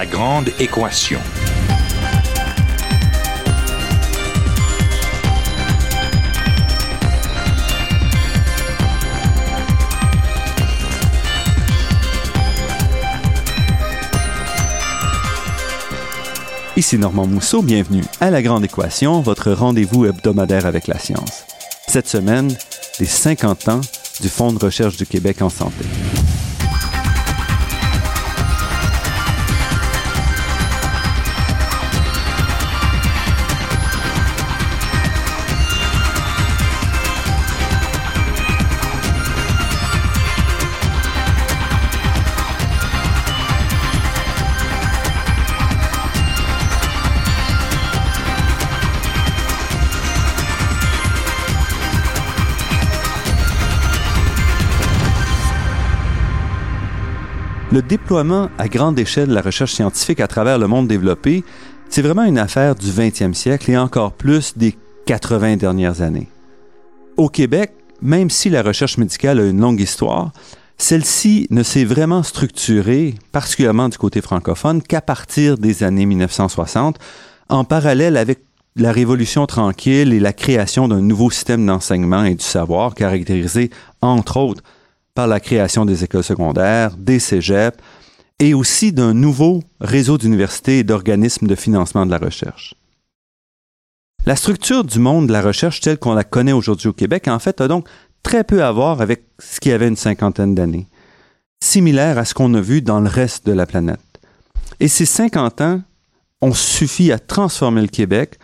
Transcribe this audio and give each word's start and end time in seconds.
La 0.00 0.06
grande 0.06 0.50
équation. 0.60 1.18
Ici 16.76 16.96
Normand 16.96 17.26
Mousseau, 17.26 17.62
bienvenue 17.62 18.04
à 18.20 18.30
La 18.30 18.40
Grande 18.40 18.64
Équation, 18.64 19.20
votre 19.20 19.50
rendez-vous 19.50 20.06
hebdomadaire 20.06 20.66
avec 20.66 20.86
la 20.86 21.00
science. 21.00 21.44
Cette 21.88 22.06
semaine, 22.06 22.56
les 23.00 23.06
50 23.06 23.68
ans 23.68 23.80
du 24.20 24.28
Fonds 24.28 24.52
de 24.52 24.64
recherche 24.64 24.96
du 24.96 25.06
Québec 25.06 25.42
en 25.42 25.48
santé. 25.48 25.84
Le 57.78 57.82
déploiement 57.82 58.50
à 58.58 58.66
grande 58.66 58.98
échelle 58.98 59.28
de 59.28 59.34
la 59.34 59.40
recherche 59.40 59.72
scientifique 59.72 60.18
à 60.18 60.26
travers 60.26 60.58
le 60.58 60.66
monde 60.66 60.88
développé, 60.88 61.44
c'est 61.88 62.02
vraiment 62.02 62.24
une 62.24 62.36
affaire 62.36 62.74
du 62.74 62.88
20e 62.88 63.34
siècle 63.34 63.70
et 63.70 63.78
encore 63.78 64.14
plus 64.14 64.58
des 64.58 64.74
80 65.06 65.58
dernières 65.58 66.02
années. 66.02 66.26
Au 67.16 67.28
Québec, 67.28 67.70
même 68.02 68.30
si 68.30 68.50
la 68.50 68.62
recherche 68.62 68.98
médicale 68.98 69.38
a 69.38 69.46
une 69.46 69.60
longue 69.60 69.80
histoire, 69.80 70.32
celle-ci 70.76 71.46
ne 71.50 71.62
s'est 71.62 71.84
vraiment 71.84 72.24
structurée, 72.24 73.14
particulièrement 73.30 73.88
du 73.88 73.96
côté 73.96 74.22
francophone, 74.22 74.82
qu'à 74.82 75.00
partir 75.00 75.56
des 75.56 75.84
années 75.84 76.06
1960, 76.06 76.98
en 77.48 77.62
parallèle 77.62 78.16
avec 78.16 78.40
la 78.74 78.90
Révolution 78.90 79.46
tranquille 79.46 80.12
et 80.12 80.18
la 80.18 80.32
création 80.32 80.88
d'un 80.88 81.00
nouveau 81.00 81.30
système 81.30 81.64
d'enseignement 81.64 82.24
et 82.24 82.34
du 82.34 82.44
savoir 82.44 82.96
caractérisé, 82.96 83.70
entre 84.02 84.38
autres, 84.38 84.64
par 85.14 85.26
la 85.26 85.40
création 85.40 85.84
des 85.84 86.04
écoles 86.04 86.24
secondaires, 86.24 86.96
des 86.96 87.18
cégeps 87.18 87.78
et 88.38 88.54
aussi 88.54 88.92
d'un 88.92 89.14
nouveau 89.14 89.62
réseau 89.80 90.16
d'universités 90.18 90.78
et 90.78 90.84
d'organismes 90.84 91.46
de 91.46 91.54
financement 91.54 92.06
de 92.06 92.10
la 92.10 92.18
recherche. 92.18 92.74
La 94.26 94.36
structure 94.36 94.84
du 94.84 94.98
monde 94.98 95.26
de 95.26 95.32
la 95.32 95.42
recherche 95.42 95.80
telle 95.80 95.98
qu'on 95.98 96.14
la 96.14 96.24
connaît 96.24 96.52
aujourd'hui 96.52 96.88
au 96.88 96.92
Québec, 96.92 97.28
en 97.28 97.38
fait, 97.38 97.60
a 97.60 97.68
donc 97.68 97.88
très 98.22 98.44
peu 98.44 98.62
à 98.62 98.70
voir 98.70 99.00
avec 99.00 99.24
ce 99.38 99.58
qui 99.58 99.72
avait 99.72 99.88
une 99.88 99.96
cinquantaine 99.96 100.54
d'années, 100.54 100.86
similaire 101.62 102.18
à 102.18 102.24
ce 102.24 102.34
qu'on 102.34 102.52
a 102.54 102.60
vu 102.60 102.82
dans 102.82 103.00
le 103.00 103.08
reste 103.08 103.46
de 103.46 103.52
la 103.52 103.66
planète. 103.66 104.00
Et 104.80 104.88
ces 104.88 105.06
50 105.06 105.60
ans 105.62 105.80
ont 106.40 106.52
suffi 106.52 107.10
à 107.10 107.18
transformer 107.18 107.80
le 107.80 107.88
Québec 107.88 108.38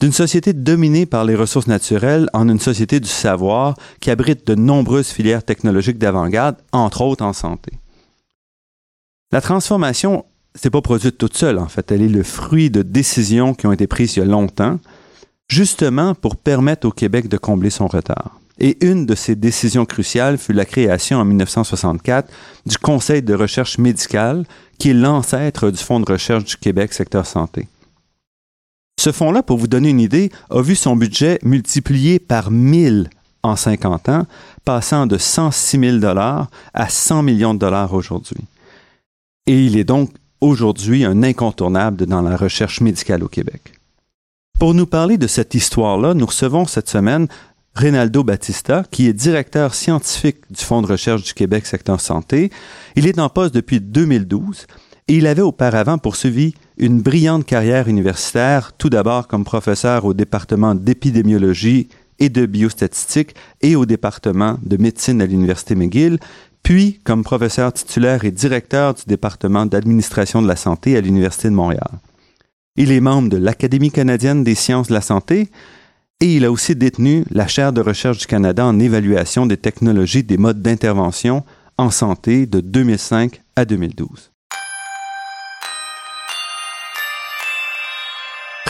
d'une 0.00 0.12
société 0.12 0.54
dominée 0.54 1.04
par 1.04 1.24
les 1.24 1.34
ressources 1.34 1.66
naturelles 1.66 2.28
en 2.32 2.48
une 2.48 2.58
société 2.58 3.00
du 3.00 3.08
savoir 3.08 3.74
qui 4.00 4.10
abrite 4.10 4.46
de 4.46 4.54
nombreuses 4.54 5.08
filières 5.08 5.44
technologiques 5.44 5.98
d'avant-garde, 5.98 6.56
entre 6.72 7.02
autres 7.02 7.24
en 7.24 7.34
santé. 7.34 7.72
La 9.30 9.42
transformation, 9.42 10.24
c'est 10.54 10.70
pas 10.70 10.80
produite 10.80 11.18
toute 11.18 11.36
seule, 11.36 11.58
en 11.58 11.68
fait. 11.68 11.92
Elle 11.92 12.02
est 12.02 12.08
le 12.08 12.22
fruit 12.22 12.70
de 12.70 12.82
décisions 12.82 13.54
qui 13.54 13.66
ont 13.66 13.72
été 13.72 13.86
prises 13.86 14.16
il 14.16 14.20
y 14.20 14.22
a 14.22 14.24
longtemps, 14.26 14.78
justement 15.48 16.14
pour 16.14 16.36
permettre 16.36 16.88
au 16.88 16.90
Québec 16.90 17.28
de 17.28 17.36
combler 17.36 17.70
son 17.70 17.86
retard. 17.86 18.40
Et 18.58 18.84
une 18.84 19.06
de 19.06 19.14
ces 19.14 19.36
décisions 19.36 19.86
cruciales 19.86 20.38
fut 20.38 20.52
la 20.52 20.64
création 20.64 21.18
en 21.18 21.24
1964 21.24 22.30
du 22.66 22.78
Conseil 22.78 23.22
de 23.22 23.34
recherche 23.34 23.78
médicale, 23.78 24.44
qui 24.78 24.90
est 24.90 24.94
l'ancêtre 24.94 25.70
du 25.70 25.78
Fonds 25.78 26.00
de 26.00 26.10
recherche 26.10 26.44
du 26.44 26.56
Québec 26.56 26.92
secteur 26.92 27.26
santé. 27.26 27.68
Ce 29.00 29.12
fonds-là, 29.12 29.42
pour 29.42 29.56
vous 29.56 29.66
donner 29.66 29.88
une 29.88 29.98
idée, 29.98 30.30
a 30.50 30.60
vu 30.60 30.76
son 30.76 30.94
budget 30.94 31.38
multiplié 31.42 32.18
par 32.18 32.50
1000 32.50 33.08
en 33.42 33.56
50 33.56 34.10
ans, 34.10 34.26
passant 34.66 35.06
de 35.06 35.16
106 35.16 35.80
000 35.80 35.96
dollars 35.96 36.50
à 36.74 36.90
100 36.90 37.22
millions 37.22 37.54
de 37.54 37.58
dollars 37.58 37.94
aujourd'hui. 37.94 38.44
Et 39.46 39.64
il 39.64 39.78
est 39.78 39.84
donc 39.84 40.10
aujourd'hui 40.42 41.06
un 41.06 41.22
incontournable 41.22 42.04
dans 42.04 42.20
la 42.20 42.36
recherche 42.36 42.82
médicale 42.82 43.24
au 43.24 43.28
Québec. 43.28 43.72
Pour 44.58 44.74
nous 44.74 44.84
parler 44.84 45.16
de 45.16 45.28
cette 45.28 45.54
histoire-là, 45.54 46.12
nous 46.12 46.26
recevons 46.26 46.66
cette 46.66 46.90
semaine 46.90 47.26
Reynaldo 47.74 48.22
Battista, 48.22 48.84
qui 48.90 49.06
est 49.06 49.14
directeur 49.14 49.72
scientifique 49.72 50.40
du 50.50 50.62
Fonds 50.62 50.82
de 50.82 50.88
recherche 50.88 51.22
du 51.22 51.32
Québec 51.32 51.64
secteur 51.64 52.02
santé. 52.02 52.50
Il 52.96 53.06
est 53.06 53.18
en 53.18 53.30
poste 53.30 53.54
depuis 53.54 53.80
2012 53.80 54.66
et 55.08 55.16
il 55.16 55.26
avait 55.26 55.40
auparavant 55.40 55.96
poursuivi 55.96 56.54
une 56.80 57.02
brillante 57.02 57.44
carrière 57.44 57.88
universitaire, 57.88 58.72
tout 58.72 58.88
d'abord 58.88 59.28
comme 59.28 59.44
professeur 59.44 60.06
au 60.06 60.14
département 60.14 60.74
d'épidémiologie 60.74 61.88
et 62.18 62.30
de 62.30 62.46
biostatistique 62.46 63.34
et 63.60 63.76
au 63.76 63.84
département 63.84 64.58
de 64.62 64.78
médecine 64.78 65.20
à 65.20 65.26
l'Université 65.26 65.74
McGill, 65.74 66.18
puis 66.62 66.98
comme 67.04 67.22
professeur 67.22 67.70
titulaire 67.74 68.24
et 68.24 68.30
directeur 68.30 68.94
du 68.94 69.02
département 69.06 69.66
d'administration 69.66 70.40
de 70.40 70.48
la 70.48 70.56
santé 70.56 70.96
à 70.96 71.02
l'Université 71.02 71.50
de 71.50 71.54
Montréal. 71.54 71.90
Il 72.76 72.92
est 72.92 73.00
membre 73.00 73.28
de 73.28 73.36
l'Académie 73.36 73.90
canadienne 73.90 74.42
des 74.42 74.54
sciences 74.54 74.88
de 74.88 74.94
la 74.94 75.02
santé 75.02 75.50
et 76.20 76.34
il 76.34 76.46
a 76.46 76.50
aussi 76.50 76.74
détenu 76.76 77.24
la 77.30 77.46
chaire 77.46 77.74
de 77.74 77.82
recherche 77.82 78.18
du 78.18 78.26
Canada 78.26 78.64
en 78.64 78.78
évaluation 78.78 79.44
des 79.44 79.58
technologies 79.58 80.22
des 80.22 80.38
modes 80.38 80.62
d'intervention 80.62 81.44
en 81.76 81.90
santé 81.90 82.46
de 82.46 82.60
2005 82.60 83.42
à 83.56 83.66
2012. 83.66 84.29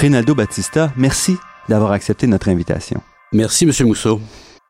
Rinaldo 0.00 0.34
Battista, 0.34 0.90
merci 0.96 1.36
d'avoir 1.68 1.92
accepté 1.92 2.26
notre 2.26 2.48
invitation. 2.48 3.02
Merci, 3.34 3.64
M. 3.64 3.86
Mousseau. 3.86 4.18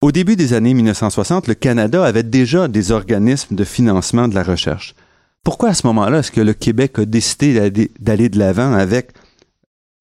Au 0.01 0.11
début 0.11 0.35
des 0.35 0.55
années 0.55 0.75
1960, 0.75 1.47
le 1.47 1.55
Canada 1.55 2.05
avait 2.05 2.25
déjà 2.25 2.67
des 2.67 2.91
organismes 2.91 3.55
de 3.55 3.63
financement 3.63 4.27
de 4.27 4.35
la 4.35 4.43
recherche. 4.43 4.97
Pourquoi 5.45 5.69
à 5.69 5.75
ce 5.75 5.87
moment-là 5.87 6.19
est-ce 6.19 6.33
que 6.33 6.41
le 6.41 6.53
Québec 6.53 6.99
a 6.99 7.05
décidé 7.05 7.71
d'aller 8.01 8.29
de 8.29 8.41
l'avant 8.41 8.73
avec 8.73 9.13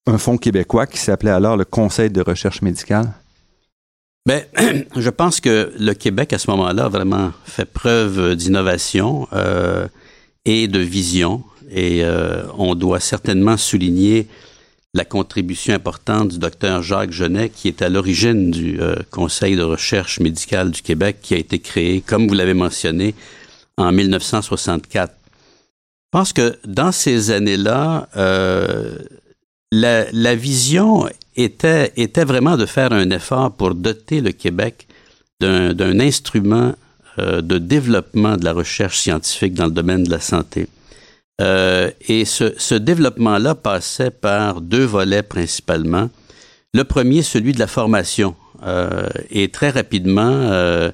un 0.07 0.17
fonds 0.17 0.39
québécois 0.39 0.87
qui 0.87 0.97
s'appelait 0.97 1.29
alors 1.29 1.57
le 1.57 1.65
Conseil 1.65 2.09
de 2.09 2.21
recherche 2.21 2.63
médicale? 2.63 3.13
Bien, 4.25 4.41
je 4.95 5.09
pense 5.11 5.41
que 5.41 5.71
le 5.79 5.93
Québec, 5.93 6.33
à 6.33 6.39
ce 6.39 6.49
moment-là, 6.49 6.85
a 6.85 6.89
vraiment 6.89 7.33
fait 7.45 7.71
preuve 7.71 8.35
d'innovation 8.35 9.27
euh, 9.33 9.87
et 10.45 10.67
de 10.67 10.79
vision. 10.79 11.43
Et 11.69 12.03
euh, 12.03 12.45
on 12.57 12.73
doit 12.73 12.99
certainement 12.99 13.57
souligner 13.57 14.27
la 14.93 15.05
contribution 15.05 15.73
importante 15.73 16.29
du 16.29 16.39
docteur 16.39 16.81
Jacques 16.81 17.11
Genet, 17.11 17.49
qui 17.49 17.67
est 17.67 17.81
à 17.81 17.89
l'origine 17.89 18.51
du 18.51 18.81
euh, 18.81 18.95
Conseil 19.11 19.55
de 19.55 19.61
recherche 19.61 20.19
médicale 20.19 20.71
du 20.71 20.81
Québec, 20.81 21.17
qui 21.21 21.35
a 21.35 21.37
été 21.37 21.59
créé, 21.59 22.01
comme 22.01 22.27
vous 22.27 22.33
l'avez 22.33 22.55
mentionné, 22.55 23.13
en 23.77 23.91
1964. 23.91 25.13
Je 25.13 26.17
pense 26.17 26.33
que 26.33 26.57
dans 26.65 26.91
ces 26.91 27.29
années-là, 27.29 28.09
euh, 28.17 28.97
la, 29.71 30.35
vision 30.35 31.07
était, 31.35 31.93
était 31.95 32.25
vraiment 32.25 32.57
de 32.57 32.65
faire 32.65 32.91
un 32.91 33.11
effort 33.11 33.51
pour 33.51 33.75
doter 33.75 34.21
le 34.21 34.31
Québec 34.31 34.87
d'un 35.39 35.99
instrument 35.99 36.73
euh, 37.19 37.41
de 37.41 37.59
développement 37.59 38.37
de 38.37 38.43
la 38.43 38.53
recherche 38.53 38.99
scientifique 38.99 39.53
dans 39.53 39.65
le 39.65 39.71
domaine 39.71 40.03
de 40.03 40.09
la 40.09 40.19
santé. 40.19 40.67
Euh, 41.39 41.91
et 42.07 42.25
ce, 42.25 42.75
développement-là 42.75 43.55
passait 43.55 44.11
par 44.11 44.61
deux 44.61 44.83
volets 44.83 45.23
principalement. 45.23 46.09
Le 46.73 46.83
premier, 46.83 47.21
celui 47.21 47.53
de 47.53 47.59
la 47.59 47.67
formation. 47.67 48.35
Euh, 48.63 49.07
et 49.31 49.49
très 49.49 49.69
rapidement, 49.69 50.21
euh, 50.21 50.91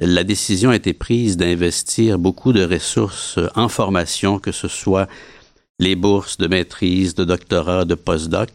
la 0.00 0.24
décision 0.24 0.70
a 0.70 0.76
été 0.76 0.92
prise 0.92 1.36
d'investir 1.36 2.18
beaucoup 2.18 2.52
de 2.52 2.64
ressources 2.64 3.38
en 3.56 3.68
formation, 3.68 4.38
que 4.38 4.52
ce 4.52 4.68
soit 4.68 5.08
les 5.80 5.96
bourses 5.96 6.38
de 6.38 6.46
maîtrise, 6.46 7.14
de 7.14 7.24
doctorat, 7.24 7.84
de 7.84 7.94
postdoc, 7.94 8.48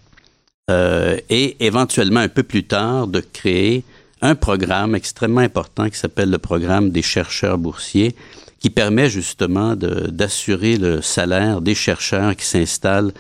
euh, 0.70 1.18
et 1.30 1.66
éventuellement 1.66 2.22
un 2.22 2.30
peu 2.30 2.44
plus 2.44 2.64
tard 2.64 3.08
de 3.08 3.20
créer 3.20 3.84
un 4.22 4.36
programme 4.36 4.96
extrêmement 4.96 5.42
important 5.42 5.90
qui 5.90 5.98
s'appelle 5.98 6.30
le 6.30 6.38
programme 6.38 6.90
des 6.90 7.02
chercheurs 7.02 7.58
boursiers, 7.58 8.16
qui 8.64 8.70
permet 8.70 9.10
justement 9.10 9.76
d'assurer 9.76 10.78
le 10.78 11.02
salaire 11.02 11.62
des 11.62 11.76
chercheurs 11.76 12.36
qui 12.36 12.46
s'installent 12.46 13.12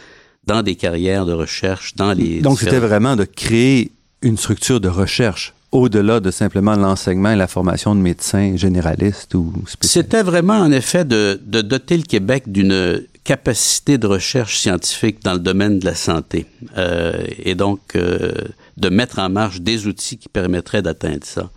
dans 0.45 0.63
des 0.63 0.75
carrières 0.75 1.25
de 1.25 1.33
recherche, 1.33 1.95
dans 1.95 2.13
les... 2.13 2.41
Donc, 2.41 2.59
c'était 2.59 2.79
vraiment 2.79 3.15
de 3.15 3.25
créer 3.25 3.91
une 4.21 4.37
structure 4.37 4.79
de 4.79 4.87
recherche 4.87 5.53
au-delà 5.73 6.19
de 6.19 6.31
simplement 6.31 6.75
l'enseignement 6.75 7.31
et 7.31 7.35
la 7.35 7.47
formation 7.47 7.93
de 7.93 7.99
médecins 7.99 8.55
généralistes 8.55 9.35
ou 9.35 9.51
spécialistes. 9.67 9.83
C'était 9.83 10.23
vraiment, 10.23 10.59
en 10.59 10.71
effet, 10.71 11.03
de, 11.03 11.39
de, 11.45 11.61
doter 11.61 11.97
le 11.97 12.03
Québec 12.03 12.43
d'une 12.47 13.03
capacités 13.23 13.97
de 13.97 14.07
recherche 14.07 14.59
scientifique 14.59 15.23
dans 15.23 15.33
le 15.33 15.39
domaine 15.39 15.79
de 15.79 15.85
la 15.85 15.95
santé 15.95 16.45
euh, 16.77 17.25
et 17.37 17.55
donc 17.55 17.79
euh, 17.95 18.31
de 18.77 18.89
mettre 18.89 19.19
en 19.19 19.29
marche 19.29 19.61
des 19.61 19.87
outils 19.87 20.17
qui 20.17 20.29
permettraient 20.29 20.81
d'atteindre 20.81 21.23
ça. 21.23 21.49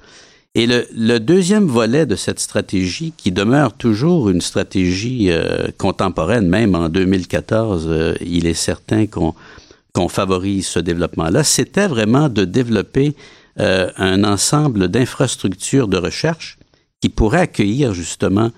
Et 0.59 0.67
le, 0.67 0.87
le, 0.97 1.19
deuxième 1.21 1.67
volet 1.67 2.07
de 2.07 2.17
cette 2.17 2.41
stratégie, 2.41 3.13
qui 3.15 3.31
demeure 3.31 3.75
toujours 3.75 4.31
une 4.31 4.41
stratégie 4.41 5.31
euh, 5.31 5.69
contemporaine, 5.77 6.49
même 6.49 6.75
en 6.75 6.89
2014, 6.89 7.87
euh, 7.87 8.15
il 8.23 8.47
est 8.47 8.55
certain 8.55 9.05
qu'on 9.07 10.09
favorise 10.09 10.67
ce 10.67 10.79
développement-là, 10.79 11.45
c'était 11.45 11.89
vraiment 11.89 12.31
de 12.31 12.47
développer 12.47 13.15
euh, 13.61 13.91
un 13.99 14.25
ensemble 14.25 14.89
d'infrastructures 14.89 15.89
de 15.89 15.99
recherche 15.99 16.57
qui 17.03 17.11
pourraient 17.11 17.41
accueillir 17.41 17.93
justement 17.93 18.51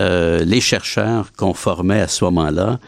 euh, 0.00 0.44
les 0.44 0.60
chercheurs 0.60 1.32
qu'on 1.36 1.54
formait 1.54 2.00
à 2.00 2.08
ce 2.08 2.24
moment-là. 2.24 2.80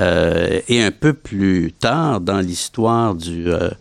Euh, 0.00 0.60
et 0.66 0.82
un 0.82 0.90
peu 0.90 1.12
plus 1.12 1.72
tard 1.78 2.20
dans 2.20 2.40
l'histoire 2.40 3.14
du, 3.14 3.48
euh, 3.48 3.68
du 3.68 3.74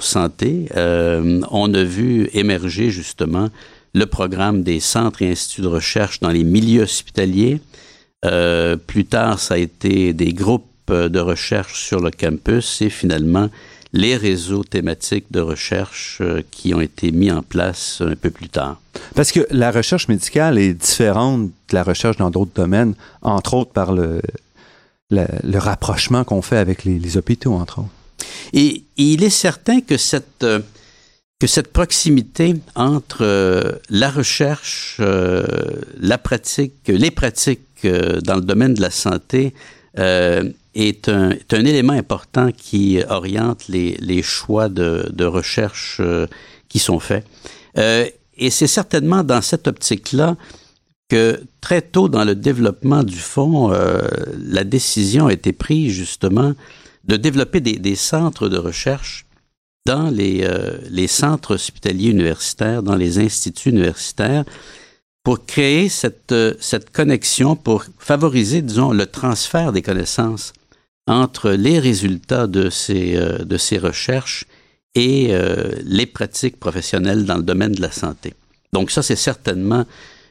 Santé, 0.00 0.68
euh, 0.76 1.40
on 1.50 1.72
a 1.72 1.84
vu 1.84 2.28
émerger 2.32 2.90
justement 2.90 3.48
le 3.94 4.06
programme 4.06 4.62
des 4.62 4.80
centres 4.80 5.22
et 5.22 5.30
instituts 5.30 5.62
de 5.62 5.68
recherche 5.68 6.20
dans 6.20 6.30
les 6.30 6.44
milieux 6.44 6.82
hospitaliers. 6.82 7.60
Euh, 8.24 8.76
plus 8.76 9.04
tard, 9.04 9.38
ça 9.38 9.54
a 9.54 9.58
été 9.58 10.12
des 10.12 10.32
groupes 10.32 10.64
de 10.88 11.18
recherche 11.18 11.82
sur 11.82 12.00
le 12.00 12.10
campus 12.10 12.82
et 12.82 12.90
finalement 12.90 13.48
les 13.94 14.16
réseaux 14.16 14.64
thématiques 14.64 15.26
de 15.30 15.40
recherche 15.40 16.18
euh, 16.20 16.42
qui 16.50 16.74
ont 16.74 16.80
été 16.80 17.12
mis 17.12 17.30
en 17.30 17.42
place 17.42 18.02
un 18.04 18.16
peu 18.16 18.30
plus 18.30 18.48
tard. 18.48 18.80
Parce 19.14 19.30
que 19.30 19.46
la 19.50 19.70
recherche 19.70 20.08
médicale 20.08 20.58
est 20.58 20.74
différente 20.74 21.46
de 21.46 21.74
la 21.74 21.84
recherche 21.84 22.16
dans 22.16 22.30
d'autres 22.30 22.54
domaines, 22.54 22.94
entre 23.22 23.54
autres 23.54 23.70
par 23.70 23.92
le, 23.92 24.20
rapprochement 25.54 26.24
qu'on 26.24 26.42
fait 26.42 26.58
avec 26.58 26.84
les, 26.84 27.16
hôpitaux, 27.16 27.54
entre 27.54 27.78
autres. 27.78 28.03
Et, 28.52 28.84
il 28.96 29.24
est 29.24 29.30
certain 29.30 29.80
que 29.80 29.96
cette, 29.96 30.44
euh, 30.44 30.60
que 31.40 31.46
cette 31.46 31.72
proximité 31.72 32.54
entre 32.74 33.22
euh, 33.22 33.72
la 33.90 34.10
recherche, 34.10 34.98
euh, 35.00 35.44
la 35.98 36.18
pratique, 36.18 36.74
les 36.86 37.10
pratiques 37.10 37.60
dans 38.22 38.36
le 38.36 38.40
domaine 38.40 38.72
de 38.72 38.80
la 38.80 38.90
santé 38.90 39.52
est 39.94 41.08
un, 41.10 41.36
élément 41.50 41.92
important 41.92 42.50
qui 42.50 42.98
oriente 43.10 43.68
les, 43.68 44.22
choix 44.22 44.70
de, 44.70 45.24
recherche 45.24 46.00
qui 46.70 46.78
sont 46.78 46.98
faits. 46.98 47.26
Et 47.76 48.48
c'est 48.48 48.66
certainement 48.66 49.22
dans 49.22 49.42
cette 49.42 49.68
optique-là 49.68 50.38
que 51.10 51.42
très 51.60 51.82
tôt 51.82 52.08
dans 52.08 52.24
le 52.24 52.34
développement 52.34 53.02
du 53.02 53.18
fonds, 53.18 53.68
la 53.68 54.64
décision 54.64 55.26
a 55.26 55.34
été 55.34 55.52
prise 55.52 55.92
justement 55.92 56.54
de 57.06 57.16
développer 57.16 57.60
des, 57.60 57.78
des 57.78 57.96
centres 57.96 58.48
de 58.48 58.58
recherche 58.58 59.26
dans 59.86 60.08
les, 60.08 60.44
euh, 60.44 60.78
les 60.90 61.06
centres 61.08 61.54
hospitaliers 61.54 62.10
universitaires, 62.10 62.82
dans 62.82 62.96
les 62.96 63.18
instituts 63.18 63.70
universitaires, 63.70 64.44
pour 65.22 65.46
créer 65.46 65.88
cette, 65.88 66.34
cette 66.60 66.90
connexion, 66.90 67.56
pour 67.56 67.84
favoriser, 67.98 68.62
disons, 68.62 68.92
le 68.92 69.06
transfert 69.06 69.72
des 69.72 69.82
connaissances 69.82 70.52
entre 71.06 71.50
les 71.50 71.78
résultats 71.78 72.46
de 72.46 72.70
ces, 72.70 73.16
euh, 73.16 73.38
de 73.44 73.58
ces 73.58 73.78
recherches 73.78 74.46
et 74.94 75.28
euh, 75.30 75.72
les 75.84 76.06
pratiques 76.06 76.58
professionnelles 76.58 77.24
dans 77.24 77.36
le 77.36 77.42
domaine 77.42 77.72
de 77.72 77.82
la 77.82 77.90
santé. 77.90 78.34
Donc 78.72 78.90
ça, 78.90 79.02
c'est 79.02 79.16
certainement 79.16 79.84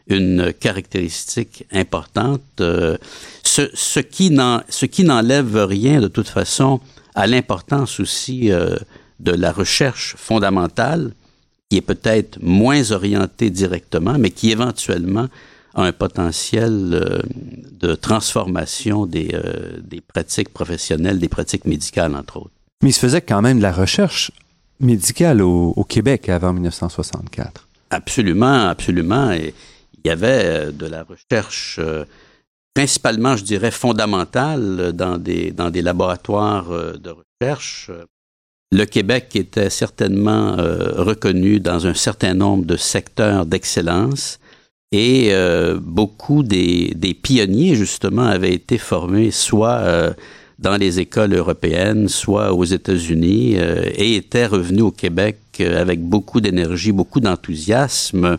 une 0.07 0.53
caractéristique 0.53 1.65
importante, 1.71 2.41
euh, 2.59 2.97
ce, 3.43 3.69
ce 3.73 3.99
qui 3.99 4.31
n'enlève 4.31 5.65
rien 5.65 6.01
de 6.01 6.07
toute 6.07 6.27
façon 6.27 6.81
à 7.15 7.27
l'importance 7.27 7.99
aussi 7.99 8.51
euh, 8.51 8.75
de 9.19 9.31
la 9.31 9.51
recherche 9.51 10.15
fondamentale, 10.17 11.13
qui 11.69 11.77
est 11.77 11.81
peut-être 11.81 12.39
moins 12.41 12.91
orientée 12.91 13.49
directement, 13.49 14.17
mais 14.19 14.31
qui 14.31 14.51
éventuellement 14.51 15.27
a 15.75 15.83
un 15.83 15.91
potentiel 15.91 16.91
euh, 16.93 17.21
de 17.79 17.95
transformation 17.95 19.05
des, 19.05 19.29
euh, 19.33 19.79
des 19.81 20.01
pratiques 20.01 20.49
professionnelles, 20.49 21.19
des 21.19 21.29
pratiques 21.29 21.65
médicales, 21.65 22.15
entre 22.15 22.37
autres. 22.37 22.51
Mais 22.83 22.89
il 22.89 22.93
se 22.93 22.99
faisait 22.99 23.21
quand 23.21 23.41
même 23.41 23.57
de 23.57 23.63
la 23.63 23.71
recherche 23.71 24.31
médicale 24.79 25.41
au, 25.41 25.73
au 25.75 25.83
Québec 25.83 26.29
avant 26.29 26.53
1964. 26.53 27.67
Absolument, 27.89 28.67
absolument. 28.67 29.31
Et 29.31 29.53
il 30.03 30.09
y 30.09 30.11
avait 30.11 30.45
euh, 30.45 30.71
de 30.71 30.85
la 30.85 31.03
recherche 31.03 31.79
principalement, 32.73 33.35
je 33.37 33.43
dirais, 33.43 33.71
fondamentale 33.71 34.93
dans 34.93 35.17
des, 35.19 35.81
laboratoires 35.83 36.69
de 36.69 37.13
recherche. 37.41 37.91
Le 38.71 38.85
Québec 38.85 39.35
était 39.35 39.69
certainement 39.69 40.55
reconnu 40.55 41.59
dans 41.59 41.85
un 41.85 41.93
certain 41.93 42.33
nombre 42.33 42.65
de 42.65 42.75
secteurs 42.75 43.45
d'excellence 43.45 44.39
et 44.93 45.29
euh, 45.31 45.79
beaucoup 45.81 46.43
des, 46.43 47.17
pionniers, 47.21 47.75
justement, 47.75 48.25
avaient 48.25 48.53
été 48.53 48.77
formés 48.77 49.31
soit 49.31 49.79
euh, 49.79 50.13
dans 50.59 50.77
les 50.77 50.99
écoles 50.99 51.33
européennes, 51.33 52.07
soit 52.07 52.53
aux 52.53 52.63
États-Unis, 52.63 53.55
euh, 53.57 53.89
et 53.95 54.15
étaient 54.15 54.45
revenus 54.45 54.83
au 54.83 54.91
Québec 54.91 55.39
euh, 55.59 55.81
avec 55.81 56.01
beaucoup 56.01 56.41
d'énergie, 56.41 56.91
beaucoup 56.91 57.19
d'enthousiasme 57.19 58.37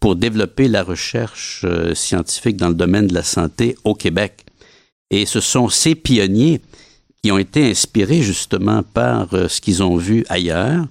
pour 0.00 0.16
développer 0.16 0.68
la 0.68 0.82
recherche 0.82 1.62
euh, 1.64 1.94
scientifique 1.94 2.56
dans 2.56 2.68
le 2.68 2.74
domaine 2.74 3.06
de 3.06 3.14
la 3.14 3.22
santé 3.22 3.76
au 3.84 3.94
Québec. 3.94 4.44
Et 5.10 5.26
ce 5.26 5.40
sont 5.40 5.68
ces 5.68 5.94
pionniers 5.94 6.60
qui 7.22 7.32
ont 7.32 7.38
été 7.38 7.70
inspirés 7.70 8.22
justement 8.22 8.82
par 8.82 9.32
euh, 9.34 9.48
ce 9.48 9.60
qu'ils 9.60 9.82
ont 9.82 9.96
vu 9.96 10.24
ailleurs. 10.28 10.86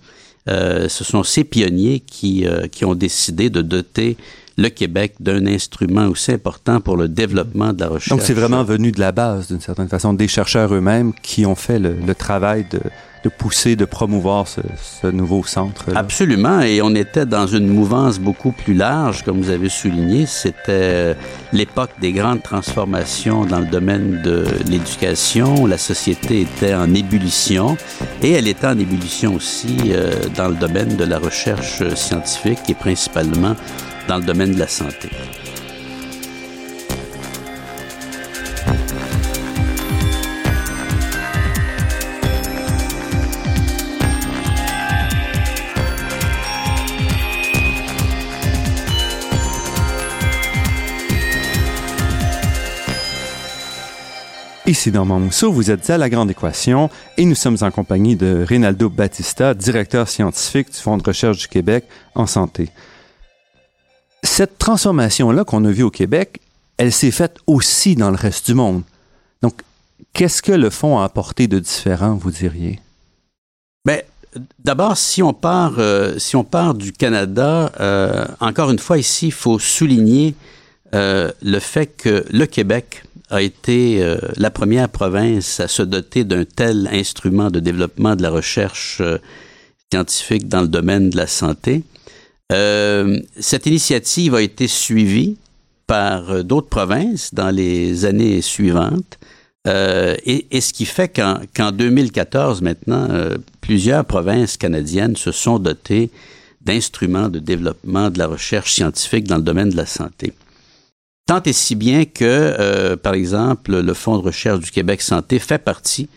ce 0.47 1.03
sont 1.03 1.23
ces 1.23 1.43
pionniers 1.43 1.99
qui, 2.01 2.45
qui 2.71 2.85
ont 2.85 2.93
décidé 2.93 3.49
de 3.49 3.61
doter 3.61 4.15
le 4.57 4.69
Québec 4.69 5.15
d'un 5.19 5.47
instrument 5.47 6.07
aussi 6.07 6.31
important 6.31 6.79
pour 6.81 6.97
le 6.97 7.07
développement 7.07 7.73
de 7.73 7.79
la 7.81 7.87
recherche. 7.87 8.09
Donc 8.09 8.21
c'est 8.21 8.33
vraiment 8.33 8.63
venu 8.63 8.91
de 8.91 8.99
la 8.99 9.11
base, 9.11 9.47
d'une 9.47 9.59
certaine 9.59 9.89
façon, 9.89 10.13
des 10.13 10.27
chercheurs 10.27 10.73
eux-mêmes 10.73 11.13
qui 11.21 11.45
ont 11.45 11.55
fait 11.55 11.79
le, 11.79 11.93
le 11.93 12.15
travail 12.15 12.65
de, 12.69 12.79
de, 13.25 13.29
pousser, 13.29 13.75
de 13.75 13.85
promouvoir 13.85 14.45
ce, 14.47 15.07
nouveau 15.07 15.43
centre. 15.43 15.85
Absolument, 15.95 16.61
et 16.61 16.81
on 16.83 16.93
était 16.93 17.25
dans 17.25 17.47
une 17.47 17.67
mouvance 17.67 18.19
beaucoup 18.19 18.51
plus 18.51 18.75
large, 18.75 19.23
comme 19.23 19.41
vous 19.41 19.49
avez 19.49 19.69
souligné. 19.69 20.27
C'était 20.27 21.15
l'époque 21.51 21.89
des 21.99 22.11
grandes 22.13 22.43
transformations 22.43 23.45
dans 23.45 23.59
le 23.59 23.65
domaine 23.65 24.21
de 24.21 24.45
l'éducation. 24.69 25.65
La 25.65 25.79
société 25.79 26.41
était 26.41 26.75
en 26.75 26.93
ébullition, 26.93 27.77
et 28.21 28.33
elle 28.33 28.47
était 28.47 28.67
en 28.67 28.77
ébullition 28.77 29.33
aussi 29.33 29.75
euh, 29.87 30.11
dans 30.35 30.49
le 30.49 30.55
domaine 30.55 30.95
de 30.95 31.03
la 31.03 31.17
recherche 31.17 31.81
scientifique 31.95 32.59
et 32.69 32.75
principalement 32.75 33.55
dans 34.07 34.17
le 34.17 34.23
domaine 34.23 34.53
de 34.53 34.59
la 34.59 34.67
santé. 34.67 35.09
Ici 54.75 54.91
Normand 54.91 55.21
Mousseau, 55.21 55.53
vous 55.53 55.71
êtes 55.71 55.89
à 55.89 55.97
La 55.97 56.09
Grande 56.09 56.29
Équation 56.29 56.89
et 57.17 57.23
nous 57.23 57.33
sommes 57.33 57.55
en 57.61 57.71
compagnie 57.71 58.17
de 58.17 58.45
Rinaldo 58.45 58.89
Battista, 58.89 59.53
directeur 59.53 60.09
scientifique 60.09 60.69
du 60.69 60.77
Fonds 60.77 60.97
de 60.97 61.03
recherche 61.03 61.37
du 61.37 61.47
Québec 61.47 61.85
en 62.13 62.27
santé 62.27 62.69
cette 64.25 64.57
transformation-là 64.57 65.45
qu'on 65.45 65.63
a 65.63 65.71
vue 65.71 65.83
au 65.83 65.91
Québec, 65.91 66.41
elle 66.75 66.91
s'est 66.91 67.11
faite 67.11 67.37
aussi 67.47 67.95
dans 67.95 68.09
le 68.09 68.17
reste 68.17 68.47
du 68.47 68.53
monde. 68.53 68.81
Donc, 69.41 69.61
qu'est-ce 70.11 70.41
que 70.41 70.51
le 70.51 70.69
fonds 70.69 70.99
a 70.99 71.05
apporté 71.05 71.47
de 71.47 71.57
différent, 71.57 72.15
vous 72.15 72.31
diriez? 72.31 72.81
Bien, 73.85 73.99
d'abord, 74.61 74.97
si 74.97 75.23
on 75.23 75.31
part, 75.33 75.75
euh, 75.77 76.19
si 76.19 76.35
on 76.35 76.43
part 76.43 76.73
du 76.73 76.91
Canada, 76.91 77.71
euh, 77.79 78.25
encore 78.41 78.71
une 78.71 78.79
fois, 78.79 78.97
ici, 78.97 79.27
il 79.27 79.31
faut 79.31 79.57
souligner 79.57 80.35
euh, 80.93 81.31
le 81.41 81.59
fait 81.59 81.87
que 81.87 82.25
le 82.29 82.45
Québec 82.45 83.04
a 83.29 83.41
été 83.41 84.01
euh, 84.01 84.17
la 84.37 84.51
première 84.51 84.89
province 84.89 85.59
à 85.59 85.67
se 85.67 85.81
doter 85.81 86.23
d'un 86.23 86.45
tel 86.45 86.89
instrument 86.91 87.49
de 87.49 87.59
développement 87.59 88.15
de 88.15 88.21
la 88.21 88.29
recherche 88.29 88.99
euh, 89.01 89.17
scientifique 89.91 90.47
dans 90.47 90.61
le 90.61 90.67
domaine 90.67 91.09
de 91.09 91.17
la 91.17 91.27
santé. 91.27 91.83
Euh, 92.51 93.19
cette 93.39 93.65
initiative 93.65 94.35
a 94.35 94.41
été 94.41 94.67
suivie 94.67 95.37
par 95.87 96.29
euh, 96.29 96.43
d'autres 96.43 96.69
provinces 96.69 97.33
dans 97.33 97.49
les 97.49 98.05
années 98.05 98.41
suivantes. 98.41 99.17
Euh, 99.67 100.15
et, 100.25 100.45
et, 100.51 100.61
ce 100.61 100.73
qui 100.73 100.85
fait 100.85 101.09
qu'en 101.09 101.39
qu 101.53 101.71
2014, 101.71 102.61
maintenant, 102.61 103.07
plusieurs 103.61 104.05
provinces 104.05 104.57
canadiennes 104.57 105.15
se 105.15 105.31
sont 105.31 105.57
dotées 105.57 106.11
d'instruments 106.61 107.29
de 107.29 107.39
développement 107.39 108.11
de 108.11 108.19
la 108.19 108.27
recherche 108.27 108.73
scientifique 108.73 109.25
dans 109.25 109.37
le 109.37 109.41
domaine 109.41 109.71
de 109.71 109.77
la 109.77 109.87
santé. 109.87 110.33
Tant 111.27 111.41
et 111.41 111.53
si 111.53 111.73
bien 111.73 112.05
que, 112.05 112.23
euh, 112.23 112.95
par 112.97 113.15
exemple, 113.15 113.79
le 113.79 113.93
Fonds 113.95 114.19
de 114.19 114.23
recherche 114.23 114.59
du 114.59 114.69
Québec 114.69 115.01
Santé 115.01 115.39
fait 115.39 115.57
partie 115.57 116.07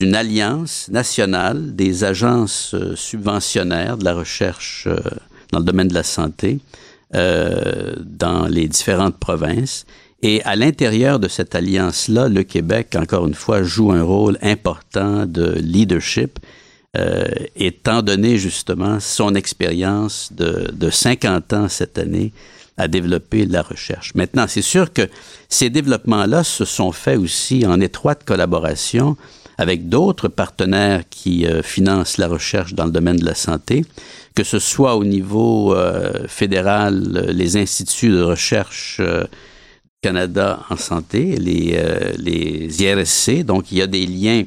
d'une 0.00 0.14
alliance 0.14 0.88
nationale 0.90 1.76
des 1.76 2.04
agences 2.04 2.72
euh, 2.72 2.96
subventionnaires 2.96 3.98
de 3.98 4.04
la 4.04 4.14
recherche 4.14 4.84
euh, 4.86 4.98
dans 5.52 5.58
le 5.58 5.64
domaine 5.64 5.88
de 5.88 5.94
la 5.94 6.02
santé 6.02 6.58
dans 7.12 8.46
les 8.50 8.68
différentes 8.68 9.16
provinces. 9.16 9.86
Et 10.22 10.42
à 10.42 10.54
l'intérieur 10.54 11.18
de 11.18 11.28
cette 11.28 11.54
alliance-là, 11.54 12.28
le 12.28 12.42
Québec, 12.42 12.94
encore 12.98 13.26
une 13.26 13.34
fois, 13.34 13.62
joue 13.62 13.92
un 13.92 14.02
rôle 14.02 14.36
important 14.42 15.24
de 15.24 15.52
leadership, 15.52 16.38
étant 17.54 18.02
donné 18.02 18.36
justement 18.36 18.98
son 19.00 19.34
expérience 19.34 20.30
de, 20.32 20.70
de 20.74 20.90
50 20.90 21.52
ans 21.54 21.68
cette 21.68 21.96
année 21.96 22.32
à 22.76 22.88
développer 22.88 23.46
la 23.46 23.62
recherche. 23.62 24.14
Maintenant, 24.14 24.46
c'est 24.48 24.62
sûr 24.62 24.92
que 24.92 25.08
ces 25.48 25.70
développements-là 25.70 26.44
se 26.44 26.64
sont 26.64 26.92
faits 26.92 27.18
aussi 27.18 27.66
en 27.66 27.80
étroite 27.80 28.24
collaboration 28.24 29.16
avec 29.58 29.88
d'autres 29.88 30.28
partenaires 30.28 31.02
qui 31.08 31.46
euh, 31.46 31.62
financent 31.62 32.18
la 32.18 32.28
recherche 32.28 32.74
dans 32.74 32.84
le 32.84 32.90
domaine 32.90 33.16
de 33.16 33.24
la 33.24 33.34
santé, 33.34 33.84
que 34.34 34.44
ce 34.44 34.58
soit 34.58 34.96
au 34.96 35.04
niveau 35.04 35.74
euh, 35.74 36.26
fédéral, 36.28 37.26
les 37.30 37.56
instituts 37.56 38.10
de 38.10 38.20
recherche 38.20 38.98
euh, 39.00 39.24
Canada 40.02 40.60
en 40.68 40.76
santé, 40.76 41.36
les 41.36 42.82
IRSC, 42.82 43.44
donc 43.44 43.72
il 43.72 43.78
y 43.78 43.82
a 43.82 43.86
des 43.86 44.06
liens 44.06 44.44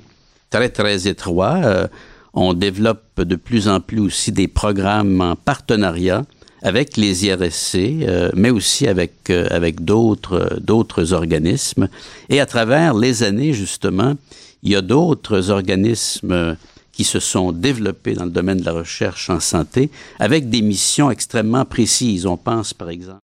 très, 0.51 0.69
très 0.69 1.07
étroits. 1.07 1.89
on 2.33 2.53
développe 2.53 3.19
de 3.19 3.35
plus 3.35 3.67
en 3.67 3.81
plus 3.81 3.99
aussi 3.99 4.31
des 4.31 4.47
programmes 4.47 5.19
en 5.19 5.35
partenariat 5.35 6.23
avec 6.61 6.97
les 6.97 7.25
IRSC, 7.25 7.75
euh, 7.75 8.31
mais 8.35 8.49
aussi 8.49 8.87
avec, 8.87 9.29
euh, 9.29 9.47
avec 9.49 9.83
d'autres, 9.83 10.59
d'autres 10.61 11.13
organismes. 11.13 11.87
Et 12.29 12.39
à 12.39 12.45
travers 12.45 12.93
les 12.93 13.23
années, 13.23 13.53
justement, 13.53 14.15
il 14.63 14.71
y 14.71 14.75
a 14.75 14.81
d'autres 14.81 15.49
organismes 15.51 16.57
qui 16.91 17.05
se 17.05 17.19
sont 17.19 17.53
développés 17.53 18.13
dans 18.13 18.25
le 18.25 18.31
domaine 18.31 18.59
de 18.59 18.65
la 18.65 18.73
recherche 18.73 19.29
en 19.29 19.39
santé 19.39 19.89
avec 20.19 20.49
des 20.49 20.61
missions 20.61 21.09
extrêmement 21.09 21.63
précises. 21.63 22.25
On 22.25 22.35
pense, 22.35 22.73
par 22.73 22.89
exemple, 22.89 23.21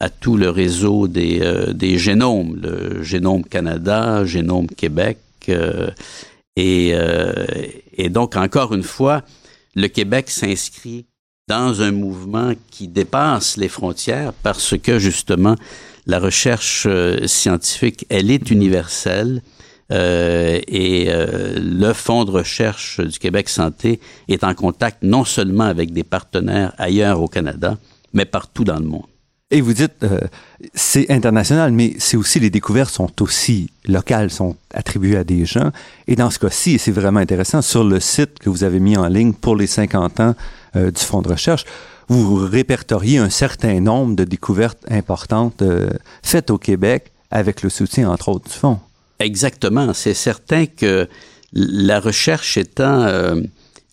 à 0.00 0.10
tout 0.10 0.36
le 0.36 0.50
réseau 0.50 1.08
des, 1.08 1.40
euh, 1.40 1.72
des 1.72 1.98
génomes, 1.98 2.60
le 2.60 3.02
Génome 3.02 3.44
Canada, 3.44 4.24
Génome 4.24 4.66
Québec. 4.68 5.18
et, 6.56 6.94
et 7.96 8.08
donc, 8.10 8.36
encore 8.36 8.74
une 8.74 8.82
fois, 8.82 9.22
le 9.74 9.88
Québec 9.88 10.28
s'inscrit 10.28 11.06
dans 11.48 11.82
un 11.82 11.90
mouvement 11.90 12.52
qui 12.70 12.86
dépasse 12.86 13.56
les 13.56 13.68
frontières 13.68 14.32
parce 14.42 14.76
que 14.78 14.98
justement 14.98 15.56
la 16.06 16.20
recherche 16.20 16.86
euh, 16.86 17.26
scientifique, 17.26 18.06
elle 18.08 18.30
est 18.30 18.50
universelle. 18.50 19.42
Euh, 19.90 20.60
et 20.68 21.06
euh, 21.08 21.58
le 21.58 21.94
Fonds 21.94 22.26
de 22.26 22.30
recherche 22.30 23.00
du 23.00 23.18
Québec 23.18 23.48
Santé 23.48 24.00
est 24.28 24.44
en 24.44 24.54
contact 24.54 25.02
non 25.02 25.24
seulement 25.24 25.64
avec 25.64 25.92
des 25.92 26.04
partenaires 26.04 26.74
ailleurs 26.76 27.22
au 27.22 27.28
Canada, 27.28 27.78
mais 28.12 28.26
partout 28.26 28.64
dans 28.64 28.78
le 28.78 28.84
monde. 28.84 29.06
Et 29.50 29.62
vous 29.62 29.72
dites, 29.72 30.02
euh, 30.02 30.20
c'est 30.74 31.10
international, 31.10 31.72
mais 31.72 31.94
c'est 31.98 32.18
aussi 32.18 32.38
les 32.38 32.50
découvertes 32.50 32.92
sont 32.92 33.22
aussi 33.22 33.70
locales, 33.86 34.30
sont 34.30 34.56
attribuées 34.74 35.16
à 35.16 35.24
des 35.24 35.46
gens. 35.46 35.70
Et 36.06 36.16
dans 36.16 36.28
ce 36.28 36.38
cas-ci, 36.38 36.72
et 36.72 36.78
c'est 36.78 36.90
vraiment 36.90 37.20
intéressant, 37.20 37.62
sur 37.62 37.82
le 37.82 37.98
site 37.98 38.38
que 38.40 38.50
vous 38.50 38.62
avez 38.62 38.78
mis 38.78 38.98
en 38.98 39.08
ligne 39.08 39.32
pour 39.32 39.56
les 39.56 39.66
50 39.66 40.20
ans 40.20 40.34
euh, 40.76 40.90
du 40.90 41.00
Fonds 41.00 41.22
de 41.22 41.30
recherche, 41.30 41.64
vous 42.08 42.36
répertoriez 42.36 43.16
un 43.18 43.30
certain 43.30 43.80
nombre 43.80 44.16
de 44.16 44.24
découvertes 44.24 44.84
importantes 44.90 45.62
euh, 45.62 45.88
faites 46.22 46.50
au 46.50 46.58
Québec 46.58 47.10
avec 47.30 47.62
le 47.62 47.70
soutien, 47.70 48.10
entre 48.10 48.28
autres, 48.28 48.50
du 48.50 48.54
Fonds. 48.54 48.80
Exactement. 49.18 49.94
C'est 49.94 50.14
certain 50.14 50.66
que 50.66 51.08
la 51.54 52.00
recherche 52.00 52.58
étant 52.58 53.06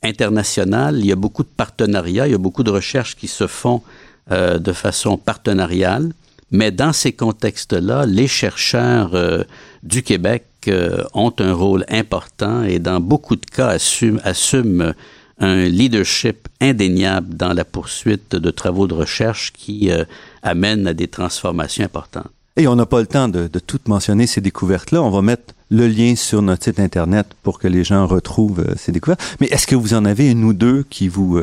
internationale, 0.04 1.00
il 1.00 1.06
y 1.06 1.12
a 1.12 1.16
beaucoup 1.16 1.44
de 1.44 1.50
partenariats, 1.50 2.28
il 2.28 2.32
y 2.32 2.36
a 2.36 2.40
beaucoup 2.40 2.64
de 2.64 2.70
recherches 2.70 3.16
qui 3.16 3.28
se 3.28 3.48
font 3.48 3.82
euh, 4.32 4.58
de 4.58 4.74
façon 4.74 5.18
partenariale. 5.18 6.12
Mais 6.50 6.72
dans 6.72 6.94
ces 6.94 7.12
contextes-là, 7.12 8.08
les 8.08 8.28
chercheurs 8.28 9.14
euh, 9.14 9.44
du 9.84 10.02
Québec 10.02 10.46
euh, 10.68 11.04
ont 11.14 11.32
un 11.38 11.54
rôle 11.54 11.86
important 11.90 12.64
et 12.64 12.80
dans 12.80 13.00
beaucoup 13.00 13.36
de 13.36 13.46
cas 13.46 13.68
assument, 14.24 14.94
un 15.38 15.66
leadership 15.66 16.48
indéniable 16.60 17.36
dans 17.36 17.54
la 17.54 17.66
poursuite 17.66 18.36
de 18.36 18.50
travaux 18.50 18.88
de 18.88 18.96
recherche 18.96 19.54
qui 19.54 19.92
amènent 20.42 20.88
à 20.88 20.94
des 20.94 21.08
transformations 21.08 21.84
importantes. 21.84 22.32
Et 22.58 22.68
on 22.68 22.76
n'a 22.76 22.88
pas 22.88 23.02
le 23.02 23.08
temps 23.08 23.28
de, 23.28 23.48
de 23.48 23.60
tout 23.60 23.82
mentionner 23.86 24.26
ces 24.26 24.42
découvertes-là. 24.42 25.04
On 25.04 25.12
va 25.12 25.22
mettre 25.22 25.54
le 25.70 25.88
lien 25.88 26.16
sur 26.16 26.42
notre 26.42 26.64
site 26.64 26.80
Internet 26.80 27.28
pour 27.44 27.60
que 27.60 27.68
les 27.68 27.84
gens 27.84 28.08
retrouvent 28.08 28.66
ces 28.76 28.92
découvertes. 28.92 29.22
Mais 29.40 29.48
est-ce 29.48 29.68
que 29.68 29.76
vous 29.76 29.94
en 29.94 30.04
avez 30.04 30.32
une 30.32 30.46
ou 30.46 30.54
deux 30.54 30.84
qui 30.90 31.10
vous, 31.10 31.38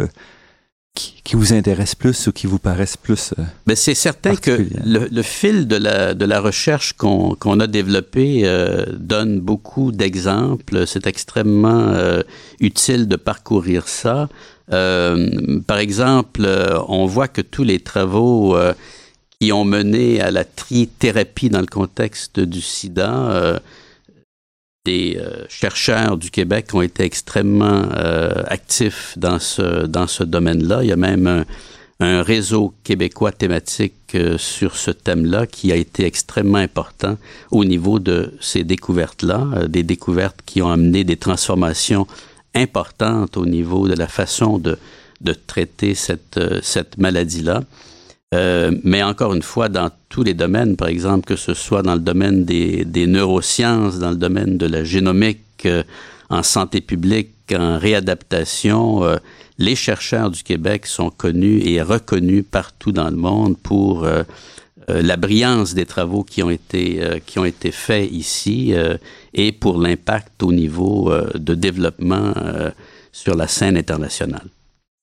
qui, 0.95 1.37
vous 1.37 1.53
intéresse 1.55 1.95
plus 1.95 2.27
ou 2.27 2.33
qui 2.33 2.47
vous 2.47 2.59
paraissent 2.59 2.97
plus 2.97 3.33
euh, 3.39 3.43
ben, 3.67 3.75
C'est 3.75 3.95
certain 3.95 4.37
que 4.37 4.67
le, 4.85 5.23
fil 5.23 5.67
de 5.67 5.77
la, 5.77 6.15
de 6.15 6.25
la 6.25 6.41
recherche 6.41 6.93
qu'on 6.93 7.35
qu'on 7.35 7.61
a 7.61 7.67
développé 7.67 8.43
euh, 8.45 8.85
donne 8.93 9.41
beaucoup 9.41 9.93
d'exemples. 9.93 10.87
C'est 10.87 11.07
extrêmement 11.07 11.89
euh, 11.89 12.23
utile 12.61 13.09
de 13.09 13.17
parcourir 13.17 13.89
ça. 13.89 14.29
Euh, 14.73 15.61
par 15.67 15.79
exemple, 15.79 16.47
on 16.89 17.07
voit 17.07 17.29
que 17.29 17.41
tous 17.41 17.65
les 17.65 17.81
travaux 17.81 18.57
qui 19.41 19.53
ont 19.53 19.65
mené 19.65 20.21
à 20.21 20.31
la 20.31 20.45
trithérapie 20.45 21.51
dans 21.51 21.61
le 21.61 21.67
contexte 21.67 22.39
du 22.39 22.61
sida 22.61 23.61
des 24.85 25.17
euh, 25.17 25.45
chercheurs 25.49 26.17
du 26.17 26.31
Québec 26.31 26.71
ont 26.75 26.83
été 26.83 27.05
extrêmement 27.05 27.85
euh, 27.95 28.43
actifs 28.47 29.15
dans 29.17 29.39
ce, 29.39 29.87
dans 29.87 30.09
ce 30.09 30.25
domaine-là. 30.25 30.83
Il 30.83 30.89
y 30.89 30.93
a 30.93 30.97
même 30.97 31.27
un, 31.29 31.45
un 32.01 32.23
réseau 32.23 32.75
québécois 32.83 33.31
thématique 33.31 33.95
euh, 34.17 34.39
sur 34.39 34.77
ce 34.77 34.91
thème-là 34.91 35.47
qui 35.47 35.71
a 35.71 35.77
été 35.77 36.05
extrêmement 36.05 36.59
important 36.59 37.17
au 37.53 37.65
niveau 37.65 38.01
de 38.01 38.35
ces 38.41 38.65
découvertes-là, 38.65 39.69
des 39.69 39.85
découvertes 39.85 40.41
qui 40.45 40.63
ont 40.63 40.71
amené 40.71 41.05
des 41.05 41.17
transformations 41.17 42.09
importantes 42.55 43.37
au 43.37 43.47
niveau 43.47 43.87
de 43.87 43.95
la 43.95 44.09
façon 44.09 44.59
de, 44.59 44.79
de 45.21 45.33
traiter 45.33 45.95
cette, 45.95 46.41
cette 46.63 46.99
maladie-là. 46.99 47.63
Euh, 48.33 48.73
mais 48.83 49.03
encore 49.03 49.35
une 49.35 49.43
fois, 49.43 49.69
dans 49.69 49.91
tous 50.09 50.23
les 50.23 50.35
domaines, 50.35 50.77
par 50.77 50.89
exemple, 50.89 51.27
que 51.27 51.37
ce 51.37 51.55
soit 51.55 51.83
dans 51.83 51.95
le 51.95 52.01
domaine 52.01 52.45
des, 52.45 52.85
des 52.85 53.07
neurosciences, 53.07 53.99
dans 53.99 54.11
le 54.11 54.17
domaine 54.17 54.57
de 54.57 54.67
la 54.67 54.85
génomique, 54.85 55.41
euh, 55.67 55.83
en 56.31 56.43
santé 56.43 56.81
publique, 56.81 57.31
en 57.55 57.79
réadaptation, 57.79 59.05
euh, 59.05 59.17
les 59.59 59.77
chercheurs 59.77 60.31
du 60.31 60.43
Québec 60.43 60.87
sont 60.87 61.11
connus 61.11 61.61
et 61.65 61.83
reconnus 61.83 62.45
partout 62.51 62.91
dans 62.91 63.11
le 63.11 63.17
monde 63.17 63.59
pour 63.59 64.09
la 64.89 65.17
brillance 65.17 65.75
des 65.75 65.85
travaux 65.85 66.25
qui 66.25 66.43
ont 66.43 66.51
été 66.51 67.01
qui 67.27 67.39
ont 67.39 67.45
été 67.45 67.71
faits 67.71 68.11
ici 68.11 68.75
et 69.35 69.53
pour 69.53 69.79
l'impact 69.81 70.43
au 70.43 70.53
niveau 70.53 71.13
de 71.35 71.55
développement 71.55 72.33
sur 73.13 73.37
la 73.37 73.47
scène 73.47 73.77
internationale. 73.77 74.49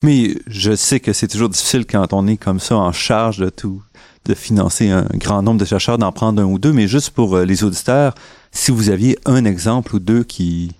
Mais 0.03 0.35
je 0.47 0.75
sais 0.75 0.99
que 0.99 1.11
c'est 1.13 1.27
toujours 1.27 1.49
difficile 1.49 1.85
quand 1.85 2.13
on 2.13 2.25
est 2.27 2.37
comme 2.37 2.59
ça 2.59 2.75
en 2.77 2.91
charge 2.91 3.37
de 3.37 3.49
tout, 3.49 3.83
de 4.25 4.33
financer 4.33 4.89
un 4.89 5.05
grand 5.15 5.41
nombre 5.41 5.59
de 5.59 5.65
chercheurs, 5.65 5.97
d'en 5.97 6.11
prendre 6.11 6.41
un 6.41 6.45
ou 6.45 6.59
deux, 6.59 6.71
mais 6.71 6.87
juste 6.87 7.09
pour 7.11 7.35
euh, 7.35 7.45
les 7.45 7.63
auditeurs, 7.63 8.15
si 8.51 8.71
vous 8.71 8.89
aviez 8.89 9.17
un 9.25 9.43
exemple 9.45 9.95
ou 9.95 9.99
deux 9.99 10.23
qui, 10.23 10.71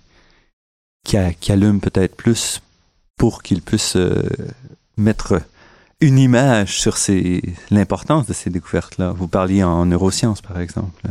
qui, 1.04 1.16
allument 1.52 1.80
peut-être 1.80 2.16
plus 2.16 2.62
pour 3.16 3.42
qu'ils 3.42 3.62
puissent 3.62 3.96
euh, 3.96 4.22
mettre 4.96 5.42
une 6.00 6.18
image 6.18 6.80
sur 6.80 6.96
l'importance 7.70 8.26
de 8.26 8.32
ces 8.32 8.48
découvertes-là. 8.48 9.12
Vous 9.12 9.28
parliez 9.28 9.62
en 9.62 9.84
neurosciences, 9.84 10.40
par 10.40 10.58
exemple. 10.58 11.02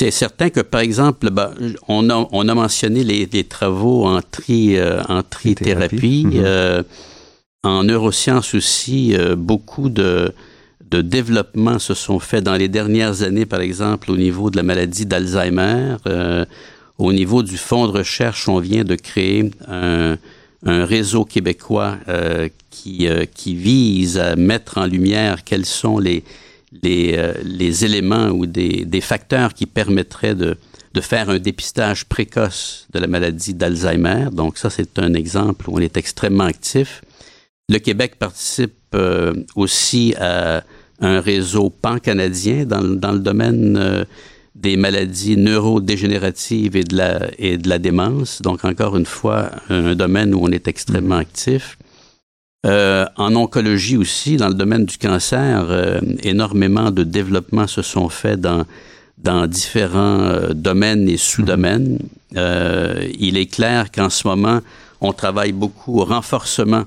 C'est 0.00 0.10
certain 0.10 0.50
que, 0.50 0.58
par 0.60 0.80
exemple, 0.80 1.30
ben, 1.30 1.54
on, 1.86 2.10
a, 2.10 2.28
on 2.32 2.48
a 2.48 2.54
mentionné 2.54 3.04
les, 3.04 3.26
les 3.26 3.44
travaux 3.44 4.06
en, 4.06 4.20
tri, 4.22 4.76
euh, 4.76 5.00
en 5.08 5.22
trithérapie. 5.22 6.26
Mm-hmm. 6.26 6.42
Euh, 6.44 6.82
en 7.62 7.84
neurosciences 7.84 8.54
aussi, 8.54 9.14
euh, 9.14 9.36
beaucoup 9.36 9.90
de, 9.90 10.32
de 10.90 11.00
développements 11.00 11.78
se 11.78 11.94
sont 11.94 12.18
faits 12.18 12.42
dans 12.42 12.56
les 12.56 12.66
dernières 12.68 13.22
années, 13.22 13.46
par 13.46 13.60
exemple, 13.60 14.10
au 14.10 14.16
niveau 14.16 14.50
de 14.50 14.56
la 14.56 14.64
maladie 14.64 15.06
d'Alzheimer. 15.06 15.96
au 16.98 17.12
niveau 17.12 17.44
du 17.44 17.56
fonds 17.56 17.86
de 17.86 17.92
recherche, 17.92 18.48
on 18.48 18.58
vient 18.58 18.82
de 18.82 18.96
créer 18.96 19.48
un, 19.68 20.16
un 20.66 20.84
réseau 20.84 21.24
québécois 21.24 21.98
qui, 22.70 23.08
qui 23.34 23.54
vise 23.54 24.18
à 24.18 24.34
mettre 24.34 24.78
en 24.78 24.86
lumière 24.86 25.44
quels 25.44 25.66
sont 25.66 25.98
les 25.98 26.24
les, 26.82 27.14
euh, 27.16 27.32
les 27.42 27.84
éléments 27.84 28.28
ou 28.28 28.46
des, 28.46 28.84
des, 28.84 29.00
facteurs 29.00 29.54
qui 29.54 29.66
permettraient 29.66 30.34
de, 30.34 30.56
de 30.92 31.00
faire 31.00 31.30
un 31.30 31.38
dépistage 31.38 32.04
précoce 32.04 32.86
de 32.92 32.98
la 32.98 33.06
maladie 33.06 33.54
d'Alzheimer. 33.54 34.28
Donc 34.32 34.58
ça, 34.58 34.70
c'est 34.70 34.98
un 34.98 35.14
exemple 35.14 35.68
où 35.68 35.76
on 35.76 35.80
est 35.80 35.96
extrêmement 35.96 36.44
actif. 36.44 37.02
Le 37.68 37.78
Québec 37.78 38.16
participe 38.18 38.74
euh, 38.94 39.34
aussi 39.56 40.14
à 40.18 40.62
un 41.00 41.20
réseau 41.20 41.70
pan-canadien 41.70 42.64
dans, 42.64 42.82
dans, 42.82 43.12
le 43.12 43.18
domaine 43.18 43.76
euh, 43.76 44.04
des 44.54 44.76
maladies 44.76 45.36
neurodégénératives 45.36 46.76
et 46.76 46.84
de, 46.84 46.96
la, 46.96 47.28
et 47.38 47.58
de 47.58 47.68
la 47.68 47.78
démence. 47.78 48.40
Donc, 48.42 48.64
encore 48.64 48.96
une 48.96 49.06
fois, 49.06 49.50
un, 49.68 49.94
domaine 49.94 50.34
où 50.34 50.40
on 50.42 50.50
est 50.50 50.68
extrêmement 50.68 51.16
actif. 51.16 51.76
Euh, 52.64 53.04
en 53.16 53.34
oncologie 53.36 53.96
aussi, 53.96 54.36
dans 54.36 54.48
le 54.48 54.54
domaine 54.54 54.86
du 54.86 54.96
cancer, 54.96 55.66
euh, 55.68 56.00
énormément 56.22 56.90
de 56.90 57.02
développements 57.02 57.66
se 57.66 57.82
sont 57.82 58.08
faits 58.08 58.40
dans, 58.40 58.64
dans 59.18 59.46
différents 59.46 60.20
euh, 60.20 60.54
domaines 60.54 61.08
et 61.08 61.18
sous-domaines. 61.18 61.98
Il 62.36 63.36
est 63.36 63.46
clair 63.46 63.92
qu'en 63.92 64.10
ce 64.10 64.26
moment, 64.26 64.60
on 65.00 65.12
travaille 65.12 65.52
beaucoup 65.52 66.00
au 66.00 66.04
renforcement 66.04 66.84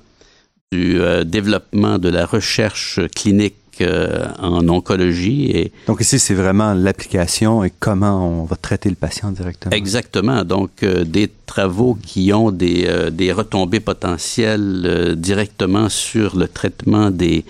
du 0.73 0.99
développement 1.23 1.97
de 1.99 2.09
la 2.09 2.25
recherche 2.25 2.99
clinique 3.15 3.55
euh, 3.81 4.27
en 4.39 4.67
oncologie. 4.67 5.51
Et 5.51 5.71
Donc 5.87 6.01
ici, 6.01 6.19
c'est 6.19 6.33
vraiment 6.33 6.73
l'application 6.73 7.63
et 7.63 7.71
comment 7.79 8.41
on 8.41 8.43
va 8.43 8.55
traiter 8.55 8.89
le 8.89 8.95
patient 8.95 9.31
directement. 9.31 9.75
Exactement. 9.75 10.43
Donc, 10.43 10.83
euh, 10.83 11.03
des 11.03 11.31
travaux 11.45 11.97
qui 12.01 12.33
ont 12.33 12.51
des, 12.51 12.85
euh, 12.87 13.09
des 13.09 13.31
retombées 13.31 13.79
potentielles 13.79 14.83
euh, 14.85 15.15
directement 15.15 15.89
sur 15.89 16.35
le 16.35 16.47
traitement 16.47 17.11
des, 17.11 17.45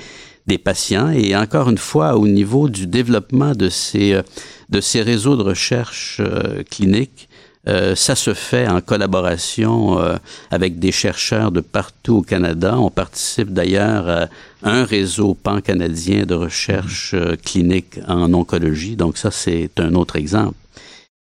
des 0.47 0.57
patients. 0.57 1.09
Et 1.09 1.35
encore 1.35 1.69
une 1.69 1.77
fois, 1.77 2.15
au 2.17 2.27
niveau 2.27 2.69
du 2.69 2.87
développement 2.87 3.53
de 3.53 3.69
ces, 3.69 4.21
de 4.69 4.81
ces 4.81 5.01
réseaux 5.01 5.35
de 5.35 5.43
recherche 5.43 6.21
clinique, 6.69 7.26
euh, 7.67 7.95
ça 7.95 8.15
se 8.15 8.33
fait 8.33 8.67
en 8.67 8.79
collaboration 8.79 9.99
euh, 9.99 10.15
avec 10.51 10.79
des 10.79 10.91
chercheurs 10.91 11.51
de 11.51 11.59
partout 11.59 12.17
au 12.17 12.21
Canada. 12.21 12.77
On 12.79 12.89
participe 12.89 13.51
d'ailleurs 13.51 14.07
à 14.07 14.27
un 14.63 14.85
réseau 14.85 15.33
pan-canadien 15.33 16.25
de 16.25 16.33
recherche 16.33 17.13
euh, 17.13 17.35
clinique 17.35 17.99
en 18.07 18.33
oncologie. 18.33 18.95
Donc 18.95 19.17
ça, 19.17 19.31
c'est 19.31 19.71
un 19.79 19.95
autre 19.95 20.15
exemple. 20.15 20.55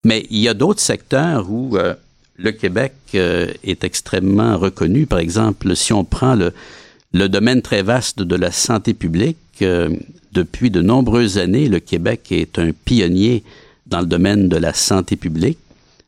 Mais 0.05 0.25
il 0.29 0.39
y 0.39 0.47
a 0.47 0.53
d'autres 0.53 0.79
secteurs 0.79 1.51
où 1.51 1.75
euh, 1.75 1.95
le 2.37 2.51
Québec 2.51 2.93
est 3.13 3.83
extrêmement 3.83 4.57
reconnu. 4.57 5.07
Par 5.07 5.17
exemple, 5.17 5.75
si 5.75 5.91
on 5.91 6.05
prend 6.05 6.35
le, 6.35 6.53
le 7.11 7.27
domaine 7.27 7.63
très 7.63 7.81
vaste 7.81 8.21
de 8.21 8.35
la 8.35 8.51
santé 8.51 8.93
publique, 8.93 9.37
depuis 10.33 10.69
de 10.69 10.81
nombreuses 10.83 11.39
années, 11.39 11.67
le 11.67 11.79
Québec 11.79 12.27
est 12.29 12.59
un 12.59 12.73
pionnier 12.85 13.43
dans 13.87 14.01
le 14.01 14.05
domaine 14.05 14.49
de 14.49 14.57
la 14.57 14.71
santé 14.73 15.15
publique. 15.15 15.57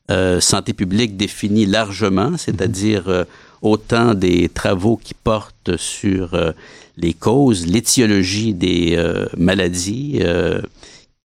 Euh, 0.10 0.39
santé 0.39 0.74
publique 0.74 1.18
définie 1.18 1.66
largement, 1.68 2.32
c'est-à-dire 2.38 3.04
euh, 3.10 3.25
autant 3.62 4.16
des 4.16 4.50
travaux 4.50 4.98
qui 4.98 5.13
portent 5.13 5.78
sur 5.78 6.34
euh, 6.34 6.51
les 6.98 7.13
causes, 7.13 7.68
l'étiologie 7.68 8.54
des 8.54 8.96
euh, 8.98 9.28
maladies. 9.38 10.20
euh, 10.22 10.62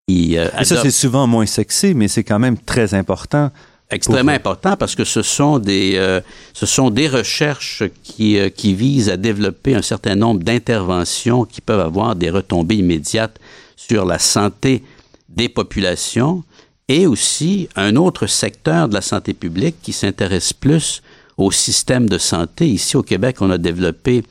qui, 0.09 0.39
euh, 0.39 0.49
Et 0.59 0.65
ça, 0.65 0.81
c'est 0.83 0.91
souvent 0.91 1.27
moins 1.27 1.47
sexy, 1.47 1.95
mais 1.95 2.09
c'est 2.09 2.25
quand 2.25 2.39
même 2.39 2.57
très 2.59 2.95
important. 2.95 3.51
extrêmement 3.91 4.33
important 4.33 4.77
parce 4.77 4.95
que 4.95 5.05
ce 5.05 5.21
sont 5.23 5.59
des 5.59 5.93
euh, 5.97 6.21
ce 6.55 6.65
sont 6.65 6.89
des 6.91 7.09
recherches 7.09 7.83
qui 8.03 8.39
euh, 8.39 8.49
qui 8.49 8.75
visent 8.75 9.11
à 9.11 9.19
développer 9.19 9.75
un 9.75 9.83
certain 9.83 10.15
nombre 10.15 10.43
d'interventions 10.43 11.45
qui 11.45 11.61
peuvent 11.61 11.81
avoir 11.81 12.17
des 12.17 12.31
retombées 12.31 12.77
immédiates 12.77 13.39
sur 13.77 14.07
la 14.07 14.19
santé 14.19 14.83
des 15.29 15.49
populations 15.51 16.43
et 16.93 17.07
aussi 17.07 17.71
un 17.75 17.97
autre 17.97 18.27
secteur 18.27 18.87
de 18.87 18.93
la 18.93 19.01
santé 19.01 19.33
publique 19.33 19.77
qui 19.81 19.95
s'intéresse 19.95 20.53
plus 20.53 21.01
au 21.39 21.51
système 21.51 22.07
de 22.07 22.19
santé. 22.19 22.69
Ici 22.69 22.99
au 22.99 23.03
Québec, 23.03 23.37
on 23.41 23.51
a 23.51 23.57
développé 23.57 24.25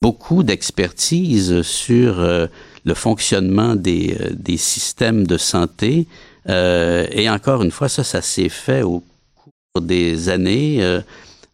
beaucoup 0.00 0.44
d'expertise 0.44 1.62
sur 1.62 2.20
euh, 2.20 2.46
le 2.84 2.94
fonctionnement 2.94 3.74
des, 3.74 4.16
euh, 4.20 4.30
des 4.36 4.56
systèmes 4.56 5.26
de 5.26 5.36
santé. 5.36 6.06
Euh, 6.48 7.08
et 7.10 7.28
encore 7.28 7.64
une 7.64 7.72
fois, 7.72 7.88
ça, 7.88 8.04
ça 8.04 8.22
s'est 8.22 8.50
fait 8.50 8.82
au 8.82 9.02
cours 9.34 9.82
des 9.82 10.28
années 10.28 10.80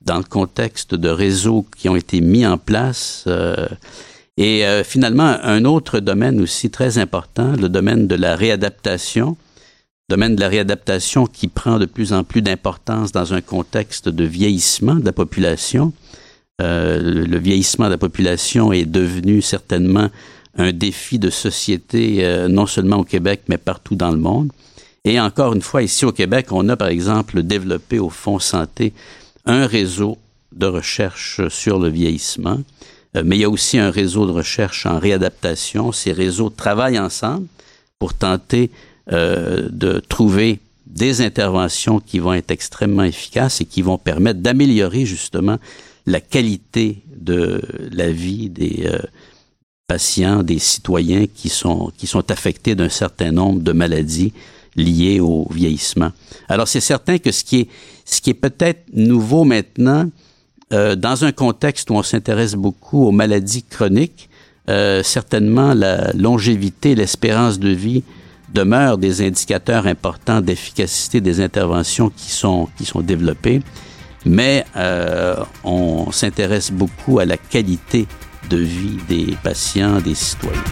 dans 0.05 0.19
le 0.19 0.25
contexte 0.25 0.95
de 0.95 1.09
réseaux 1.09 1.65
qui 1.79 1.89
ont 1.89 1.97
été 1.97 2.21
mis 2.21 2.47
en 2.47 2.59
place. 2.59 3.27
et 4.37 4.65
finalement, 4.85 5.35
un 5.43 5.65
autre 5.65 5.99
domaine 5.99 6.41
aussi 6.41 6.69
très 6.69 6.99
important, 6.99 7.55
le 7.57 7.71
domaine 7.71 8.07
de 8.07 8.15
la 8.15 8.37
réadaptation, 8.37 9.37
domaine 10.13 10.37
de 10.37 10.41
la 10.41 10.49
réadaptation 10.49 11.27
qui 11.27 11.49
prend 11.49 11.79
de 11.79 11.87
plus 11.87 12.13
en 12.13 12.23
plus 12.23 12.43
d'importance 12.43 13.13
dans 13.13 13.33
un 13.33 13.41
contexte 13.41 14.11
de 14.11 14.25
vieillissement 14.25 14.97
de 14.97 15.07
la 15.07 15.13
population. 15.13 15.95
Euh, 16.61 17.01
le, 17.01 17.39
vieillissement 17.39 17.87
de 17.87 17.93
la 17.93 17.99
population 17.99 18.75
est 18.75 18.85
devenu 18.85 19.41
certainement 19.41 20.11
un 20.59 20.73
défi 20.73 21.19
de 21.19 21.31
société, 21.31 22.27
euh, 22.27 22.47
non 22.49 22.67
seulement 22.67 22.99
au 22.99 23.05
Québec, 23.05 23.45
mais 23.49 23.57
partout 23.57 23.95
dans 23.95 24.11
le 24.11 24.19
monde. 24.19 24.53
Et 25.07 25.19
encore 25.19 25.55
une 25.55 25.63
fois, 25.63 25.83
ici 25.83 26.05
au 26.05 26.13
Québec, 26.13 26.49
on 26.51 26.69
a 26.69 26.77
par 26.77 26.89
exemple 26.89 27.43
développé 27.43 27.99
au 27.99 28.11
Fonds 28.11 28.39
Santé 28.39 28.93
un 29.47 29.67
réseau 29.67 30.19
de 30.53 30.67
recherche 30.67 31.41
sur 31.49 31.79
le 31.79 31.89
vieillissement, 31.89 32.59
Euh, 33.17 33.23
mais 33.25 33.37
il 33.37 33.41
y 33.41 33.45
a 33.45 33.51
aussi 33.51 33.79
un 33.79 33.91
réseau 33.91 34.27
de 34.27 34.33
recherche 34.33 34.87
en 34.87 34.99
réadaptation. 34.99 35.93
Ces 35.93 36.13
réseaux 36.13 36.51
travaillent 36.51 36.99
ensemble 36.99 37.47
pour 37.99 38.15
tenter 38.15 38.71
euh, 39.11 39.69
de 39.69 39.99
trouver 39.99 40.61
des 40.87 41.23
interventions 41.23 41.99
qui 41.99 42.21
vont 42.21 42.35
être 42.35 42.53
extrêmement 42.53 43.03
efficaces 43.03 43.61
et 43.61 43.65
qui 43.65 43.83
vont 43.83 43.99
permettre 43.99 44.39
d'améliorer 44.39 45.07
justement 45.07 45.59
la 46.07 46.21
qualité 46.21 47.03
de 47.17 47.61
la 47.91 48.13
vie 48.13 48.49
des 48.49 48.85
euh, 48.87 49.01
patients, 49.89 50.45
des 50.45 50.61
citoyens 50.61 51.27
qui 51.27 51.49
sont, 51.49 51.91
qui 51.99 52.07
sont 52.07 52.31
affectés 52.31 52.77
d'un 52.77 52.89
certain 52.89 53.33
nombre 53.33 53.61
de 53.61 53.73
maladies 53.73 54.33
liées 54.77 55.19
au 55.19 55.49
vieillissement. 55.51 56.13
Alors 56.49 56.69
c'est 56.69 56.81
certain 56.81 57.19
que 57.19 57.33
ce 57.33 57.43
qui 57.43 57.63
est, 57.63 57.69
ce 58.05 58.21
qui 58.21 58.31
est 58.31 58.35
peut-être 58.35 58.85
nouveau 58.93 59.43
maintenant, 59.43 60.09
euh, 60.73 60.95
dans 60.95 61.25
un 61.25 61.33
contexte 61.33 61.91
où 61.91 61.95
on 61.95 62.05
s'intéresse 62.05 62.55
beaucoup 62.55 63.05
aux 63.05 63.13
maladies 63.13 63.65
chroniques, 63.65 64.29
certainement 65.03 65.75
la 65.75 66.13
longévité, 66.13 66.95
l'espérance 66.95 67.59
de 67.59 67.71
vie 67.71 68.05
demeurent 68.53 68.99
des 68.99 69.27
indicateurs 69.27 69.87
importants 69.87 70.41
d'efficacité 70.41 71.21
des 71.21 71.41
interventions 71.41 72.11
qui 72.11 72.31
sont, 72.31 72.69
qui 72.77 72.85
sont 72.85 73.01
développées, 73.01 73.63
mais 74.25 74.65
euh, 74.77 75.37
on 75.65 76.11
s'intéresse 76.13 76.71
beaucoup 76.71 77.19
à 77.19 77.25
la 77.25 77.37
qualité 77.37 78.07
de 78.51 78.57
vie 78.57 78.99
des 79.09 79.37
patients, 79.43 80.01
des 80.01 80.15
citoyens. 80.15 80.63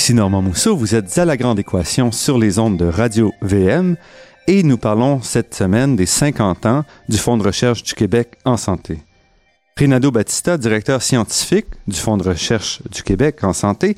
Ici 0.00 0.14
Normand 0.14 0.40
Mousseau, 0.40 0.78
vous 0.78 0.94
êtes 0.94 1.18
à 1.18 1.26
la 1.26 1.36
grande 1.36 1.58
équation 1.58 2.10
sur 2.10 2.38
les 2.38 2.58
ondes 2.58 2.78
de 2.78 2.86
Radio 2.86 3.34
VM 3.42 3.98
et 4.46 4.62
nous 4.62 4.78
parlons 4.78 5.20
cette 5.20 5.54
semaine 5.54 5.94
des 5.94 6.06
50 6.06 6.64
ans 6.64 6.84
du 7.10 7.18
Fonds 7.18 7.36
de 7.36 7.42
recherche 7.42 7.82
du 7.82 7.92
Québec 7.92 8.38
en 8.46 8.56
santé. 8.56 8.98
Renato 9.78 10.10
Battista, 10.10 10.56
directeur 10.56 11.02
scientifique 11.02 11.66
du 11.86 11.98
Fonds 11.98 12.16
de 12.16 12.26
recherche 12.26 12.80
du 12.90 13.02
Québec 13.02 13.44
en 13.44 13.52
santé, 13.52 13.94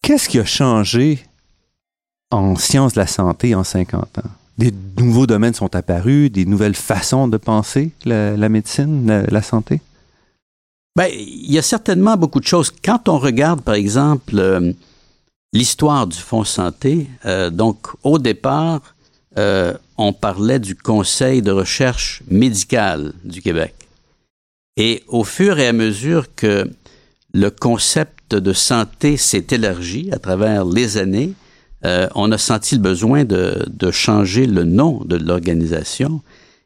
qu'est-ce 0.00 0.26
qui 0.26 0.38
a 0.38 0.46
changé 0.46 1.22
en 2.30 2.56
sciences 2.56 2.94
de 2.94 3.00
la 3.00 3.06
santé 3.06 3.54
en 3.54 3.64
50 3.64 4.20
ans? 4.20 4.30
Des 4.56 4.72
nouveaux 4.96 5.26
domaines 5.26 5.52
sont 5.52 5.76
apparus, 5.76 6.32
des 6.32 6.46
nouvelles 6.46 6.76
façons 6.76 7.28
de 7.28 7.36
penser 7.36 7.90
la, 8.06 8.48
médecine, 8.48 9.26
la 9.28 9.42
santé? 9.42 9.82
Ben, 10.94 11.08
il 11.10 11.50
y 11.50 11.58
a 11.58 11.62
certainement 11.62 12.16
beaucoup 12.16 12.40
de 12.40 12.46
choses. 12.46 12.70
Quand 12.84 13.08
on 13.08 13.18
regarde, 13.18 13.62
par 13.62 13.74
exemple, 13.74 14.38
euh, 14.38 14.72
l'histoire 15.52 16.06
du 16.06 16.18
Fonds 16.18 16.44
santé, 16.44 17.08
euh, 17.24 17.50
donc 17.50 17.88
au 18.02 18.18
départ, 18.18 18.94
euh, 19.38 19.72
on 19.96 20.12
parlait 20.12 20.58
du 20.58 20.76
Conseil 20.76 21.40
de 21.40 21.50
recherche 21.50 22.22
médicale 22.28 23.14
du 23.24 23.40
Québec. 23.40 23.74
Et 24.76 25.02
au 25.08 25.24
fur 25.24 25.58
et 25.58 25.66
à 25.66 25.72
mesure 25.72 26.34
que 26.34 26.70
le 27.32 27.50
concept 27.50 28.34
de 28.34 28.52
santé 28.52 29.16
s'est 29.16 29.46
élargi 29.50 30.10
à 30.12 30.18
travers 30.18 30.64
les 30.64 30.98
années, 30.98 31.32
euh, 31.84 32.08
on 32.14 32.30
a 32.32 32.38
senti 32.38 32.76
le 32.76 32.82
besoin 32.82 33.24
de, 33.24 33.66
de 33.68 33.90
changer 33.90 34.46
le 34.46 34.64
nom 34.64 35.02
de 35.04 35.16
l'organisation 35.16 36.20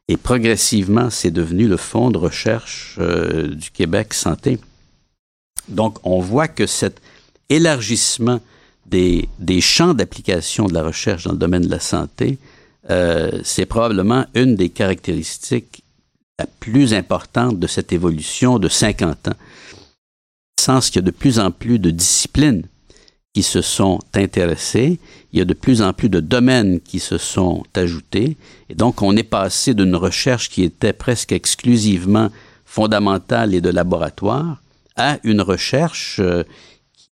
et 0.08 0.16
progressivement, 0.16 1.10
c'est 1.10 1.30
devenu 1.30 1.66
le 1.66 1.76
Fonds 1.76 2.10
de 2.10 2.18
recherche 2.18 2.96
euh, 3.00 3.48
du 3.48 3.70
Québec 3.70 4.14
Santé. 4.14 4.58
Donc, 5.68 5.98
on 6.04 6.20
voit 6.20 6.48
que 6.48 6.66
cet 6.66 7.00
élargissement 7.48 8.40
des, 8.86 9.28
des 9.40 9.60
champs 9.60 9.94
d'application 9.94 10.66
de 10.66 10.74
la 10.74 10.84
recherche 10.84 11.24
dans 11.24 11.32
le 11.32 11.38
domaine 11.38 11.62
de 11.62 11.70
la 11.70 11.80
santé, 11.80 12.38
euh, 12.88 13.40
c'est 13.42 13.66
probablement 13.66 14.26
une 14.34 14.54
des 14.54 14.68
caractéristiques 14.68 15.82
la 16.38 16.46
plus 16.60 16.94
importante 16.94 17.58
de 17.58 17.66
cette 17.66 17.92
évolution 17.92 18.58
de 18.58 18.68
50 18.68 19.28
ans. 19.28 19.36
sens 20.60 20.90
qu'il 20.90 20.96
y 20.96 21.04
a 21.04 21.06
de 21.06 21.10
plus 21.10 21.40
en 21.40 21.50
plus 21.50 21.78
de 21.78 21.90
disciplines 21.90 22.62
qui 23.36 23.42
se 23.42 23.60
sont 23.60 23.98
intéressés. 24.14 24.98
Il 25.34 25.38
y 25.38 25.42
a 25.42 25.44
de 25.44 25.52
plus 25.52 25.82
en 25.82 25.92
plus 25.92 26.08
de 26.08 26.20
domaines 26.20 26.80
qui 26.80 26.98
se 26.98 27.18
sont 27.18 27.64
ajoutés. 27.74 28.38
Et 28.70 28.74
donc, 28.74 29.02
on 29.02 29.14
est 29.14 29.30
passé 29.38 29.74
d'une 29.74 29.94
recherche 29.94 30.48
qui 30.48 30.62
était 30.62 30.94
presque 30.94 31.32
exclusivement 31.32 32.30
fondamentale 32.64 33.54
et 33.54 33.60
de 33.60 33.68
laboratoire 33.68 34.62
à 34.96 35.18
une 35.22 35.42
recherche 35.42 36.16
euh, 36.18 36.44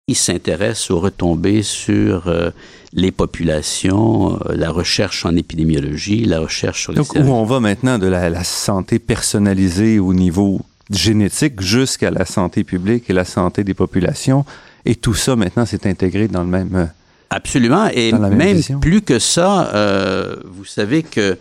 qui 0.08 0.14
s'intéresse 0.14 0.90
aux 0.90 0.98
retombées 0.98 1.62
sur 1.62 2.26
euh, 2.28 2.50
les 2.94 3.12
populations, 3.12 4.38
euh, 4.46 4.54
la 4.56 4.70
recherche 4.70 5.26
en 5.26 5.36
épidémiologie, 5.36 6.24
la 6.24 6.40
recherche 6.40 6.80
sur 6.80 6.92
les... 6.92 6.96
Donc, 6.96 7.14
où 7.14 7.32
on 7.32 7.44
va 7.44 7.60
maintenant 7.60 7.98
de 7.98 8.06
la, 8.06 8.30
la 8.30 8.44
santé 8.44 8.98
personnalisée 8.98 9.98
au 9.98 10.14
niveau 10.14 10.62
génétique 10.90 11.60
jusqu'à 11.60 12.10
la 12.10 12.24
santé 12.24 12.64
publique 12.64 13.10
et 13.10 13.12
la 13.12 13.26
santé 13.26 13.62
des 13.62 13.74
populations? 13.74 14.46
Et 14.84 14.94
tout 14.94 15.14
ça, 15.14 15.36
maintenant, 15.36 15.64
c'est 15.66 15.86
intégré 15.86 16.28
dans 16.28 16.42
le 16.42 16.48
même. 16.48 16.74
Euh, 16.74 16.86
Absolument. 17.30 17.88
Et 17.92 18.12
même, 18.12 18.60
plus 18.80 19.02
que 19.02 19.18
ça, 19.18 19.74
euh, 19.74 20.36
vous 20.44 20.64
savez 20.64 21.02
que 21.02 21.36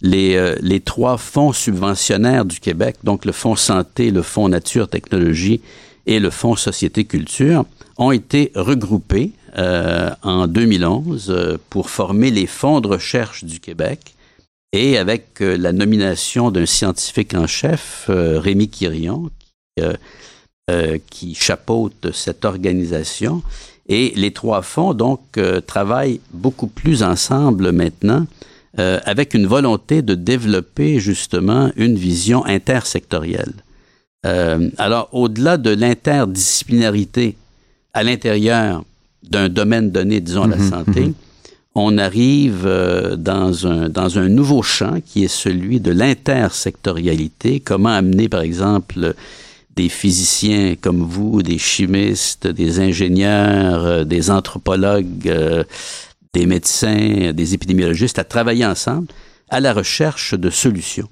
les, 0.00 0.36
euh, 0.36 0.56
les 0.60 0.80
trois 0.80 1.16
fonds 1.16 1.52
subventionnaires 1.52 2.44
du 2.44 2.60
Québec, 2.60 2.96
donc 3.04 3.24
le 3.24 3.32
Fonds 3.32 3.56
Santé, 3.56 4.10
le 4.10 4.22
Fonds 4.22 4.48
Nature 4.48 4.88
Technologie 4.88 5.60
et 6.06 6.20
le 6.20 6.30
Fonds 6.30 6.56
Société 6.56 7.04
Culture, 7.04 7.64
ont 7.96 8.12
été 8.12 8.52
regroupés 8.54 9.32
euh, 9.56 10.10
en 10.22 10.46
2011 10.46 11.30
euh, 11.30 11.58
pour 11.70 11.90
former 11.90 12.30
les 12.30 12.46
fonds 12.46 12.80
de 12.80 12.88
recherche 12.88 13.44
du 13.44 13.60
Québec. 13.60 14.14
Et 14.74 14.98
avec 14.98 15.40
la 15.40 15.72
nomination 15.72 16.50
d'un 16.50 16.66
scientifique 16.66 17.32
en 17.32 17.46
chef, 17.46 18.04
Rémi 18.08 18.68
Quirion, 18.68 19.30
qui 19.74 19.82
euh, 20.70 20.98
qui 21.08 21.34
chapeaute 21.34 22.12
cette 22.12 22.44
organisation. 22.44 23.42
Et 23.88 24.12
les 24.16 24.32
trois 24.32 24.60
fonds, 24.60 24.92
donc, 24.92 25.20
euh, 25.38 25.62
travaillent 25.62 26.20
beaucoup 26.30 26.66
plus 26.66 27.02
ensemble 27.02 27.72
maintenant 27.72 28.26
euh, 28.78 29.00
avec 29.06 29.32
une 29.32 29.46
volonté 29.46 30.02
de 30.02 30.14
développer 30.14 31.00
justement 31.00 31.70
une 31.76 31.94
vision 31.94 32.44
intersectorielle. 32.44 33.54
alors, 34.76 35.08
au-delà 35.12 35.56
de 35.56 35.70
l'interdisciplinarité 35.70 37.36
à 37.94 38.02
l'intérieur 38.02 38.84
d'un 39.22 39.48
domaine 39.48 39.90
donné, 39.90 40.20
disons 40.20 40.46
la 40.46 40.58
mhm, 40.58 40.68
santé, 40.68 41.00
mhm. 41.00 41.14
on 41.74 41.96
arrive 41.96 42.64
dans, 43.16 43.66
un, 43.66 43.88
dans 43.88 44.18
un 44.18 44.28
nouveau 44.28 44.62
champ 44.62 44.98
qui 45.00 45.24
est 45.24 45.28
celui 45.28 45.80
de 45.80 45.92
l'intersectorialité. 45.92 47.60
Comment 47.60 47.94
amener, 47.94 48.28
par 48.28 48.42
exemple, 48.42 49.14
des 49.78 49.88
physiciens 49.88 50.74
comme 50.74 51.02
vous, 51.02 51.40
des 51.40 51.56
chimistes, 51.56 52.48
des 52.48 52.80
ingénieurs, 52.80 53.84
euh, 53.84 54.04
des 54.04 54.28
anthropologues, 54.28 55.28
euh, 55.28 55.62
des 56.34 56.46
médecins, 56.46 57.32
des 57.32 57.54
épidémiologistes 57.54 58.18
à 58.18 58.24
travailler 58.24 58.66
ensemble 58.66 59.06
à 59.50 59.60
la 59.60 59.72
recherche 59.72 60.34
de 60.34 60.50
solutions. 60.50 61.08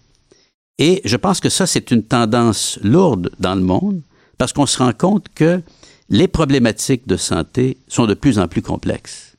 Et 0.79 1.01
je 1.05 1.17
pense 1.17 1.39
que 1.39 1.49
ça, 1.49 1.69
c'est 1.69 1.93
une 1.93 2.03
tendance 2.03 2.81
lourde 2.83 3.31
dans 3.39 3.55
le 3.55 3.61
monde 3.61 4.01
parce 4.37 4.53
qu'on 4.53 4.67
se 4.67 4.79
rend 4.79 4.93
compte 4.93 5.27
que 5.33 5.63
les 6.09 6.27
problématiques 6.27 7.07
de 7.07 7.17
santé 7.17 7.79
sont 7.87 8.07
de 8.07 8.15
plus 8.15 8.41
en 8.41 8.49
plus 8.49 8.63
complexes. 8.63 9.37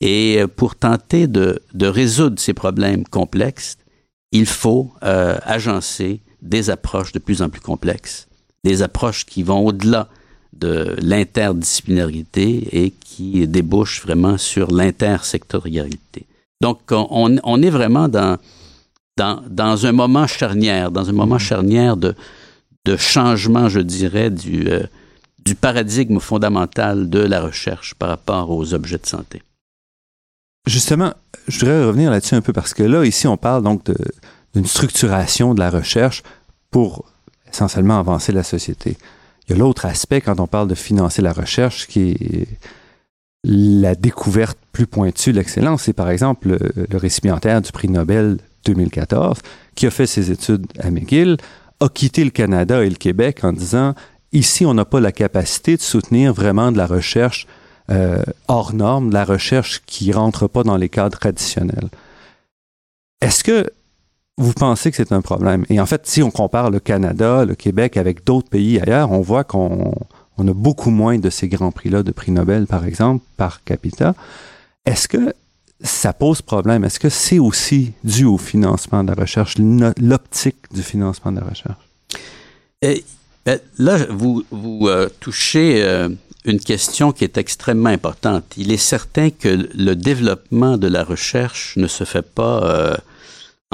Et 0.00 0.38
euh, 0.40 0.48
pour 0.48 0.74
tenter 0.74 1.28
de, 1.28 1.62
de 1.74 1.86
résoudre 1.86 2.40
ces 2.40 2.54
problèmes 2.54 3.04
complexes, 3.04 3.78
il 4.32 4.46
faut 4.46 4.92
agencer 5.00 6.20
des 6.42 6.68
approches 6.68 7.12
de 7.12 7.20
plus 7.20 7.40
en 7.40 7.48
plus 7.48 7.60
complexes 7.60 8.26
des 8.64 8.82
approches 8.82 9.24
qui 9.24 9.42
vont 9.42 9.64
au-delà 9.64 10.08
de 10.52 10.96
l'interdisciplinarité 11.00 12.68
et 12.84 12.90
qui 12.90 13.46
débouchent 13.46 14.02
vraiment 14.02 14.38
sur 14.38 14.70
l'intersectorialité. 14.70 16.26
Donc, 16.60 16.80
on, 16.90 17.36
on, 17.42 17.62
est 17.62 17.70
vraiment 17.70 18.08
dans, 18.08 18.38
dans, 19.16 19.42
dans, 19.48 19.86
un 19.86 19.92
moment 19.92 20.26
charnière, 20.26 20.90
dans 20.90 21.10
un 21.10 21.12
moment 21.12 21.38
charnière 21.38 21.96
de, 21.96 22.14
de 22.84 22.96
changement, 22.96 23.68
je 23.68 23.80
dirais, 23.80 24.30
du, 24.30 24.68
euh, 24.68 24.84
du 25.44 25.54
paradigme 25.54 26.20
fondamental 26.20 27.10
de 27.10 27.18
la 27.18 27.42
recherche 27.42 27.94
par 27.94 28.08
rapport 28.08 28.50
aux 28.50 28.72
objets 28.72 28.98
de 28.98 29.06
santé. 29.06 29.42
Justement, 30.66 31.12
je 31.48 31.58
voudrais 31.58 31.84
revenir 31.84 32.10
là-dessus 32.10 32.34
un 32.34 32.40
peu 32.40 32.54
parce 32.54 32.72
que 32.72 32.82
là, 32.82 33.04
ici, 33.04 33.26
on 33.26 33.36
parle 33.36 33.62
donc 33.62 33.82
d'une 34.54 34.66
structuration 34.66 35.52
de 35.52 35.60
la 35.60 35.68
recherche 35.68 36.22
pour 36.70 37.04
essentiellement 37.54 37.98
avancer 37.98 38.32
la 38.32 38.42
société. 38.42 38.96
Il 39.46 39.52
y 39.52 39.54
a 39.54 39.58
l'autre 39.58 39.86
aspect 39.86 40.20
quand 40.20 40.40
on 40.40 40.46
parle 40.46 40.68
de 40.68 40.74
financer 40.74 41.22
la 41.22 41.32
recherche 41.32 41.86
qui 41.86 42.10
est 42.10 42.48
la 43.44 43.94
découverte 43.94 44.58
plus 44.72 44.86
pointue 44.86 45.32
de 45.32 45.38
l'excellence. 45.38 45.82
C'est 45.82 45.92
par 45.92 46.10
exemple 46.10 46.48
le, 46.48 46.58
le, 46.90 46.98
récipiendaire 46.98 47.60
du 47.60 47.70
prix 47.70 47.88
Nobel 47.88 48.38
2014 48.64 49.38
qui 49.74 49.86
a 49.86 49.90
fait 49.90 50.06
ses 50.06 50.30
études 50.30 50.66
à 50.78 50.90
McGill, 50.90 51.36
a 51.80 51.88
quitté 51.88 52.24
le 52.24 52.30
Canada 52.30 52.82
et 52.82 52.88
le 52.88 52.96
Québec 52.96 53.44
en 53.44 53.52
disant 53.52 53.94
ici 54.32 54.64
on 54.64 54.74
n'a 54.74 54.86
pas 54.86 55.00
la 55.00 55.12
capacité 55.12 55.76
de 55.76 55.82
soutenir 55.82 56.32
vraiment 56.32 56.72
de 56.72 56.78
la 56.78 56.86
recherche 56.86 57.46
euh, 57.90 58.22
hors 58.48 58.72
norme, 58.72 59.10
de 59.10 59.14
la 59.14 59.24
recherche 59.24 59.82
qui 59.84 60.10
rentre 60.10 60.48
pas 60.48 60.62
dans 60.62 60.78
les 60.78 60.88
cadres 60.88 61.18
traditionnels. 61.18 61.88
Est-ce 63.20 63.44
que 63.44 63.70
vous 64.36 64.52
pensez 64.52 64.90
que 64.90 64.96
c'est 64.96 65.12
un 65.12 65.22
problème? 65.22 65.64
Et 65.68 65.80
en 65.80 65.86
fait, 65.86 66.06
si 66.06 66.22
on 66.22 66.30
compare 66.30 66.70
le 66.70 66.80
Canada, 66.80 67.44
le 67.44 67.54
Québec 67.54 67.96
avec 67.96 68.24
d'autres 68.24 68.48
pays 68.48 68.80
ailleurs, 68.80 69.12
on 69.12 69.20
voit 69.20 69.44
qu'on 69.44 69.94
on 70.36 70.48
a 70.48 70.52
beaucoup 70.52 70.90
moins 70.90 71.18
de 71.18 71.30
ces 71.30 71.48
grands 71.48 71.70
prix-là, 71.70 72.02
de 72.02 72.10
prix 72.10 72.32
Nobel, 72.32 72.66
par 72.66 72.84
exemple, 72.84 73.24
par 73.36 73.62
capita. 73.62 74.14
Est-ce 74.84 75.06
que 75.06 75.34
ça 75.80 76.12
pose 76.12 76.42
problème? 76.42 76.84
Est-ce 76.84 76.98
que 76.98 77.08
c'est 77.08 77.38
aussi 77.38 77.92
dû 78.02 78.24
au 78.24 78.38
financement 78.38 79.04
de 79.04 79.08
la 79.08 79.14
recherche, 79.14 79.54
l'optique 79.58 80.56
du 80.72 80.82
financement 80.82 81.30
de 81.30 81.40
la 81.40 81.46
recherche? 81.46 81.78
Ben, 83.46 83.58
là, 83.78 83.98
vous, 84.10 84.44
vous 84.50 84.88
euh, 84.88 85.08
touchez 85.20 85.82
euh, 85.82 86.08
une 86.44 86.60
question 86.60 87.12
qui 87.12 87.24
est 87.24 87.36
extrêmement 87.36 87.90
importante. 87.90 88.44
Il 88.56 88.72
est 88.72 88.78
certain 88.78 89.30
que 89.30 89.68
le 89.74 89.94
développement 89.94 90.78
de 90.78 90.88
la 90.88 91.04
recherche 91.04 91.76
ne 91.76 91.86
se 91.86 92.04
fait 92.04 92.22
pas 92.22 92.62
euh, 92.64 92.94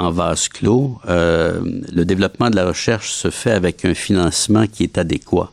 en 0.00 0.10
vase 0.10 0.48
clos. 0.48 0.98
Euh, 1.08 1.60
le 1.92 2.04
développement 2.04 2.50
de 2.50 2.56
la 2.56 2.66
recherche 2.66 3.12
se 3.12 3.30
fait 3.30 3.50
avec 3.50 3.84
un 3.84 3.94
financement 3.94 4.66
qui 4.66 4.84
est 4.84 4.96
adéquat. 4.96 5.52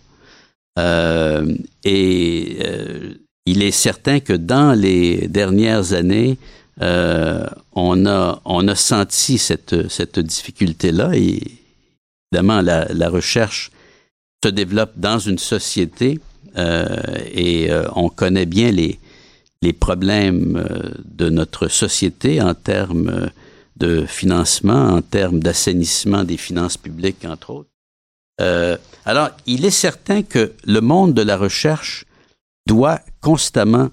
Euh, 0.79 1.53
et 1.83 2.59
euh, 2.65 3.13
il 3.45 3.61
est 3.61 3.71
certain 3.71 4.19
que 4.19 4.33
dans 4.33 4.73
les 4.73 5.27
dernières 5.27 5.93
années, 5.93 6.37
on, 6.79 8.05
a, 8.05 8.39
on 8.45 8.67
a 8.67 8.75
senti 8.75 9.39
cette, 9.39 9.89
cette 9.89 10.19
difficulté-là. 10.19 11.11
Et 11.15 11.41
évidemment, 12.31 12.61
la, 12.61 12.85
la, 12.93 13.09
recherche 13.09 13.71
se 14.43 14.49
développe 14.49 14.91
dans 14.95 15.17
une 15.17 15.39
société 15.39 16.19
et 17.33 17.69
on 17.95 18.09
connaît 18.09 18.45
bien 18.45 18.69
les, 18.69 18.99
les 19.63 19.73
problèmes 19.73 20.63
de 21.03 21.29
notre 21.29 21.67
société 21.67 22.43
en 22.43 22.53
termes 22.53 23.31
de 23.79 24.05
financement, 24.05 24.89
en 24.95 25.01
termes 25.01 25.39
d'assainissement 25.39 26.23
des 26.23 26.37
finances 26.37 26.77
publiques, 26.77 27.25
entre 27.25 27.51
autres. 27.51 27.69
Euh, 28.41 28.77
alors, 29.05 29.29
il 29.45 29.65
est 29.65 29.71
certain 29.71 30.21
que 30.23 30.53
le 30.65 30.81
monde 30.81 31.13
de 31.13 31.21
la 31.21 31.37
recherche 31.37 32.05
doit 32.67 32.99
constamment 33.21 33.89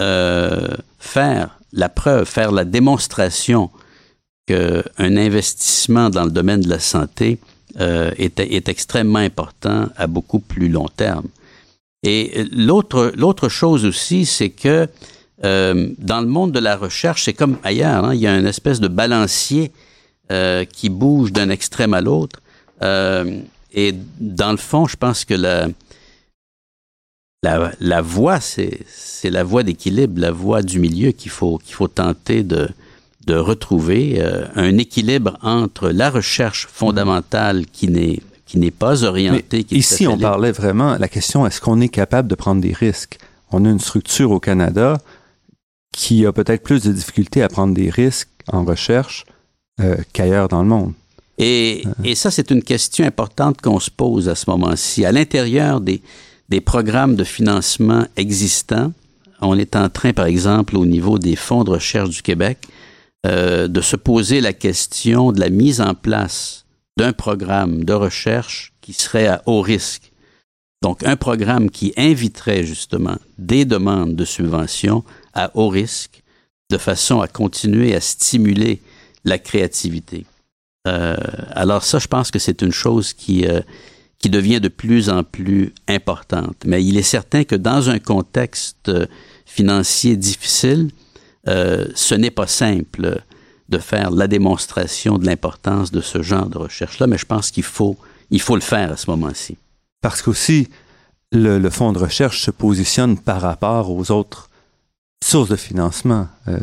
euh, 0.00 0.76
faire 0.98 1.58
la 1.72 1.88
preuve, 1.88 2.26
faire 2.26 2.52
la 2.52 2.64
démonstration 2.64 3.70
qu'un 4.46 5.16
investissement 5.16 6.10
dans 6.10 6.24
le 6.24 6.30
domaine 6.30 6.60
de 6.60 6.68
la 6.68 6.80
santé 6.80 7.38
euh, 7.78 8.10
est, 8.18 8.68
extrêmement 8.68 9.20
important 9.20 9.88
à 9.96 10.06
beaucoup 10.06 10.40
plus 10.40 10.68
long 10.68 10.88
terme. 10.88 11.26
Et 12.02 12.44
l'autre 12.52 13.48
chose 13.48 13.84
aussi, 13.84 14.26
c'est 14.26 14.50
que 14.50 14.88
euh, 15.44 15.88
dans 15.98 16.20
le 16.20 16.26
monde 16.26 16.52
de 16.52 16.58
la 16.58 16.76
recherche, 16.76 17.24
c'est 17.24 17.32
comme 17.32 17.56
ailleurs, 17.62 18.04
hein, 18.04 18.14
il 18.14 18.20
y 18.20 18.26
a 18.26 18.36
une 18.36 18.46
espèce 18.46 18.80
de 18.80 18.88
balancier 18.88 19.72
euh, 20.30 20.64
qui 20.64 20.88
bouge 20.88 21.32
d'un 21.32 21.50
extrême 21.50 21.94
à 21.94 22.00
l'autre. 22.00 22.40
Euh, 22.82 23.40
et 23.72 23.94
dans 24.18 24.52
le 24.52 24.56
fond, 24.58 24.86
je 24.86 24.96
pense 24.96 25.24
que 25.24 25.34
la, 25.34 25.68
la, 27.42 27.72
la 27.80 28.00
voie, 28.00 28.40
c'est, 28.40 28.80
c'est 28.88 29.30
la 29.30 29.44
voie 29.44 29.62
d'équilibre, 29.62 30.20
la 30.20 30.30
voie 30.32 30.62
du 30.62 30.78
milieu 30.78 31.12
qu'il 31.12 31.30
faut, 31.30 31.58
qu'il 31.58 31.74
faut 31.74 31.88
tenter 31.88 32.42
de, 32.42 32.68
de 33.26 33.34
retrouver 33.34 34.16
euh, 34.18 34.46
un 34.54 34.76
équilibre 34.78 35.38
entre 35.42 35.90
la 35.90 36.10
recherche 36.10 36.66
fondamentale 36.66 37.66
qui 37.66 37.88
n'est 37.88 38.20
qui 38.46 38.58
n'est 38.58 38.72
pas 38.72 39.04
orientée. 39.04 39.62
Qui 39.62 39.76
ici, 39.76 40.08
on 40.08 40.18
parlait 40.18 40.50
vraiment, 40.50 40.98
la 40.98 41.06
question, 41.06 41.46
est-ce 41.46 41.60
qu'on 41.60 41.80
est 41.80 41.88
capable 41.88 42.26
de 42.26 42.34
prendre 42.34 42.60
des 42.60 42.72
risques? 42.72 43.18
On 43.52 43.64
a 43.64 43.68
une 43.70 43.78
structure 43.78 44.32
au 44.32 44.40
Canada 44.40 44.98
qui 45.92 46.26
a 46.26 46.32
peut-être 46.32 46.62
plus 46.62 46.82
de 46.82 46.92
difficultés 46.92 47.42
à 47.42 47.48
prendre 47.48 47.74
des 47.74 47.90
risques 47.90 48.28
en 48.48 48.64
recherche 48.64 49.24
euh, 49.80 49.96
qu'ailleurs 50.12 50.48
dans 50.48 50.62
le 50.62 50.68
monde. 50.68 50.92
Et, 51.38 51.84
euh. 51.86 51.90
et 52.04 52.14
ça, 52.14 52.30
c'est 52.30 52.50
une 52.50 52.62
question 52.62 53.04
importante 53.04 53.60
qu'on 53.60 53.80
se 53.80 53.90
pose 53.90 54.28
à 54.28 54.34
ce 54.34 54.48
moment-ci. 54.48 55.04
À 55.04 55.12
l'intérieur 55.12 55.80
des, 55.80 56.02
des 56.50 56.60
programmes 56.60 57.14
de 57.14 57.24
financement 57.24 58.06
existants. 58.16 58.92
On 59.40 59.56
est 59.56 59.76
en 59.76 59.88
train, 59.88 60.12
par 60.12 60.26
exemple, 60.26 60.76
au 60.76 60.84
niveau 60.84 61.18
des 61.18 61.36
fonds 61.36 61.64
de 61.64 61.70
recherche 61.70 62.10
du 62.10 62.22
Québec, 62.22 62.58
euh, 63.26 63.68
de 63.68 63.80
se 63.80 63.96
poser 63.96 64.40
la 64.40 64.52
question 64.52 65.32
de 65.32 65.40
la 65.40 65.48
mise 65.48 65.80
en 65.80 65.94
place 65.94 66.66
d'un 66.98 67.12
programme 67.12 67.84
de 67.84 67.92
recherche 67.92 68.72
qui 68.80 68.92
serait 68.92 69.28
à 69.28 69.42
haut 69.46 69.62
risque. 69.62 70.12
Donc, 70.82 71.04
un 71.04 71.16
programme 71.16 71.70
qui 71.70 71.92
inviterait 71.96 72.64
justement 72.64 73.16
des 73.38 73.64
demandes 73.64 74.16
de 74.16 74.24
subventions 74.24 75.04
à 75.34 75.50
haut 75.54 75.68
risque 75.68 76.22
de 76.70 76.78
façon 76.78 77.20
à 77.20 77.28
continuer 77.28 77.94
à 77.94 78.00
stimuler 78.00 78.80
la 79.24 79.38
créativité. 79.38 80.24
Euh, 80.86 81.16
alors 81.50 81.84
ça, 81.84 81.98
je 81.98 82.06
pense 82.06 82.30
que 82.30 82.38
c'est 82.38 82.62
une 82.62 82.72
chose 82.72 83.12
qui, 83.12 83.46
euh, 83.46 83.60
qui 84.18 84.30
devient 84.30 84.60
de 84.60 84.68
plus 84.68 85.10
en 85.10 85.24
plus 85.24 85.74
importante. 85.88 86.56
Mais 86.64 86.84
il 86.84 86.96
est 86.96 87.02
certain 87.02 87.44
que 87.44 87.56
dans 87.56 87.90
un 87.90 87.98
contexte 87.98 88.90
financier 89.44 90.16
difficile, 90.16 90.90
euh, 91.48 91.86
ce 91.94 92.14
n'est 92.14 92.30
pas 92.30 92.46
simple 92.46 93.22
de 93.68 93.78
faire 93.78 94.10
la 94.10 94.26
démonstration 94.26 95.18
de 95.18 95.26
l'importance 95.26 95.90
de 95.90 96.00
ce 96.00 96.22
genre 96.22 96.48
de 96.48 96.58
recherche-là, 96.58 97.06
mais 97.06 97.18
je 97.18 97.26
pense 97.26 97.50
qu'il 97.50 97.62
faut, 97.62 97.96
il 98.30 98.40
faut 98.40 98.56
le 98.56 98.62
faire 98.62 98.92
à 98.92 98.96
ce 98.96 99.10
moment-ci. 99.10 99.56
Parce 100.02 100.22
qu'aussi, 100.22 100.68
le, 101.32 101.58
le 101.58 101.70
fonds 101.70 101.92
de 101.92 101.98
recherche 101.98 102.42
se 102.42 102.50
positionne 102.50 103.16
par 103.18 103.40
rapport 103.40 103.90
aux 103.90 104.10
autres 104.10 104.49
sources 105.24 105.50
de 105.50 105.56
financement 105.56 106.28
euh, 106.48 106.58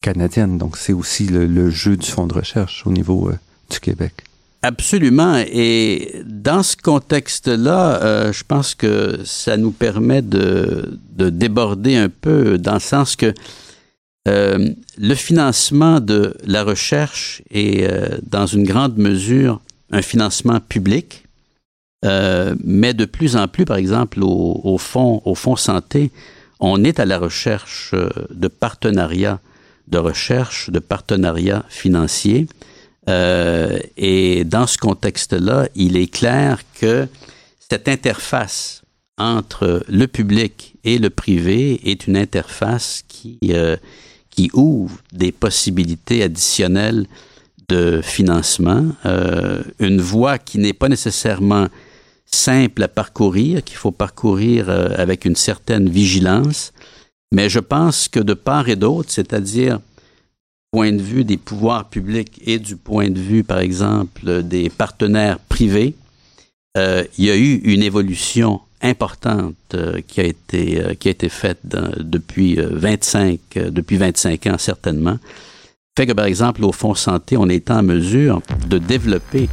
canadiennes. 0.00 0.58
Donc, 0.58 0.76
c'est 0.76 0.92
aussi 0.92 1.26
le, 1.26 1.70
jeu 1.70 1.96
du 1.96 2.06
fonds 2.06 2.26
de 2.26 2.34
recherche 2.34 2.86
au 2.86 2.90
niveau 2.90 3.30
euh, 3.30 3.38
du 3.70 3.80
Québec. 3.80 4.12
Absolument. 4.62 5.42
Et 5.46 6.22
dans 6.24 6.62
ce 6.62 6.76
contexte-là, 6.76 8.02
euh, 8.02 8.32
je 8.32 8.44
pense 8.44 8.74
que 8.74 9.20
ça 9.24 9.56
nous 9.56 9.72
permet 9.72 10.22
de, 10.22 10.98
de, 11.12 11.28
déborder 11.28 11.96
un 11.96 12.08
peu 12.08 12.56
dans 12.56 12.74
le 12.74 12.80
sens 12.80 13.16
que 13.16 13.34
le 14.26 15.14
financement 15.14 16.00
de 16.00 16.34
la 16.46 16.64
recherche 16.64 17.42
est 17.50 17.86
dans 18.26 18.46
une 18.46 18.64
grande 18.64 18.96
mesure 18.96 19.60
un 19.90 20.00
financement 20.00 20.60
public, 20.60 21.26
mais 22.02 22.94
de 22.94 23.04
plus 23.04 23.36
en 23.36 23.48
plus, 23.48 23.66
par 23.66 23.76
exemple, 23.76 24.22
au, 24.22 24.62
au, 24.64 24.78
fond, 24.78 25.20
au 25.26 25.34
fond 25.34 25.56
santé, 25.56 26.10
on 26.60 26.84
est 26.84 27.00
à 27.00 27.04
la 27.04 27.18
recherche 27.18 27.90
euh, 27.94 28.08
de 28.30 28.48
partenariats 28.48 29.40
de 29.86 29.98
recherche, 29.98 30.70
de 30.70 30.78
partenariats 30.78 31.62
financiers. 31.68 32.46
Euh, 33.10 33.78
et 33.98 34.44
dans 34.44 34.66
ce 34.66 34.78
contexte-là, 34.78 35.68
il 35.74 35.98
est 35.98 36.06
clair 36.06 36.62
que 36.80 37.06
cette 37.58 37.86
interface 37.86 38.80
entre 39.18 39.84
le 39.86 40.06
public 40.06 40.74
et 40.84 40.98
le 40.98 41.10
privé 41.10 41.90
est 41.90 42.06
une 42.06 42.16
interface 42.16 43.02
qui, 43.06 43.38
euh, 43.50 43.76
ouvre 44.54 44.96
des 45.12 45.32
possibilités 45.32 46.22
additionnelles 46.22 47.06
de 47.68 48.00
financement, 48.02 48.88
une 49.78 50.00
voie 50.00 50.38
qui 50.38 50.58
n'est 50.58 50.72
pas 50.72 50.88
nécessairement 50.88 51.68
simple 52.34 52.82
à 52.82 52.88
parcourir, 52.88 53.62
qu'il 53.64 53.76
faut 53.76 53.92
parcourir 53.92 54.68
euh, 54.68 54.88
avec 54.96 55.24
une 55.24 55.36
certaine 55.36 55.88
vigilance, 55.88 56.72
mais 57.32 57.48
je 57.48 57.60
pense 57.60 58.08
que 58.08 58.20
de 58.20 58.34
part 58.34 58.68
et 58.68 58.76
d'autre, 58.76 59.10
c'est-à-dire 59.10 59.80
point 60.70 60.92
de 60.92 61.02
vue 61.02 61.24
des 61.24 61.36
pouvoirs 61.36 61.88
publics 61.88 62.40
et 62.44 62.58
du 62.58 62.76
point 62.76 63.08
de 63.08 63.20
vue, 63.20 63.44
par 63.44 63.60
exemple, 63.60 64.42
des 64.42 64.68
partenaires 64.70 65.38
privés, 65.38 65.94
euh, 66.76 67.04
il 67.18 67.26
y 67.26 67.30
a 67.30 67.36
eu 67.36 67.60
une 67.64 67.82
évolution 67.82 68.60
importante 68.82 69.54
euh, 69.74 70.00
qui 70.06 70.20
a 70.20 70.24
été 70.24 70.96
qui 70.98 71.08
a 71.08 71.10
été 71.12 71.28
faite 71.28 71.60
depuis 71.64 72.56
25 72.56 73.38
euh, 73.56 73.70
depuis 73.70 73.96
25 73.96 74.46
ans 74.48 74.58
certainement. 74.58 75.18
Fait 75.96 76.06
que 76.06 76.12
par 76.12 76.24
exemple 76.24 76.64
au 76.64 76.72
Fonds 76.72 76.96
santé 76.96 77.36
on 77.36 77.48
est 77.48 77.70
en 77.70 77.82
mesure 77.82 78.42
de 78.66 78.78
développer 78.78 79.48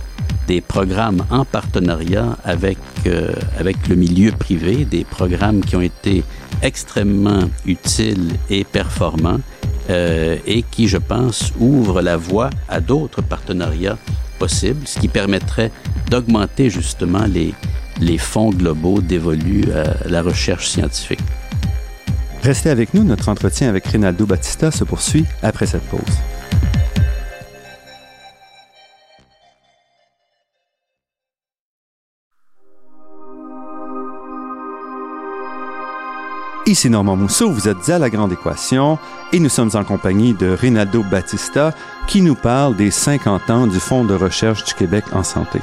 des 0.51 0.59
programmes 0.59 1.23
en 1.29 1.45
partenariat 1.45 2.37
avec 2.43 2.77
euh, 3.07 3.31
avec 3.57 3.87
le 3.87 3.95
milieu 3.95 4.33
privé 4.33 4.83
des 4.83 5.05
programmes 5.05 5.61
qui 5.61 5.77
ont 5.77 5.85
été 5.93 6.25
extrêmement 6.61 7.43
utiles 7.65 8.33
et 8.49 8.65
performants 8.65 9.39
euh, 9.89 10.35
et 10.45 10.61
qui 10.63 10.89
je 10.89 10.97
pense 10.97 11.53
ouvrent 11.57 12.01
la 12.01 12.17
voie 12.17 12.49
à 12.67 12.81
d'autres 12.81 13.21
partenariats 13.21 13.97
possibles 14.39 14.85
ce 14.85 14.99
qui 14.99 15.07
permettrait 15.07 15.71
d'augmenter 16.09 16.69
justement 16.69 17.25
les 17.37 17.53
les 18.01 18.17
fonds 18.17 18.49
globaux 18.49 18.99
dévolus 18.99 19.67
à 19.71 20.09
la 20.09 20.21
recherche 20.21 20.67
scientifique. 20.67 21.23
Restez 22.43 22.69
avec 22.71 22.93
nous, 22.93 23.03
notre 23.03 23.29
entretien 23.29 23.69
avec 23.69 23.85
Rinaldo 23.85 24.25
Battista 24.25 24.69
se 24.71 24.83
poursuit 24.83 25.25
après 25.43 25.67
cette 25.67 25.87
pause. 25.93 26.17
Ici 36.67 36.91
Normand 36.91 37.15
Mousseau, 37.15 37.49
vous 37.51 37.67
êtes 37.67 37.89
à 37.89 37.97
La 37.97 38.11
Grande 38.11 38.33
Équation 38.33 38.99
et 39.33 39.39
nous 39.39 39.49
sommes 39.49 39.71
en 39.73 39.83
compagnie 39.83 40.35
de 40.35 40.51
Rinaldo 40.51 41.01
Battista 41.01 41.73
qui 42.07 42.21
nous 42.21 42.35
parle 42.35 42.75
des 42.75 42.91
50 42.91 43.49
ans 43.49 43.65
du 43.65 43.79
Fonds 43.79 44.05
de 44.05 44.13
recherche 44.13 44.63
du 44.63 44.75
Québec 44.75 45.05
en 45.11 45.23
santé. 45.23 45.59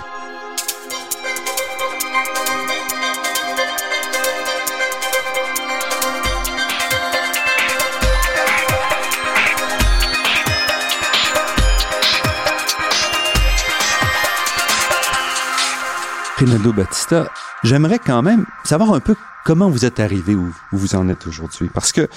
Rinaldo 16.38 16.72
Battista, 16.72 17.30
j'aimerais 17.64 17.98
quand 17.98 18.22
même 18.22 18.46
savoir 18.64 18.92
un 18.92 19.00
peu 19.00 19.14
comment 19.44 19.70
vous 19.70 19.84
êtes 19.84 20.00
arrivé 20.00 20.34
où, 20.34 20.52
vous 20.72 20.94
en 20.94 21.08
êtes 21.08 21.26
aujourd'hui. 21.26 21.68
Parce 21.72 21.92
que 21.92 22.08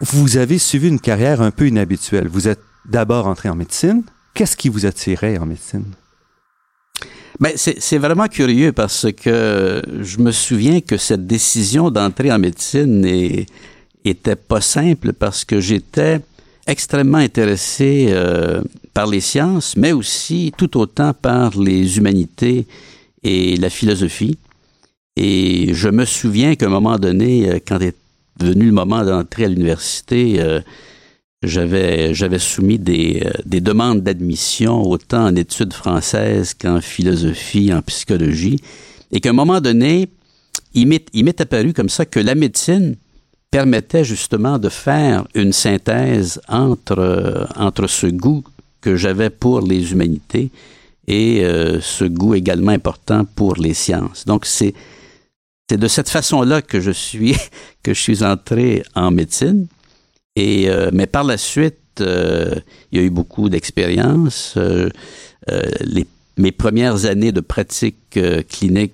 vous 0.00 0.36
avez 0.36 0.58
suivi 0.58 0.88
une 0.88 1.00
carrière 1.00 1.40
un 1.40 1.50
peu 1.50 1.68
inhabituelle. 1.68 2.28
Vous 2.28 2.48
êtes 2.48 2.60
d'abord 2.84 3.26
entré 3.26 3.48
en 3.48 3.54
médecine. 3.54 4.02
Qu'est-ce 4.34 4.56
qui 4.56 4.68
vous 4.68 4.84
attirait 4.84 5.38
en 5.38 5.46
médecine? 5.46 5.86
Ben, 7.40 7.52
c'est 7.56 7.98
vraiment 7.98 8.28
curieux 8.28 8.72
parce 8.72 9.06
que 9.12 9.82
je 10.00 10.18
me 10.18 10.32
souviens 10.32 10.80
que 10.80 10.96
cette 10.96 11.26
décision 11.26 11.90
d'entrer 11.90 12.32
en 12.32 12.38
médecine 12.38 13.04
était 14.04 14.36
pas 14.36 14.60
simple 14.60 15.12
parce 15.12 15.44
que 15.44 15.60
j'étais 15.60 16.20
extrêmement 16.66 17.18
intéressé 17.18 18.08
euh, 18.10 18.62
par 18.94 19.06
les 19.06 19.20
sciences, 19.20 19.76
mais 19.76 19.92
aussi 19.92 20.52
tout 20.56 20.78
autant 20.78 21.12
par 21.12 21.58
les 21.58 21.98
humanités 21.98 22.66
et 23.26 23.56
la 23.56 23.70
philosophie. 23.70 24.38
Et 25.16 25.74
je 25.74 25.88
me 25.88 26.04
souviens 26.04 26.54
qu'à 26.54 26.66
un 26.66 26.70
moment 26.70 26.98
donné, 26.98 27.50
euh, 27.50 27.58
quand 27.66 27.80
est 27.80 27.96
venu 28.38 28.66
le 28.66 28.72
moment 28.72 29.04
d'entrer 29.04 29.46
à 29.46 29.48
l'université, 29.48 30.40
euh, 30.40 30.60
j'avais 31.42 32.38
soumis 32.38 32.78
des, 32.78 33.22
euh, 33.24 33.30
des 33.44 33.60
demandes 33.60 34.02
d'admission 34.02 34.82
autant 34.82 35.26
en 35.26 35.34
études 35.34 35.72
françaises 35.72 36.54
qu'en 36.54 36.80
philosophie, 36.80 37.72
en 37.72 37.82
psychologie, 37.82 38.60
et 39.10 39.20
qu'à 39.20 39.30
un 39.30 39.34
moment 39.34 39.60
donné, 39.60 40.08
il 40.74 40.86
m'est 40.86 41.40
apparu 41.40 41.72
comme 41.72 41.88
ça 41.88 42.04
que 42.04 42.20
la 42.20 42.34
médecine 42.34 42.96
permettait 43.50 44.04
justement 44.04 44.58
de 44.58 44.68
faire 44.68 45.26
une 45.34 45.52
synthèse 45.52 46.40
entre 46.48 47.86
ce 47.86 48.06
goût 48.08 48.44
que 48.82 48.96
j'avais 48.96 49.30
pour 49.30 49.62
les 49.62 49.92
humanités 49.92 50.50
et 51.06 51.44
euh, 51.44 51.80
ce 51.80 52.04
goût 52.04 52.34
également 52.34 52.72
important 52.72 53.24
pour 53.24 53.56
les 53.56 53.74
sciences. 53.74 54.24
Donc 54.24 54.46
c'est 54.46 54.74
c'est 55.68 55.78
de 55.78 55.88
cette 55.88 56.08
façon-là 56.08 56.62
que 56.62 56.80
je 56.80 56.90
suis 56.90 57.36
que 57.82 57.94
je 57.94 58.00
suis 58.00 58.24
entré 58.24 58.82
en 58.94 59.10
médecine. 59.10 59.66
Et 60.36 60.68
euh, 60.68 60.90
mais 60.92 61.06
par 61.06 61.24
la 61.24 61.38
suite, 61.38 62.00
euh, 62.00 62.54
il 62.92 62.98
y 62.98 63.02
a 63.02 63.04
eu 63.04 63.10
beaucoup 63.10 63.48
d'expériences. 63.48 64.54
Euh, 64.56 64.90
euh, 65.50 65.62
mes 66.36 66.52
premières 66.52 67.06
années 67.06 67.32
de 67.32 67.40
pratique 67.40 68.18
clinique 68.48 68.92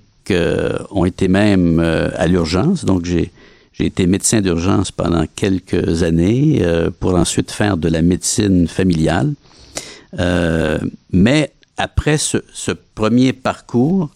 ont 0.90 1.04
été 1.04 1.26
même 1.26 1.80
à 1.80 2.28
l'urgence. 2.28 2.84
Donc 2.84 3.04
j'ai 3.04 3.32
j'ai 3.72 3.86
été 3.86 4.06
médecin 4.06 4.40
d'urgence 4.40 4.92
pendant 4.92 5.24
quelques 5.34 6.02
années 6.02 6.58
euh, 6.60 6.90
pour 7.00 7.14
ensuite 7.14 7.50
faire 7.50 7.76
de 7.76 7.88
la 7.88 8.02
médecine 8.02 8.68
familiale. 8.68 9.32
Euh, 10.18 10.78
mais 11.10 11.52
après 11.82 12.16
ce, 12.16 12.70
premier 12.94 13.32
parcours, 13.32 14.10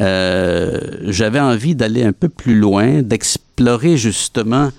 euh, 0.00 0.80
j'avais 1.08 1.40
envie 1.40 1.74
d'aller 1.74 2.04
un 2.04 2.12
peu 2.12 2.28
plus 2.28 2.54
loin, 2.54 3.02
d'explorer 3.02 3.96
justement 3.96 4.70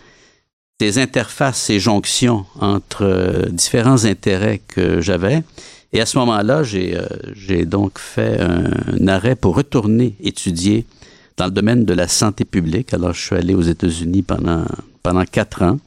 ces 0.79 0.97
interfaces, 0.97 1.61
ces 1.61 1.79
jonctions 1.79 2.45
entre 2.59 3.47
différents 3.51 4.05
intérêts 4.05 4.61
que 4.65 5.01
j'avais. 5.01 5.43
Et 5.93 5.99
à 5.99 6.05
ce 6.05 6.17
moment-là, 6.19 6.63
j'ai 6.63 7.65
donc 7.65 7.99
fait 7.99 8.39
un, 8.39 9.07
arrêt 9.09 9.35
pour 9.35 9.55
retourner 9.55 10.15
étudier 10.23 10.85
dans 11.35 11.45
le 11.45 11.51
domaine 11.51 11.83
de 11.83 11.93
la 11.93 12.07
santé 12.07 12.45
publique. 12.45 12.93
Alors, 12.93 13.13
je 13.13 13.21
suis 13.21 13.35
allé 13.35 13.53
aux 13.55 13.61
États-Unis 13.61 14.23
pendant, 14.23 15.25
quatre 15.29 15.63
ans 15.63 15.79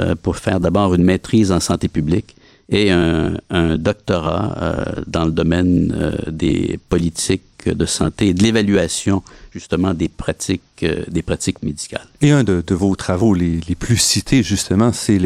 euh, 0.00 0.16
pour 0.20 0.38
faire 0.38 0.58
d'abord 0.58 0.94
une 0.94 1.04
maîtrise 1.04 1.52
en 1.52 1.60
santé 1.60 1.86
publique 1.86 2.34
et 2.70 2.90
un, 2.90 3.34
un 3.50 3.76
doctorat 3.76 4.56
euh, 4.60 5.02
dans 5.06 5.24
le 5.24 5.30
domaine 5.30 5.94
euh, 5.96 6.30
des 6.30 6.78
politiques 6.88 7.42
de 7.66 7.86
santé 7.86 8.28
et 8.28 8.34
de 8.34 8.42
l'évaluation 8.42 9.22
justement 9.52 9.92
des 9.94 10.08
pratiques 10.08 10.62
des 11.08 11.22
pratiques 11.22 11.62
médicales. 11.62 12.06
Et 12.20 12.30
un 12.30 12.44
de, 12.44 12.62
de 12.64 12.74
vos 12.74 12.94
travaux 12.94 13.34
les, 13.34 13.60
les, 13.68 13.74
plus 13.74 13.96
cités 13.96 14.42
justement, 14.42 14.92
c'est 14.92 15.18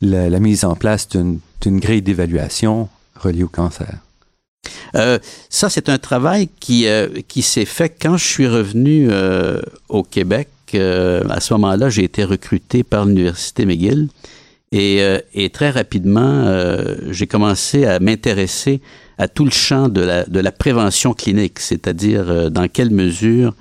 la, 0.00 0.30
la, 0.30 0.40
mise 0.40 0.64
en 0.64 0.76
place 0.76 1.08
d'une 1.08 1.40
grille 1.80 2.02
d'évaluation 2.02 2.88
reliée 3.16 3.42
au 3.42 3.48
cancer. 3.48 3.98
Euh, 4.94 5.18
ça, 5.48 5.70
c'est 5.70 5.88
un 5.88 5.98
travail 5.98 6.48
qui, 6.60 6.86
euh, 6.86 7.08
qui 7.26 7.42
s'est 7.42 7.64
fait 7.64 7.90
quand 7.90 8.16
je 8.16 8.24
suis 8.24 8.46
revenu 8.46 9.08
euh, 9.10 9.60
au 9.88 10.02
Québec. 10.02 10.48
à 10.74 11.40
ce 11.40 11.54
moment-là, 11.54 11.88
j'ai 11.88 12.04
été 12.04 12.24
recruté 12.24 12.82
par 12.82 13.06
l'Université 13.06 13.64
McGill 13.64 14.08
et, 14.72 15.00
et 15.34 15.50
très 15.50 15.70
rapidement, 15.70 16.44
j'ai 17.10 17.26
commencé 17.26 17.86
à 17.86 18.00
m'intéresser 18.00 18.80
à 19.16 19.26
tout 19.26 19.44
le 19.44 19.50
champ 19.50 19.88
de 19.88 20.00
la, 20.00 20.24
de 20.24 20.40
la 20.40 20.52
prévention 20.52 21.14
clinique, 21.14 21.58
c'est-à-dire 21.58 22.50
dans 22.50 22.68
quelle 22.68 22.90
mesure 22.90 23.54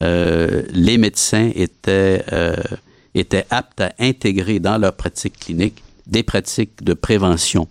les 0.00 0.98
médecins 0.98 1.50
étaient, 1.54 2.24
étaient 3.14 3.46
aptes 3.50 3.80
à 3.80 3.92
intégrer 4.00 4.58
dans 4.58 4.78
leur 4.78 4.94
pratique 4.94 5.38
clinique 5.38 5.82
des 6.06 6.22
pratiques 6.22 6.82
de 6.82 6.94
prévention. 6.94 7.68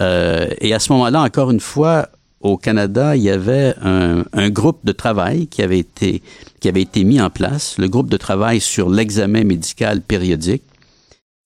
et 0.00 0.72
à 0.72 0.78
ce 0.78 0.92
moment-là, 0.92 1.20
encore 1.20 1.50
une 1.50 1.60
fois, 1.60 2.08
au 2.40 2.56
Canada, 2.56 3.16
il 3.16 3.22
y 3.22 3.30
avait 3.30 3.74
un, 3.82 4.24
un, 4.32 4.50
groupe 4.50 4.80
de 4.84 4.92
travail 4.92 5.48
qui 5.48 5.62
avait 5.62 5.80
été 5.80 6.22
qui 6.60 6.68
avait 6.68 6.82
été 6.82 7.04
mis 7.04 7.20
en 7.20 7.30
place, 7.30 7.78
le 7.78 7.88
groupe 7.88 8.08
de 8.08 8.16
travail 8.16 8.60
sur 8.60 8.90
l'examen 8.90 9.44
médical 9.44 10.00
périodique, 10.00 10.62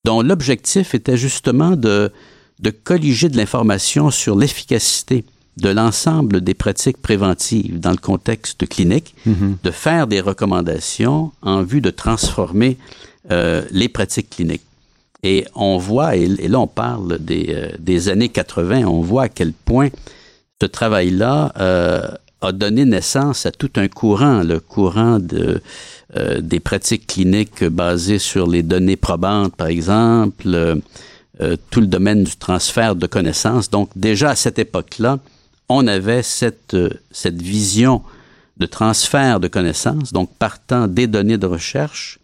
dont 0.04 0.22
l'objectif 0.22 0.94
était 0.94 1.16
justement 1.16 1.76
de 1.76 2.12
de 2.62 2.70
colliger 2.70 3.28
de 3.28 3.36
l'information 3.36 4.10
sur 4.10 4.36
l'efficacité 4.36 5.24
de 5.58 5.68
l'ensemble 5.68 6.40
des 6.40 6.54
pratiques 6.54 6.96
préventives 6.96 7.78
dans 7.78 7.90
le 7.90 7.98
contexte 7.98 8.66
clinique, 8.66 9.14
mm-hmm. 9.26 9.56
de 9.62 9.70
faire 9.70 10.06
des 10.06 10.20
recommandations 10.20 11.32
en 11.42 11.62
vue 11.62 11.82
de 11.82 11.90
transformer 11.90 12.78
euh, 13.30 13.62
les 13.70 13.88
pratiques 13.88 14.30
cliniques. 14.30 14.62
Et 15.22 15.44
on 15.54 15.76
voit, 15.76 16.16
et, 16.16 16.26
là 16.26 16.58
on 16.58 16.66
parle 16.66 17.18
des, 17.18 17.46
euh, 17.50 17.68
des 17.78 18.08
années 18.08 18.30
80, 18.30 18.84
on 18.86 19.02
voit 19.02 19.24
à 19.24 19.28
quel 19.28 19.52
point 19.52 19.88
ce 20.60 20.66
travail-là 20.66 21.52
euh, 21.58 22.08
a 22.42 22.52
donné 22.52 22.84
naissance 22.84 23.46
à 23.46 23.52
tout 23.52 23.70
un 23.76 23.88
courant, 23.88 24.42
le 24.42 24.60
courant 24.60 25.18
euh, 26.16 26.40
des 26.40 26.60
pratiques 26.60 27.06
cliniques 27.06 27.64
basées 27.64 28.18
sur 28.18 28.46
les 28.46 28.62
données 28.62 28.96
probantes, 28.96 29.56
par 29.56 29.68
exemple, 29.68 30.46
euh, 30.46 31.56
tout 31.70 31.80
le 31.80 31.86
domaine 31.86 32.24
du 32.24 32.36
transfert 32.36 32.96
de 32.96 33.06
connaissances. 33.06 33.70
Donc 33.70 33.90
déjà 33.96 34.30
à 34.30 34.36
cette 34.36 34.58
époque-là, 34.58 35.18
on 35.68 35.86
avait 35.86 36.22
cette, 36.22 36.76
cette 37.10 37.40
vision 37.40 38.02
de 38.58 38.66
transfert 38.66 39.40
de 39.40 39.48
connaissances, 39.48 40.12
donc 40.12 40.30
partant 40.38 40.86
des 40.86 41.06
données 41.06 41.38
de 41.38 41.46
recherche, 41.46 42.18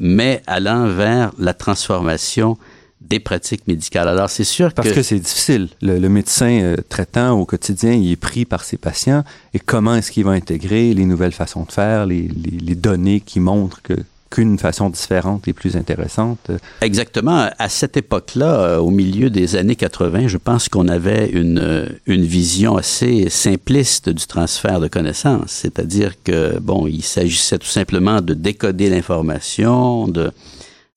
mais 0.00 0.42
allant 0.46 0.86
vers 0.88 1.32
la 1.38 1.52
transformation 1.52 2.58
des 3.00 3.20
pratiques 3.20 3.66
médicales. 3.66 4.08
Alors, 4.08 4.28
c'est 4.28 4.44
sûr 4.44 4.72
Parce 4.72 4.90
que, 4.90 5.02
c'est 5.02 5.18
difficile. 5.18 5.68
Le, 5.82 6.08
médecin 6.08 6.60
euh, 6.60 6.76
traitant 6.88 7.38
au 7.38 7.44
quotidien, 7.44 7.92
il 7.92 8.10
est 8.12 8.16
pris 8.16 8.44
par 8.44 8.64
ses 8.64 8.76
patients. 8.76 9.24
Et 9.54 9.60
comment 9.60 9.94
est-ce 9.94 10.10
qu'il 10.10 10.24
va 10.24 10.32
intégrer 10.32 10.92
les 10.94 11.04
nouvelles 11.04 11.32
façons 11.32 11.64
de 11.64 11.72
faire, 11.72 12.06
les, 12.06 12.28
les, 12.28 12.74
données 12.74 13.20
qui 13.20 13.40
montrent 13.40 13.82
que 13.82 13.94
qu'une 14.30 14.58
façon 14.58 14.90
différente 14.90 15.48
est 15.48 15.54
plus 15.54 15.76
intéressante? 15.76 16.50
Exactement. 16.82 17.48
À 17.58 17.68
cette 17.70 17.96
époque-là, 17.96 18.60
euh, 18.60 18.78
au 18.78 18.90
milieu 18.90 19.30
des 19.30 19.56
années 19.56 19.76
80, 19.76 20.28
je 20.28 20.36
pense 20.36 20.68
qu'on 20.68 20.88
avait 20.88 21.30
une, 21.30 21.58
euh, 21.58 21.88
une 22.06 22.24
vision 22.24 22.76
assez 22.76 23.30
simpliste 23.30 24.10
du 24.10 24.26
transfert 24.26 24.80
de 24.80 24.88
connaissances. 24.88 25.50
C'est-à-dire 25.50 26.12
que, 26.22 26.58
bon, 26.58 26.86
il 26.86 27.02
s'agissait 27.02 27.58
tout 27.58 27.66
simplement 27.66 28.20
de 28.20 28.34
décoder 28.34 28.90
l'information, 28.90 30.08
de 30.08 30.30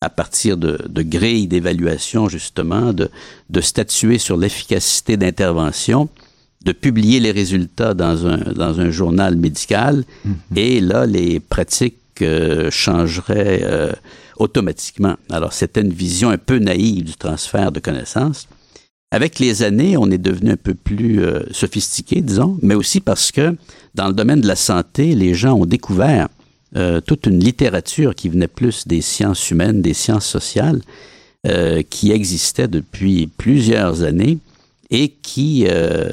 à 0.02 0.10
partir 0.10 0.58
de, 0.58 0.80
de 0.90 1.02
grilles 1.04 1.48
d'évaluation, 1.48 2.28
justement, 2.28 2.92
de, 2.92 3.10
de 3.50 3.62
statuer 3.62 4.18
sur 4.18 4.36
l'efficacité 4.36 5.16
d'intervention, 5.16 6.10
de 6.66 6.72
publier 6.72 7.20
les 7.20 7.32
résultats 7.32 7.94
dans 7.94 8.26
un, 8.28 8.38
dans 8.54 8.80
un 8.80 8.90
journal 8.90 9.36
médical, 9.36 10.04
mm-hmm. 10.26 10.58
et 10.58 10.82
là, 10.82 11.06
les 11.06 11.40
pratiques 11.40 11.98
euh, 12.22 12.70
changeraient 12.72 13.62
euh, 13.64 13.92
automatiquement. 14.38 15.16
Alors, 15.30 15.54
c'était 15.54 15.82
une 15.82 15.94
vision 15.94 16.30
un 16.30 16.38
peu 16.38 16.58
naïve 16.58 17.04
du 17.04 17.16
transfert 17.16 17.72
de 17.72 17.80
connaissances. 17.80 18.48
Avec 19.12 19.40
les 19.40 19.62
années, 19.62 19.98
on 19.98 20.10
est 20.10 20.18
devenu 20.18 20.52
un 20.52 20.58
peu 20.58 20.74
plus 20.74 21.22
euh, 21.22 21.42
sophistiqué, 21.52 22.22
disons, 22.22 22.58
mais 22.62 22.76
aussi 22.76 23.02
parce 23.02 23.32
que 23.32 23.56
dans 23.94 24.08
le 24.08 24.14
domaine 24.14 24.42
de 24.42 24.48
la 24.48 24.56
santé, 24.56 25.16
les 25.16 25.34
gens 25.34 25.54
ont 25.54 25.66
découvert 25.66 26.30
euh, 26.78 27.02
toute 27.02 27.26
une 27.28 27.40
littérature 27.40 28.16
qui 28.16 28.30
venait 28.30 28.48
plus 28.48 28.88
des 28.88 29.02
sciences 29.02 29.52
humaines, 29.52 29.82
des 29.82 29.94
sciences 29.94 30.26
sociales, 30.26 30.82
euh, 31.48 31.82
qui 31.82 32.12
existait 32.12 32.68
depuis 32.68 33.28
plusieurs 33.28 34.04
années 34.04 34.38
et 34.90 35.10
qui 35.10 35.66
euh, 35.68 36.10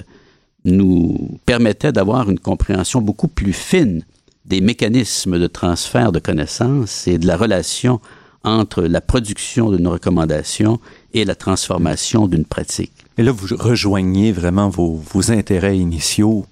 nous 0.64 1.38
permettait 1.46 1.92
d'avoir 1.92 2.30
une 2.30 2.38
compréhension 2.38 3.00
beaucoup 3.00 3.28
plus 3.28 3.52
fine 3.52 4.02
des 4.46 4.60
mécanismes 4.60 5.38
de 5.38 5.46
transfert 5.46 6.10
de 6.10 6.18
connaissances 6.18 7.06
et 7.06 7.18
de 7.18 7.26
la 7.26 7.36
relation 7.36 8.00
entre 8.42 8.82
la 8.82 9.00
production 9.00 9.70
d'une 9.70 9.88
recommandation 9.88 10.80
et 11.12 11.24
la 11.24 11.34
transformation 11.34 12.26
d'une 12.26 12.44
pratique. 12.46 12.92
Et 13.18 13.22
là, 13.22 13.30
vous 13.30 13.54
rejoignez 13.56 14.32
vraiment 14.32 14.68
vos, 14.70 14.94
vos 14.94 15.30
intérêts 15.30 15.78
initiaux 15.78 16.46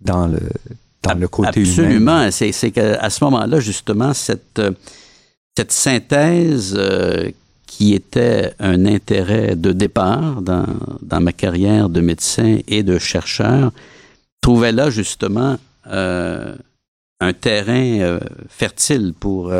dans 0.00 0.26
le, 0.26 0.40
dans 1.02 1.14
le 1.18 1.28
côté 1.28 1.60
Absolument. 1.60 2.30
C'est, 2.30 2.52
c'est 2.52 2.70
qu'à 2.70 3.10
ce 3.10 3.24
moment-là, 3.24 3.60
justement, 3.60 4.14
cette, 4.14 4.58
euh, 4.58 4.72
cette 5.56 5.72
synthèse 5.72 6.74
euh, 6.76 7.30
qui 7.66 7.94
était 7.94 8.54
un 8.58 8.86
intérêt 8.86 9.56
de 9.56 9.72
départ 9.72 10.42
dans, 10.42 10.66
dans 11.02 11.20
ma 11.20 11.32
carrière 11.32 11.88
de 11.88 12.00
médecin 12.00 12.58
et 12.68 12.82
de 12.82 12.98
chercheur, 12.98 13.72
trouvait 14.40 14.72
là, 14.72 14.90
justement, 14.90 15.58
euh, 15.88 16.54
un 17.20 17.32
terrain 17.32 18.00
euh, 18.00 18.20
fertile 18.48 19.14
pour, 19.18 19.52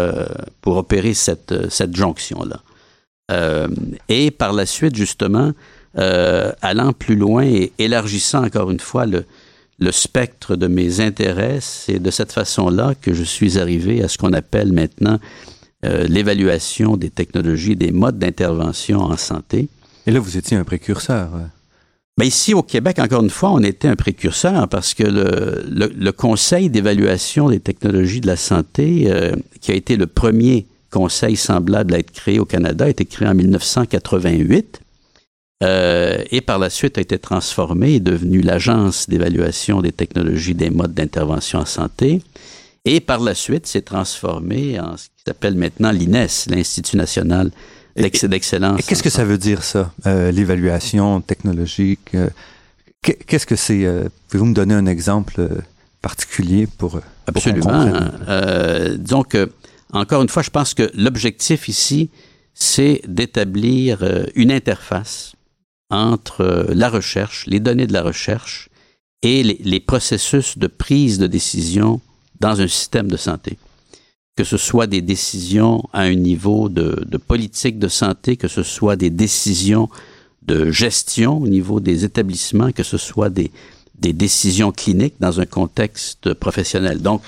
pour 0.61 0.77
opérer 0.77 1.15
cette, 1.15 1.71
cette 1.71 1.95
jonction-là. 1.97 2.61
et 4.09 4.31
par 4.31 4.53
la 4.53 4.67
suite, 4.67 4.97
justement, 4.97 5.53
allant 5.95 6.93
plus 6.93 7.17
loin 7.17 7.45
et 7.45 7.73
élargissant 7.79 8.45
encore 8.45 8.71
une 8.71 8.81
fois 8.81 9.07
le, 9.07 9.25
le 9.83 9.93
spectre 9.93 10.57
de 10.57 10.67
mes 10.67 11.01
intérêts. 11.01 11.59
C'est 11.61 11.99
de 11.99 12.11
cette 12.11 12.33
façon-là 12.33 12.95
que 13.01 13.13
je 13.13 13.23
suis 13.23 13.59
arrivé 13.59 14.03
à 14.03 14.09
ce 14.09 14.19
qu'on 14.19 14.33
appelle 14.33 14.73
maintenant 14.73 15.19
euh, 15.85 16.05
l'évaluation 16.05 16.97
des 16.97 17.11
technologies, 17.11 17.77
des 17.77 17.91
modes 17.91 18.19
d'intervention 18.19 19.01
en 19.01 19.17
santé. 19.17 19.69
Et 20.07 20.11
là, 20.11 20.21
vous 20.21 20.37
étiez 20.37 20.57
un 20.57 20.65
précurseur. 20.65 21.31
Ben 22.19 22.27
ici, 22.27 22.53
au 22.53 22.63
Québec, 22.63 22.99
encore 22.99 23.23
une 23.23 23.31
fois, 23.31 23.53
on 23.53 23.63
était 23.63 23.89
un 23.89 23.97
précurseur 23.97 24.69
parce 24.69 24.93
que 24.93 25.03
le, 25.03 25.91
le, 25.97 26.13
Conseil 26.13 26.69
d'évaluation 26.69 27.49
des 27.49 27.59
technologies 27.59 28.21
de 28.21 28.27
la 28.27 28.37
santé, 28.37 29.07
euh, 29.07 29.35
qui 29.61 29.73
a 29.73 29.75
été 29.75 29.97
le 29.97 30.07
premier 30.07 30.67
conseil 30.91 31.37
semblable 31.37 31.95
à 31.95 31.99
être 31.99 32.11
créé 32.11 32.39
au 32.39 32.45
Canada, 32.45 32.85
a 32.85 32.89
été 32.91 33.07
créé 33.07 33.27
en 33.27 33.35
1988. 33.35 34.82
Euh, 35.63 36.25
et 36.31 36.41
par 36.41 36.59
la 36.59 36.71
suite 36.71 36.99
a 36.99 37.01
été 37.01 37.19
transformé 37.19 37.95
et 37.95 38.01
devenu 38.01 38.41
l'Agence 38.41 39.09
d'évaluation 39.09 39.81
des 39.81 39.93
technologies 39.93 40.55
des 40.55 40.71
modes 40.71 40.95
d'intervention 40.95 41.61
en 41.61 41.67
santé. 41.67 42.23
Et 42.85 43.01
par 43.01 43.21
la 43.21 43.35
suite 43.35 43.67
s'est 43.67 43.83
transformé 43.83 44.81
en 44.81 44.97
ce 44.97 45.05
qui 45.05 45.23
s'appelle 45.25 45.55
maintenant 45.55 45.93
l'INES, 45.93 46.49
l'Institut 46.49 46.97
national 46.97 47.53
d'excellence. 47.95 48.81
Et 48.81 48.83
qu'est-ce 48.83 49.03
que 49.03 49.11
ça 49.11 49.25
veut 49.25 49.39
dire 49.39 49.63
ça, 49.63 49.93
euh, 50.07 50.33
l'évaluation 50.33 51.21
technologique 51.21 52.15
euh, 52.15 52.29
Qu'est-ce 53.03 53.47
que 53.47 53.57
c'est 53.57 53.85
Pouvez-vous 54.29 54.47
me 54.47 54.55
donner 54.55 54.75
un 54.75 54.87
exemple 54.87 55.49
particulier 56.03 56.69
pour 56.79 57.01
Absolument. 57.27 57.85
disons 58.97 59.25
que 59.25 59.51
encore 59.93 60.23
une 60.23 60.29
fois, 60.29 60.43
je 60.43 60.51
pense 60.51 60.73
que 60.73 60.89
l'objectif 60.95 61.69
ici, 61.69 62.11
c'est 62.55 63.03
d'établir 63.07 64.05
une 64.37 64.53
interface 64.53 65.35
entre 65.93 66.41
euh, 66.41 66.65
la 66.75 66.89
recherche, 66.89 67.47
les 67.47 67.61
données 67.61 67.87
de 67.87 67.93
la 67.93 68.03
recherche 68.03 68.71
et 69.23 69.43
les, 69.45 69.81
processus 69.81 70.59
de 70.59 70.67
prise 70.67 71.19
de 71.19 71.29
décision 71.29 72.01
dans 72.41 72.61
un 72.61 72.67
système 72.67 73.09
de 73.09 73.17
santé. 73.17 73.57
Que 74.37 74.43
ce 74.43 74.57
soit 74.57 74.89
des 74.89 75.01
décisions 75.01 75.89
à 75.93 76.01
un 76.01 76.15
niveau 76.15 76.69
de, 76.69 77.07
politique 77.19 77.79
de 77.79 77.87
santé, 77.87 78.37
que 78.37 78.49
ce 78.49 78.65
soit 78.65 78.97
des 78.97 79.11
décisions 79.11 79.89
de 80.43 80.73
gestion 80.73 81.39
au 81.39 81.47
niveau 81.47 81.79
des 81.79 82.05
établissements, 82.05 82.73
que 82.73 82.83
ce 82.83 82.99
soit 82.99 83.31
des, 83.31 83.53
des 83.97 84.13
décisions 84.13 84.73
cliniques 84.73 85.15
dans 85.21 85.39
un 85.39 85.47
contexte 85.47 86.35
professionnel. 86.35 87.01
Donc, 87.01 87.23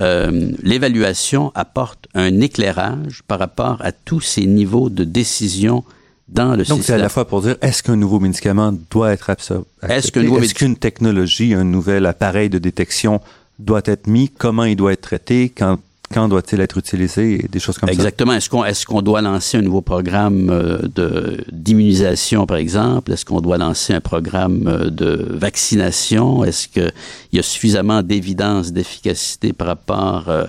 euh, 0.00 0.52
l'évaluation 0.62 1.50
apporte 1.54 2.08
un 2.14 2.40
éclairage 2.40 3.22
par 3.26 3.38
rapport 3.38 3.78
à 3.80 3.92
tous 3.92 4.20
ces 4.20 4.44
niveaux 4.44 4.90
de 4.90 5.04
décision 5.04 5.82
dans 6.28 6.54
le 6.54 6.64
Donc, 6.64 6.82
c'est 6.82 6.92
à 6.92 6.98
la 6.98 7.08
fois 7.08 7.26
pour 7.26 7.42
dire, 7.42 7.56
est-ce 7.60 7.82
qu'un 7.82 7.96
nouveau 7.96 8.20
médicament 8.20 8.74
doit 8.90 9.12
être 9.12 9.30
absorbé? 9.30 9.64
Est-ce 9.88 10.54
qu'une 10.54 10.76
technologie, 10.76 11.54
un 11.54 11.64
nouvel 11.64 12.06
appareil 12.06 12.50
de 12.50 12.58
détection 12.58 13.20
doit 13.58 13.82
être 13.86 14.06
mis? 14.06 14.28
Comment 14.28 14.64
il 14.64 14.76
doit 14.76 14.92
être 14.92 15.00
traité? 15.00 15.48
Quand 15.48 15.78
quand 16.12 16.28
doit-il 16.28 16.60
être 16.60 16.78
utilisé? 16.78 17.46
Des 17.50 17.58
choses 17.58 17.78
comme 17.78 17.88
Exactement. 17.88 18.32
ça. 18.32 18.36
Exactement. 18.36 18.64
Est-ce 18.64 18.86
qu'on 18.86 19.02
doit 19.02 19.20
lancer 19.20 19.58
un 19.58 19.62
nouveau 19.62 19.82
programme 19.82 20.48
euh, 20.50 20.78
de 20.94 21.44
d'immunisation, 21.52 22.46
par 22.46 22.56
exemple? 22.56 23.12
Est-ce 23.12 23.24
qu'on 23.24 23.40
doit 23.40 23.58
lancer 23.58 23.92
un 23.92 24.00
programme 24.00 24.66
euh, 24.66 24.90
de 24.90 25.26
vaccination? 25.30 26.44
Est-ce 26.44 26.68
qu'il 26.68 26.92
y 27.32 27.38
a 27.38 27.42
suffisamment 27.42 28.02
d'évidence 28.02 28.72
d'efficacité 28.72 29.52
par 29.52 29.66
rapport 29.66 30.28
euh, 30.28 30.44
au 30.44 30.48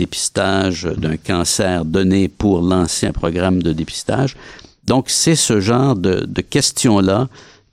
dépistage 0.00 0.88
d'un 0.96 1.16
cancer 1.16 1.84
donné 1.84 2.28
pour 2.28 2.60
lancer 2.60 3.06
un 3.06 3.12
programme 3.12 3.62
de 3.62 3.72
dépistage? 3.72 4.36
Donc, 4.84 5.10
c'est 5.10 5.36
ce 5.36 5.60
genre 5.60 5.94
de, 5.96 6.24
de 6.26 6.40
questions-là 6.40 7.28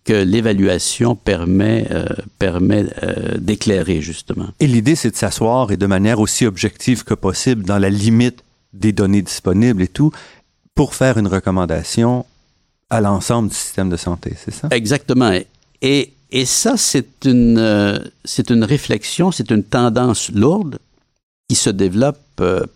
que 0.05 0.13
l'évaluation 0.13 1.15
permet, 1.15 1.87
euh, 1.91 2.05
permet 2.39 2.85
euh, 3.03 3.37
d'éclairer, 3.37 4.01
justement. 4.01 4.47
Et 4.59 4.67
l'idée, 4.67 4.95
c'est 4.95 5.11
de 5.11 5.15
s'asseoir 5.15 5.71
et 5.71 5.77
de 5.77 5.85
manière 5.85 6.19
aussi 6.19 6.45
objective 6.45 7.03
que 7.03 7.13
possible, 7.13 7.63
dans 7.63 7.77
la 7.77 7.89
limite 7.89 8.43
des 8.73 8.91
données 8.91 9.21
disponibles 9.21 9.81
et 9.81 9.87
tout, 9.87 10.11
pour 10.73 10.95
faire 10.95 11.17
une 11.17 11.27
recommandation 11.27 12.25
à 12.89 13.01
l'ensemble 13.01 13.49
du 13.49 13.55
système 13.55 13.89
de 13.89 13.97
santé, 13.97 14.35
c'est 14.43 14.53
ça? 14.53 14.67
Exactement. 14.71 15.31
Et, 15.81 16.13
et 16.31 16.45
ça, 16.45 16.75
c'est 16.77 17.25
une, 17.25 17.57
euh, 17.57 17.99
c'est 18.25 18.49
une 18.49 18.63
réflexion, 18.63 19.31
c'est 19.31 19.51
une 19.51 19.63
tendance 19.63 20.31
lourde 20.31 20.79
qui 21.47 21.55
se 21.55 21.69
développe 21.69 22.19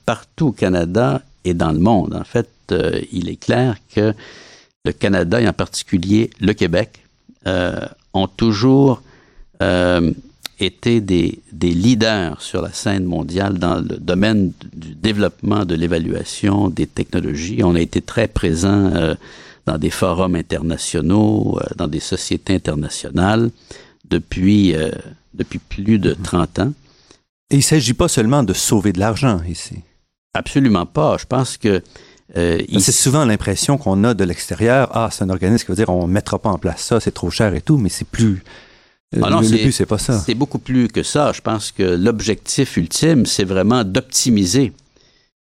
partout 0.06 0.48
au 0.48 0.52
Canada 0.52 1.22
et 1.46 1.54
dans 1.54 1.72
le 1.72 1.80
monde. 1.80 2.16
En 2.16 2.24
fait, 2.24 2.50
il 3.12 3.30
est 3.30 3.38
clair 3.38 3.78
que 3.94 4.14
le 4.86 4.92
Canada 4.92 5.40
et 5.40 5.48
en 5.48 5.54
particulier 5.54 6.30
le 6.40 6.54
Québec 6.54 7.04
euh, 7.48 7.80
ont 8.14 8.28
toujours 8.28 9.02
euh, 9.62 10.12
été 10.60 11.02
des, 11.02 11.40
des, 11.52 11.72
leaders 11.72 12.42
sur 12.42 12.62
la 12.62 12.72
scène 12.72 13.06
mondiale 13.06 13.58
dans 13.60 13.76
le 13.76 13.98
domaine 13.98 14.52
du 14.74 14.94
développement 14.96 15.66
de 15.66 15.76
l'évaluation 15.76 16.70
des 16.70 16.86
technologies. 16.86 17.62
On 17.64 17.76
a 17.76 17.82
été 17.82 18.02
très 18.02 18.28
présents 18.28 18.92
euh, 18.94 19.16
dans 19.66 19.78
des 19.78 19.90
forums 19.90 20.36
internationaux, 20.36 21.60
dans 21.78 21.88
des 21.88 22.02
sociétés 22.02 22.54
internationales 22.54 23.50
depuis, 24.10 24.76
depuis 25.34 25.60
plus 25.60 26.00
de 26.00 26.14
30 26.22 26.60
ans. 26.60 26.74
Et 27.50 27.56
il 27.56 27.60
ne 27.60 27.64
s'agit 27.64 27.94
pas 27.94 28.10
seulement 28.10 28.44
de 28.44 28.52
sauver 28.52 28.92
de 28.92 29.00
l'argent 29.00 29.42
ici. 29.48 29.78
Absolument 30.34 30.86
pas. 30.86 31.16
Je 31.18 31.26
pense 31.26 31.56
que 31.56 31.82
euh, 32.36 32.62
c'est 32.80 32.92
souvent 32.92 33.26
l'impression 33.26 33.78
qu'on 33.78 34.04
a 34.04 34.14
de 34.14 34.24
l'extérieur. 34.24 34.90
Ah, 34.94 35.10
c'est 35.12 35.24
un 35.24 35.30
organisme 35.30 35.66
qui 35.66 35.72
veut 35.72 35.76
dire 35.76 35.90
on 35.90 36.08
ne 36.08 36.12
mettra 36.12 36.40
pas 36.40 36.50
en 36.50 36.58
place 36.58 36.82
ça, 36.82 37.00
c'est 37.00 37.12
trop 37.12 37.30
cher 37.30 37.54
et 37.54 37.62
tout, 37.62 37.78
mais 37.78 37.90
c'est 37.90 38.08
plus. 38.08 38.44
Euh, 39.16 39.20
ah 39.22 39.30
non, 39.30 39.42
le, 39.42 39.50
but, 39.50 39.72
c'est 39.72 39.86
pas 39.86 40.00
ça. 40.00 40.20
C'est 40.26 40.34
beaucoup 40.34 40.58
plus 40.58 40.88
que 40.88 41.04
ça. 41.04 41.32
Je 41.34 41.42
pense 41.42 41.72
que 41.72 41.84
l'objectif 41.84 42.78
ultime, 42.78 43.28
c'est 43.28 43.44
vraiment 43.44 43.84
d'optimiser 43.84 44.74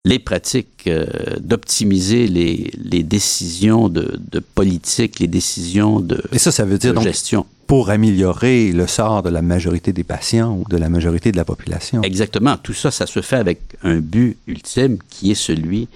les 0.03 0.17
pratiques, 0.17 0.85
euh, 0.87 1.05
d'optimiser 1.39 2.27
les, 2.27 2.71
les, 2.83 3.03
décisions 3.03 3.87
de, 3.87 4.19
de, 4.31 4.39
politique, 4.39 5.19
les 5.19 5.27
décisions 5.27 5.99
de, 5.99 6.23
et 6.31 6.39
ça, 6.39 6.51
ça 6.51 6.65
veut 6.65 6.79
dire 6.79 6.99
gestion. 7.01 7.45
pour 7.67 7.91
améliorer 7.91 8.71
le 8.71 8.87
sort 8.87 9.21
de 9.21 9.29
la 9.29 9.43
majorité 9.43 9.93
des 9.93 10.03
patients 10.03 10.57
ou 10.57 10.67
de 10.67 10.77
la 10.77 10.89
majorité 10.89 11.31
de 11.31 11.37
la 11.37 11.45
population. 11.45 12.01
Exactement. 12.01 12.57
Tout 12.57 12.73
ça, 12.73 12.89
ça 12.89 13.05
se 13.05 13.21
fait 13.21 13.35
avec 13.35 13.61
un 13.83 13.97
but 13.97 14.37
ultime 14.47 14.97
qui 15.07 15.29
est 15.29 15.35
celui 15.35 15.87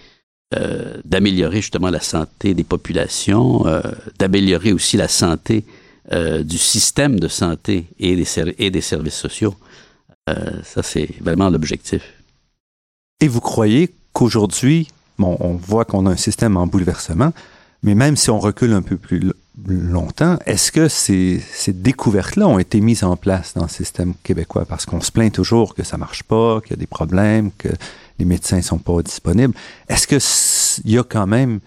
euh, 0.54 1.02
d'améliorer 1.04 1.60
justement 1.60 1.90
la 1.90 2.00
santé 2.00 2.54
des 2.54 2.64
populations, 2.64 3.66
euh, 3.66 3.82
d'améliorer 4.20 4.74
aussi 4.74 4.96
la 4.96 5.08
santé 5.08 5.66
euh, 6.12 6.44
du 6.44 6.60
système 6.60 7.20
de 7.20 7.28
santé 7.28 7.88
et 7.98 8.16
des, 8.16 8.82
services 8.82 9.16
sociaux. 9.16 9.56
ça, 10.28 10.84
c'est 10.84 11.10
vraiment 11.20 11.50
l'objectif. 11.50 12.04
Et 13.22 13.28
vous 13.28 13.42
croyez 13.42 13.92
qu'aujourd'hui, 14.14 14.88
bon, 15.18 15.36
on 15.40 15.56
voit 15.56 15.84
qu'on 15.84 16.06
a 16.06 16.12
un 16.12 16.16
système 16.16 16.58
en 16.58 16.68
bouleversement, 16.68 17.34
mais 17.82 17.96
même 17.96 18.16
si 18.16 18.30
on 18.30 18.40
recule 18.40 18.74
un 18.74 18.84
peu 18.84 18.98
plus 18.98 19.32
longtemps, 19.68 20.38
est-ce 20.46 20.72
que 20.72 20.88
ces, 20.88 21.42
ces 21.54 21.74
découvertes-là 21.74 22.48
ont 22.48 22.60
été 22.60 22.82
mises 22.82 23.04
en 23.04 23.18
place 23.18 23.56
dans 23.56 23.64
le 23.64 23.70
système 23.70 24.14
québécois? 24.22 24.66
Parce 24.66 24.86
qu'on 24.86 25.02
se 25.02 25.12
plaint 25.12 25.34
toujours 25.34 25.74
que 25.74 25.84
ça 25.84 25.98
marche 25.98 26.22
pas, 26.22 26.62
qu'il 26.62 26.72
y 26.72 26.74
a 26.74 26.78
des 26.78 26.88
problèmes, 26.88 27.50
que 27.58 27.70
les 28.20 28.26
médecins 28.26 28.62
sont 28.62 28.78
pas 28.78 29.02
disponibles. 29.02 29.54
Est-ce 29.90 30.08
qu'il 30.08 30.92
y 30.92 30.98
a 30.98 31.04
quand 31.04 31.28
même 31.28 31.60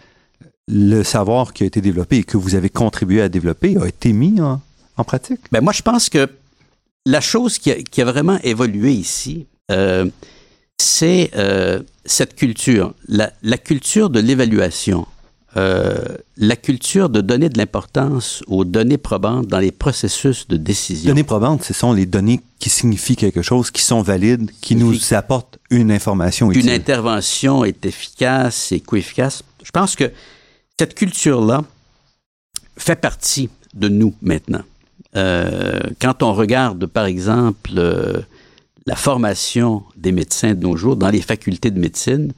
le 0.67 1.03
savoir 1.03 1.53
qui 1.53 1.65
a 1.65 1.67
été 1.67 1.81
développé 1.81 2.19
et 2.19 2.25
que 2.25 2.37
vous 2.37 2.55
avez 2.55 2.71
contribué 2.71 3.23
à 3.23 3.29
développer 3.29 3.77
a 3.79 3.87
été 3.87 4.13
mis 4.13 4.41
en, 4.41 4.61
pratique? 5.05 5.41
Ben 5.53 5.63
moi, 5.63 5.73
je 5.73 5.83
pense 5.83 6.09
que 6.09 6.29
la 7.07 7.21
chose 7.21 7.59
qui 7.59 7.71
a, 7.73 8.05
vraiment 8.05 8.39
évolué 8.43 8.93
ici, 8.93 9.47
euh, 9.71 10.07
c'est 10.79 11.31
euh, 11.37 11.83
cette 12.05 12.35
culture, 12.35 12.95
la 13.09 13.59
culture 13.59 14.11
de 14.11 14.21
l'évaluation. 14.21 15.07
Euh, 15.57 15.97
la 16.37 16.57
culture 16.57 17.09
de 17.09 17.23
donner 17.23 17.49
de 17.49 17.57
l'importance 17.57 18.43
aux 18.49 18.67
données 18.67 18.99
probantes 18.99 19.47
dans 19.47 19.59
les 19.59 19.73
processus 19.73 20.47
de 20.47 20.59
décision. 20.59 21.09
Données 21.09 21.25
probantes, 21.25 21.65
ce 21.65 21.73
sont 21.73 21.95
les 21.95 22.05
données 22.05 22.41
qui 22.59 22.69
signifient 22.69 23.17
quelque 23.17 23.41
chose, 23.41 23.71
qui 23.71 23.81
sont 23.81 24.03
valides, 24.03 24.51
qui 24.61 24.77
nous 24.77 25.15
apportent 25.15 25.59
une 25.71 25.91
information 25.91 26.51
utile. 26.51 26.67
Une 26.67 26.71
intervention 26.71 27.65
est 27.65 27.87
efficace 27.87 28.73
et 28.73 28.81
co-efficace. 28.81 29.43
Je 29.65 29.71
pense 29.71 29.97
que 29.97 30.13
cette 30.79 30.95
culture-là 30.95 31.65
fait 32.77 32.97
partie 32.97 33.49
de 33.75 33.89
nous 33.89 34.15
maintenant. 34.21 34.63
Euh, 35.17 35.81
quand 35.99 36.23
on 36.23 36.35
regarde, 36.35 36.85
par 36.87 37.07
exemple, 37.07 37.71
euh, 37.79 38.21
la 38.85 38.97
formation 38.97 39.83
des 39.97 40.13
médecins 40.13 40.55
de 40.55 40.61
nos 40.61 40.77
jours 40.77 40.97
dans 40.97 41.11
les 41.11 41.23
facultés 41.23 41.71
de 41.71 41.81
médecine, 41.81 42.33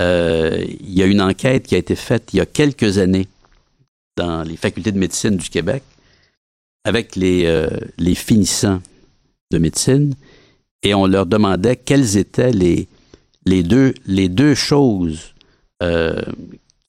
il 0.00 0.92
y 0.94 1.02
a 1.02 1.06
une 1.06 1.20
enquête 1.20 1.66
qui 1.66 1.74
a 1.74 1.78
été 1.78 1.94
faite 1.94 2.30
il 2.32 2.38
y 2.38 2.40
a 2.40 2.46
quelques 2.46 2.98
années 2.98 3.28
dans 4.16 4.42
les 4.42 4.56
facultés 4.56 4.92
de 4.92 4.98
médecine 4.98 5.36
du 5.36 5.48
Québec 5.48 5.82
avec 6.84 7.16
les, 7.16 7.44
euh, 7.46 7.68
finissants 8.14 8.80
de 9.50 9.58
médecine 9.58 10.14
et 10.82 10.94
on 10.94 11.06
leur 11.06 11.26
demandait 11.26 11.76
quelles 11.76 12.16
étaient 12.16 12.52
les, 12.52 12.88
les, 13.44 13.62
deux, 13.62 13.94
les 14.06 14.28
deux 14.28 14.54
choses 14.54 15.34
euh, 15.82 16.22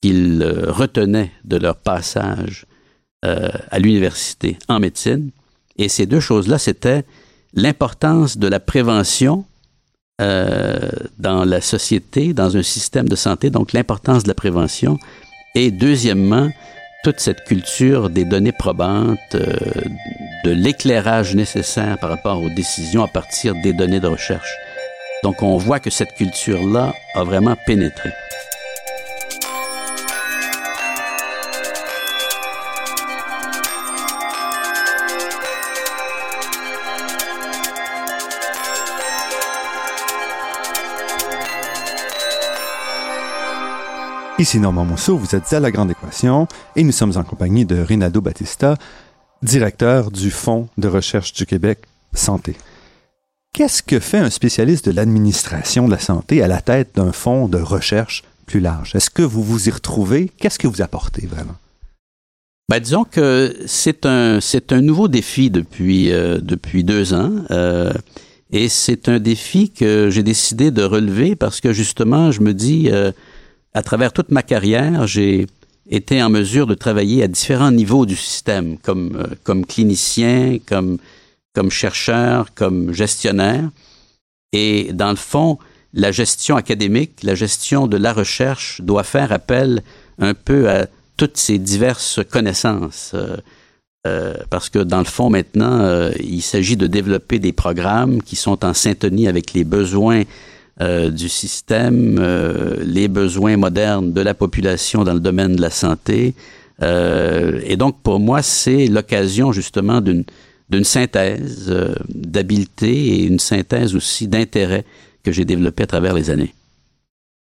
qu'ils 0.00 0.42
retenaient 0.68 1.32
de 1.44 1.56
leur 1.56 1.76
passage 1.76 2.66
à 3.24 3.78
l'université 3.78 4.58
en 4.66 4.80
médecine. 4.80 5.30
Et 5.78 5.88
ces 5.88 6.06
deux 6.06 6.18
choses-là, 6.18 6.58
c'était 6.58 7.04
l'importance 7.54 8.38
de 8.38 8.48
la 8.48 8.60
prévention 8.60 9.44
euh, 10.20 10.90
dans 11.18 11.44
la 11.44 11.60
société, 11.60 12.34
dans 12.34 12.56
un 12.56 12.62
système 12.62 13.08
de 13.08 13.16
santé, 13.16 13.50
donc 13.50 13.72
l'importance 13.72 14.22
de 14.24 14.28
la 14.28 14.34
prévention. 14.34 14.98
Et 15.54 15.70
deuxièmement, 15.70 16.50
toute 17.02 17.18
cette 17.18 17.44
culture 17.44 18.10
des 18.10 18.24
données 18.24 18.52
probantes, 18.52 19.18
euh, 19.34 19.56
de 20.44 20.50
l'éclairage 20.50 21.34
nécessaire 21.34 21.98
par 21.98 22.10
rapport 22.10 22.42
aux 22.42 22.50
décisions 22.50 23.02
à 23.02 23.08
partir 23.08 23.54
des 23.62 23.72
données 23.72 24.00
de 24.00 24.08
recherche. 24.08 24.54
Donc 25.22 25.42
on 25.42 25.56
voit 25.56 25.80
que 25.80 25.90
cette 25.90 26.14
culture-là 26.14 26.94
a 27.14 27.24
vraiment 27.24 27.56
pénétré. 27.66 28.10
Ici 44.42 44.58
Normand 44.58 44.84
Mousseau, 44.84 45.16
vous 45.16 45.36
êtes 45.36 45.52
à 45.52 45.60
La 45.60 45.70
Grande 45.70 45.92
Équation 45.92 46.48
et 46.74 46.82
nous 46.82 46.90
sommes 46.90 47.16
en 47.16 47.22
compagnie 47.22 47.64
de 47.64 47.78
Rinaldo 47.78 48.20
Battista, 48.20 48.76
directeur 49.40 50.10
du 50.10 50.32
Fonds 50.32 50.68
de 50.78 50.88
recherche 50.88 51.32
du 51.32 51.46
Québec 51.46 51.78
Santé. 52.12 52.56
Qu'est-ce 53.54 53.84
que 53.84 54.00
fait 54.00 54.18
un 54.18 54.30
spécialiste 54.30 54.88
de 54.88 54.96
l'administration 54.96 55.86
de 55.86 55.92
la 55.92 56.00
santé 56.00 56.42
à 56.42 56.48
la 56.48 56.60
tête 56.60 56.96
d'un 56.96 57.12
fonds 57.12 57.46
de 57.46 57.58
recherche 57.58 58.24
plus 58.44 58.58
large? 58.58 58.96
Est-ce 58.96 59.10
que 59.10 59.22
vous 59.22 59.44
vous 59.44 59.68
y 59.68 59.70
retrouvez? 59.70 60.28
Qu'est-ce 60.38 60.58
que 60.58 60.66
vous 60.66 60.82
apportez 60.82 61.24
vraiment? 61.24 61.54
Ben, 62.68 62.80
disons 62.80 63.04
que 63.04 63.56
c'est 63.66 64.06
un, 64.06 64.40
c'est 64.40 64.72
un 64.72 64.80
nouveau 64.80 65.06
défi 65.06 65.50
depuis, 65.50 66.10
euh, 66.10 66.40
depuis 66.42 66.82
deux 66.82 67.14
ans. 67.14 67.30
Euh, 67.52 67.92
et 68.50 68.68
c'est 68.68 69.08
un 69.08 69.20
défi 69.20 69.70
que 69.70 70.10
j'ai 70.10 70.24
décidé 70.24 70.72
de 70.72 70.82
relever 70.82 71.36
parce 71.36 71.60
que 71.60 71.72
justement, 71.72 72.32
je 72.32 72.40
me 72.40 72.52
dis, 72.52 72.88
euh, 72.90 73.12
à 73.74 73.82
travers 73.82 74.12
toute 74.12 74.30
ma 74.30 74.42
carrière, 74.42 75.06
j'ai 75.06 75.46
été 75.88 76.22
en 76.22 76.30
mesure 76.30 76.66
de 76.66 76.74
travailler 76.74 77.22
à 77.22 77.28
différents 77.28 77.72
niveaux 77.72 78.06
du 78.06 78.16
système, 78.16 78.78
comme, 78.78 79.16
euh, 79.16 79.34
comme 79.44 79.66
clinicien, 79.66 80.58
comme, 80.66 80.98
comme 81.54 81.70
chercheur, 81.70 82.54
comme 82.54 82.92
gestionnaire. 82.92 83.68
Et 84.52 84.92
dans 84.92 85.10
le 85.10 85.16
fond, 85.16 85.58
la 85.94 86.12
gestion 86.12 86.56
académique, 86.56 87.22
la 87.22 87.34
gestion 87.34 87.86
de 87.86 87.96
la 87.96 88.12
recherche 88.12 88.80
doit 88.80 89.04
faire 89.04 89.32
appel 89.32 89.82
un 90.18 90.34
peu 90.34 90.68
à 90.70 90.86
toutes 91.16 91.36
ces 91.36 91.58
diverses 91.58 92.20
connaissances. 92.30 93.12
Euh, 93.14 93.36
euh, 94.06 94.34
parce 94.50 94.68
que 94.68 94.80
dans 94.80 94.98
le 94.98 95.04
fond, 95.04 95.30
maintenant, 95.30 95.80
euh, 95.80 96.10
il 96.18 96.42
s'agit 96.42 96.76
de 96.76 96.86
développer 96.86 97.38
des 97.38 97.52
programmes 97.52 98.20
qui 98.20 98.34
sont 98.34 98.64
en 98.64 98.74
syntonie 98.74 99.28
avec 99.28 99.52
les 99.52 99.64
besoins 99.64 100.22
du 100.80 101.28
système, 101.28 102.18
les 102.84 103.08
besoins 103.08 103.56
modernes 103.56 104.12
de 104.12 104.20
la 104.20 104.34
population 104.34 105.04
dans 105.04 105.14
le 105.14 105.20
domaine 105.20 105.54
de 105.54 105.60
la 105.60 105.70
santé. 105.70 106.34
et 106.80 107.76
donc, 107.76 108.00
pour 108.02 108.18
moi, 108.18 108.42
c'est 108.42 108.86
l'occasion 108.86 109.52
justement 109.52 110.00
d'une 110.00 110.24
d'une 110.70 110.84
synthèse 110.84 111.72
d'habileté 112.08 112.88
et 112.88 113.24
une 113.24 113.38
synthèse 113.38 113.94
aussi 113.94 114.26
d'intérêt 114.26 114.84
que 115.22 115.30
j'ai 115.30 115.44
développé 115.44 115.82
à 115.82 115.86
travers 115.86 116.14
les 116.14 116.30
années. 116.30 116.54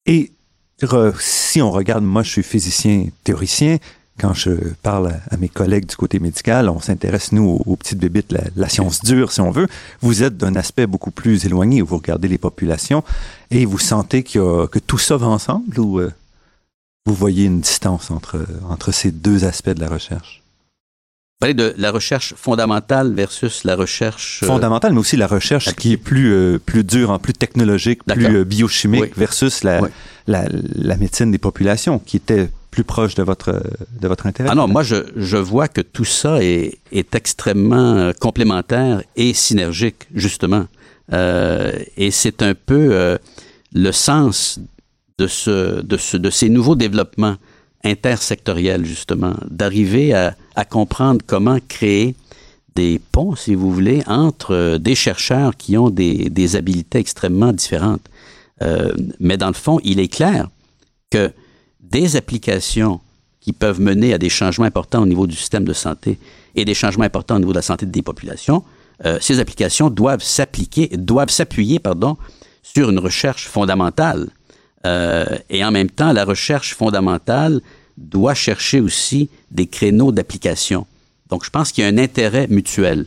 Et 0.06 0.32
si 1.20 1.62
on 1.62 1.70
regarde, 1.70 2.04
moi 2.04 2.22
je 2.22 2.30
suis 2.30 2.42
physicien 2.42 3.06
théoricien, 3.22 3.78
quand 4.22 4.34
je 4.34 4.52
parle 4.82 5.14
à, 5.30 5.36
mes 5.36 5.48
collègues 5.48 5.86
du 5.86 5.96
côté 5.96 6.20
médical, 6.20 6.68
on 6.68 6.80
s'intéresse, 6.80 7.32
nous, 7.32 7.60
aux, 7.66 7.76
petites 7.76 7.98
bébites, 7.98 8.32
la, 8.54 8.68
science 8.68 9.02
dure, 9.02 9.32
si 9.32 9.40
on 9.40 9.50
veut. 9.50 9.66
Vous 10.00 10.22
êtes 10.22 10.36
d'un 10.36 10.54
aspect 10.54 10.86
beaucoup 10.86 11.10
plus 11.10 11.44
éloigné, 11.44 11.82
où 11.82 11.86
vous 11.86 11.96
regardez 11.96 12.28
les 12.28 12.38
populations 12.38 13.02
et 13.50 13.66
vous 13.66 13.80
sentez 13.80 14.22
que 14.22 14.78
tout 14.78 14.98
ça 14.98 15.16
va 15.16 15.26
ensemble 15.26 15.78
ou 15.78 15.98
euh, 15.98 16.12
vous 17.04 17.14
voyez 17.14 17.46
une 17.46 17.60
distance 17.60 18.12
entre, 18.12 18.46
entre 18.70 18.92
ces 18.92 19.10
deux 19.10 19.44
aspects 19.44 19.70
de 19.70 19.80
la 19.80 19.88
recherche? 19.88 20.42
parler 21.42 21.54
de 21.54 21.74
la 21.76 21.90
recherche 21.90 22.34
fondamentale 22.36 23.12
versus 23.14 23.64
la 23.64 23.74
recherche 23.74 24.44
euh, 24.44 24.46
fondamentale, 24.46 24.92
mais 24.92 25.00
aussi 25.00 25.16
la 25.16 25.26
recherche 25.26 25.74
qui 25.74 25.94
est 25.94 25.96
plus 25.96 26.32
euh, 26.32 26.60
plus 26.64 26.84
dure, 26.84 27.18
plus 27.18 27.32
technologique, 27.32 28.04
plus 28.04 28.36
euh, 28.36 28.44
biochimique 28.44 29.16
versus 29.16 29.64
la, 29.64 29.80
la, 30.28 30.44
la, 30.48 30.96
médecine 30.96 31.32
des 31.32 31.38
populations 31.38 31.98
qui 31.98 32.16
était 32.16 32.48
plus 32.72 32.82
proche 32.82 33.14
de 33.14 33.22
votre 33.22 33.62
de 34.00 34.08
votre 34.08 34.26
intérêt. 34.26 34.48
Ah 34.50 34.56
non, 34.56 34.66
moi 34.66 34.82
je, 34.82 34.96
je 35.14 35.36
vois 35.36 35.68
que 35.68 35.80
tout 35.80 36.04
ça 36.04 36.42
est, 36.42 36.78
est 36.90 37.14
extrêmement 37.14 38.10
complémentaire 38.18 39.02
et 39.14 39.32
synergique 39.34 40.08
justement, 40.14 40.66
euh, 41.12 41.72
et 41.96 42.10
c'est 42.10 42.42
un 42.42 42.54
peu 42.54 43.18
le 43.72 43.92
sens 43.92 44.58
de 45.18 45.28
ce 45.28 45.82
de 45.82 45.96
ce 45.96 46.16
de 46.16 46.30
ces 46.30 46.48
nouveaux 46.48 46.76
développements 46.76 47.36
intersectoriel, 47.84 48.84
justement, 48.84 49.34
d'arriver 49.50 50.14
à, 50.14 50.36
à, 50.54 50.64
comprendre 50.64 51.20
comment 51.26 51.58
créer 51.68 52.14
des 52.74 53.00
ponts, 53.10 53.34
si 53.36 53.54
vous 53.54 53.72
voulez, 53.72 54.02
entre 54.06 54.54
euh, 54.54 54.78
des 54.78 54.94
chercheurs 54.94 55.56
qui 55.56 55.76
ont 55.76 55.90
des, 55.90 56.30
des 56.30 56.56
habiletés 56.56 56.98
extrêmement 56.98 57.52
différentes. 57.52 58.02
Euh, 58.62 58.92
mais 59.20 59.36
dans 59.36 59.48
le 59.48 59.54
fond, 59.54 59.80
il 59.84 60.00
est 60.00 60.08
clair 60.08 60.48
que 61.10 61.32
des 61.92 62.16
applications 62.16 63.00
qui 63.40 63.52
peuvent 63.52 63.80
mener 63.80 64.14
à 64.14 64.18
des 64.18 64.28
changements 64.30 64.66
importants 64.66 65.02
au 65.02 65.06
niveau 65.06 65.26
du 65.26 65.36
système 65.36 65.64
de 65.64 65.72
santé 65.72 66.18
et 66.54 66.64
des 66.64 66.74
changements 66.74 67.04
importants 67.04 67.36
au 67.36 67.40
niveau 67.40 67.52
de 67.52 67.58
la 67.58 67.62
santé 67.70 67.86
des 67.86 68.02
populations, 68.02 68.64
euh, 69.04 69.18
ces 69.20 69.40
applications 69.40 69.90
doivent 69.90 70.22
s'appliquer, 70.22 70.88
doivent 70.88 71.30
s'appuyer, 71.30 71.78
pardon, 71.78 72.16
sur 72.62 72.90
une 72.90 72.98
recherche 72.98 73.46
fondamentale 73.46 74.30
euh, 74.86 75.38
et 75.50 75.64
en 75.64 75.70
même 75.70 75.90
temps, 75.90 76.12
la 76.12 76.24
recherche 76.24 76.74
fondamentale 76.74 77.60
doit 77.96 78.34
chercher 78.34 78.80
aussi 78.80 79.28
des 79.50 79.66
créneaux 79.66 80.12
d'application. 80.12 80.86
Donc, 81.28 81.44
je 81.44 81.50
pense 81.50 81.72
qu'il 81.72 81.84
y 81.84 81.86
a 81.86 81.90
un 81.90 81.98
intérêt 81.98 82.46
mutuel. 82.48 83.06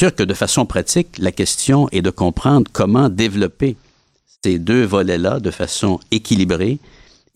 Sûr 0.00 0.14
que 0.14 0.22
de 0.22 0.34
façon 0.34 0.66
pratique, 0.66 1.18
la 1.18 1.32
question 1.32 1.88
est 1.90 2.02
de 2.02 2.10
comprendre 2.10 2.70
comment 2.72 3.08
développer 3.08 3.76
ces 4.44 4.58
deux 4.58 4.84
volets-là 4.84 5.40
de 5.40 5.50
façon 5.50 6.00
équilibrée 6.10 6.78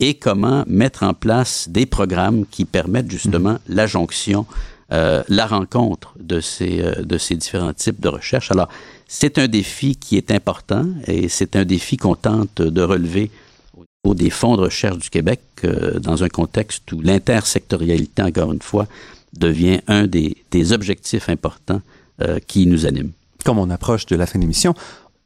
et 0.01 0.15
comment 0.15 0.65
mettre 0.67 1.03
en 1.03 1.15
place 1.15 1.69
des 1.69 1.87
programmes 1.87 2.47
qui 2.51 2.65
permettent 2.65 3.11
justement 3.11 3.53
mmh. 3.53 3.59
la 3.69 3.87
jonction, 3.87 4.47
euh, 4.93 5.23
la 5.29 5.47
rencontre 5.47 6.15
de 6.19 6.41
ces, 6.41 6.81
euh, 6.81 7.03
de 7.03 7.19
ces 7.19 7.37
différents 7.37 7.73
types 7.73 8.01
de 8.01 8.09
recherche. 8.09 8.51
Alors, 8.51 8.69
c'est 9.07 9.39
un 9.39 9.47
défi 9.47 9.97
qui 9.97 10.17
est 10.17 10.31
important 10.31 10.87
et 11.07 11.29
c'est 11.29 11.55
un 11.57 11.65
défi 11.65 11.97
qu'on 11.97 12.15
tente 12.15 12.63
de 12.63 12.83
relever 12.83 13.31
au 13.77 13.85
niveau 14.05 14.15
des 14.15 14.31
fonds 14.31 14.57
de 14.57 14.63
recherche 14.63 14.99
du 14.99 15.11
Québec 15.11 15.41
euh, 15.65 15.99
dans 16.01 16.25
un 16.25 16.29
contexte 16.29 16.91
où 16.93 17.01
l'intersectorialité, 17.01 18.23
encore 18.23 18.53
une 18.53 18.63
fois, 18.63 18.87
devient 19.33 19.81
un 19.87 20.07
des, 20.07 20.37
des 20.51 20.73
objectifs 20.73 21.29
importants 21.29 21.83
euh, 22.23 22.39
qui 22.47 22.67
nous 22.67 22.87
animent. 22.87 23.13
Comme 23.45 23.59
on 23.59 23.71
approche 23.71 24.07
de 24.07 24.17
la 24.17 24.27
fin 24.27 24.39
de 24.39 24.45
l'émission, 24.45 24.75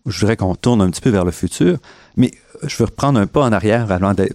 je 0.07 0.21
voudrais 0.21 0.37
qu'on 0.37 0.55
tourne 0.55 0.81
un 0.81 0.91
petit 0.91 1.01
peu 1.01 1.11
vers 1.11 1.25
le 1.25 1.33
futur, 1.33 1.79
mais 2.17 2.31
je 2.63 2.77
veux 2.77 2.85
reprendre 2.85 3.19
un 3.19 3.27
pas 3.27 3.43
en 3.43 3.53
arrière 3.53 3.87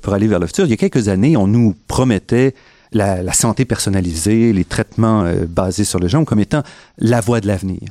pour 0.01 0.13
aller 0.13 0.27
vers 0.27 0.39
le 0.39 0.47
futur. 0.47 0.65
Il 0.65 0.69
y 0.69 0.73
a 0.73 0.77
quelques 0.77 1.07
années, 1.07 1.37
on 1.37 1.47
nous 1.47 1.75
promettait 1.87 2.53
la, 2.91 3.33
santé 3.33 3.65
personnalisée, 3.65 4.53
les 4.53 4.65
traitements 4.65 5.23
euh, 5.23 5.45
basés 5.47 5.83
sur 5.83 5.99
le 5.99 6.07
genre 6.07 6.25
comme 6.25 6.39
étant 6.39 6.63
la 6.97 7.21
voie 7.21 7.39
de 7.39 7.47
l'avenir. 7.47 7.81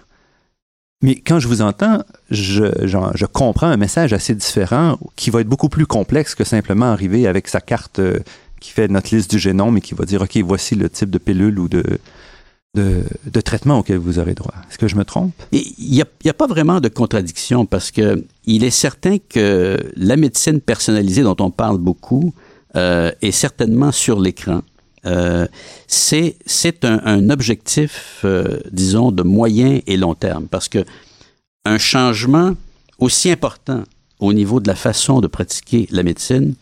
Mais 1.00 1.14
quand 1.14 1.38
je 1.38 1.46
vous 1.46 1.62
entends, 1.62 2.02
je, 2.30 2.64
je, 2.84 3.26
comprends 3.26 3.68
un 3.68 3.76
message 3.76 4.12
assez 4.12 4.34
différent 4.34 4.98
qui 5.14 5.30
va 5.30 5.40
être 5.40 5.48
beaucoup 5.48 5.68
plus 5.68 5.86
complexe 5.86 6.34
que 6.34 6.42
simplement 6.42 6.86
arriver 6.86 7.28
avec 7.28 7.46
sa 7.46 7.60
carte 7.60 8.00
euh, 8.00 8.18
qui 8.58 8.72
fait 8.72 8.88
notre 8.88 9.14
liste 9.14 9.30
du 9.30 9.38
génome 9.38 9.76
et 9.76 9.80
qui 9.80 9.94
va 9.94 10.04
dire, 10.04 10.22
OK, 10.22 10.36
voici 10.38 10.74
le 10.74 10.90
type 10.90 11.10
de 11.10 11.18
pilule 11.18 11.60
ou 11.60 11.68
de, 11.68 11.84
de, 12.78 13.40
traitement 13.40 13.78
auquel 13.78 13.98
vous 13.98 14.18
aurez 14.18 14.34
droit. 14.34 14.54
Est-ce 14.70 14.78
que 14.78 14.88
je 14.88 14.96
me 14.96 15.04
trompe? 15.04 15.32
Il 15.52 15.72
n'y 15.90 16.00
a, 16.00 16.34
pas 16.34 16.46
vraiment 16.46 16.80
de 16.80 16.88
contradiction 16.88 17.66
parce 17.66 17.90
que 17.90 18.24
il 18.46 18.64
est 18.64 18.70
certain 18.70 19.18
que 19.18 19.78
la 19.96 20.16
médecine 20.16 20.60
personnalisée 20.60 21.22
dont 21.22 21.36
on 21.40 21.50
parle 21.50 21.78
beaucoup 21.78 22.32
euh, 22.76 23.10
est 23.22 23.32
certainement 23.32 23.92
sur 23.92 24.20
l'écran. 24.20 24.62
Euh, 25.06 25.46
c'est 25.86 26.84
un, 26.84 27.00
un, 27.04 27.30
objectif, 27.30 28.20
euh, 28.24 28.58
disons, 28.72 29.12
de 29.12 29.22
moyen 29.22 29.80
et 29.86 29.96
long 29.96 30.14
terme, 30.14 30.48
parce 30.48 30.68
que 30.68 30.84
un 31.64 31.78
changement 31.78 32.54
aussi 32.98 33.30
important 33.30 33.84
au 34.20 34.32
niveau 34.32 34.60
de 34.60 34.68
la 34.68 34.74
façon 34.74 35.20
de 35.20 35.28
pratiquer 35.28 35.86
la 35.90 36.02
médecine 36.02 36.54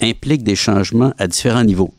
implique 0.00 0.42
des 0.42 0.56
changements 0.56 1.12
à 1.18 1.26
différents 1.28 1.64
niveaux. 1.64 1.94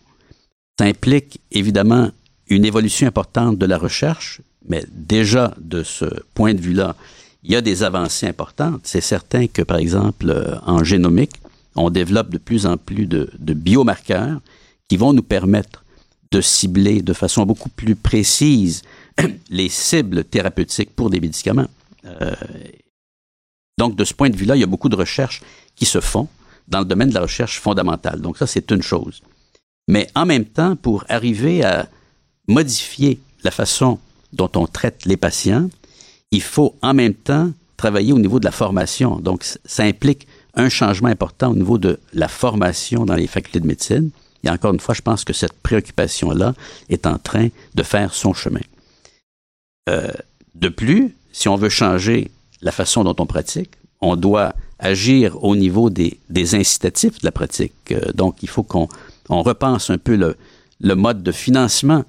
Ça 0.77 0.85
implique 0.85 1.39
évidemment 1.51 2.11
une 2.47 2.65
évolution 2.65 3.07
importante 3.07 3.57
de 3.57 3.65
la 3.65 3.77
recherche, 3.77 4.41
mais 4.67 4.83
déjà 4.91 5.53
de 5.59 5.83
ce 5.83 6.05
point 6.33 6.53
de 6.53 6.61
vue-là, 6.61 6.95
il 7.43 7.51
y 7.51 7.55
a 7.55 7.61
des 7.61 7.83
avancées 7.83 8.27
importantes. 8.27 8.81
C'est 8.83 9.01
certain 9.01 9.47
que, 9.47 9.61
par 9.61 9.77
exemple, 9.77 10.29
euh, 10.29 10.55
en 10.65 10.83
génomique, 10.83 11.33
on 11.75 11.89
développe 11.89 12.29
de 12.29 12.37
plus 12.37 12.65
en 12.65 12.77
plus 12.77 13.05
de, 13.05 13.29
biomarqueurs 13.53 14.39
qui 14.87 14.97
vont 14.97 15.13
nous 15.13 15.23
permettre 15.23 15.83
de 16.31 16.41
cibler 16.41 17.01
de 17.01 17.13
façon 17.13 17.45
beaucoup 17.45 17.69
plus 17.69 17.95
précise 17.95 18.81
les 19.49 19.69
cibles 19.69 20.23
thérapeutiques 20.23 20.95
pour 20.95 21.09
des 21.09 21.19
médicaments. 21.19 21.67
Euh, 22.05 22.33
donc, 23.77 23.95
de 23.95 24.03
ce 24.05 24.13
point 24.13 24.29
de 24.29 24.37
vue-là, 24.37 24.55
il 24.55 24.61
y 24.61 24.63
a 24.63 24.67
beaucoup 24.67 24.89
de 24.89 24.95
recherches 24.95 25.41
qui 25.75 25.85
se 25.85 25.99
font 25.99 26.27
dans 26.67 26.79
le 26.79 26.85
domaine 26.85 27.09
de 27.09 27.13
la 27.13 27.21
recherche 27.21 27.59
fondamentale. 27.59 28.21
Donc, 28.21 28.37
ça, 28.37 28.47
c'est 28.47 28.71
une 28.71 28.81
chose. 28.81 29.21
Mais 29.87 30.07
en 30.15 30.25
même 30.25 30.45
temps, 30.45 30.75
pour 30.75 31.05
arriver 31.09 31.63
à 31.63 31.87
modifier 32.47 33.19
la 33.43 33.51
façon 33.51 33.99
dont 34.33 34.49
on 34.55 34.67
traite 34.67 35.05
les 35.05 35.17
patients, 35.17 35.69
il 36.31 36.41
faut 36.41 36.75
en 36.81 36.93
même 36.93 37.13
temps 37.13 37.51
travailler 37.77 38.13
au 38.13 38.19
niveau 38.19 38.39
de 38.39 38.45
la 38.45 38.51
formation. 38.51 39.17
Donc, 39.19 39.43
ça 39.43 39.83
implique 39.83 40.27
un 40.55 40.69
changement 40.69 41.09
important 41.09 41.51
au 41.51 41.55
niveau 41.55 41.77
de 41.77 41.99
la 42.13 42.27
formation 42.27 43.05
dans 43.05 43.15
les 43.15 43.27
facultés 43.27 43.59
de 43.59 43.67
médecine. 43.67 44.09
Et 44.43 44.49
encore 44.49 44.73
une 44.73 44.79
fois, 44.79 44.95
je 44.95 45.01
pense 45.01 45.23
que 45.23 45.33
cette 45.33 45.53
préoccupation-là 45.53 46.53
est 46.89 47.07
en 47.07 47.17
train 47.17 47.49
de 47.73 47.83
faire 47.83 48.13
son 48.13 48.33
chemin. 48.33 48.61
Euh, 49.89 50.11
de 50.55 50.69
plus, 50.69 51.15
si 51.31 51.47
on 51.49 51.55
veut 51.55 51.69
changer 51.69 52.31
la 52.61 52.71
façon 52.71 53.03
dont 53.03 53.15
on 53.19 53.25
pratique, 53.25 53.71
on 54.01 54.15
doit 54.15 54.53
agir 54.79 55.43
au 55.43 55.55
niveau 55.55 55.89
des, 55.89 56.19
des 56.29 56.55
incitatifs 56.55 57.19
de 57.19 57.25
la 57.25 57.31
pratique. 57.31 57.73
Euh, 57.91 58.11
donc, 58.13 58.41
il 58.43 58.49
faut 58.49 58.63
qu'on 58.63 58.87
on 59.29 59.41
repense 59.41 59.89
un 59.89 59.97
peu 59.97 60.15
le, 60.15 60.37
le 60.79 60.95
mode 60.95 61.23
de 61.23 61.31
financement 61.31 62.03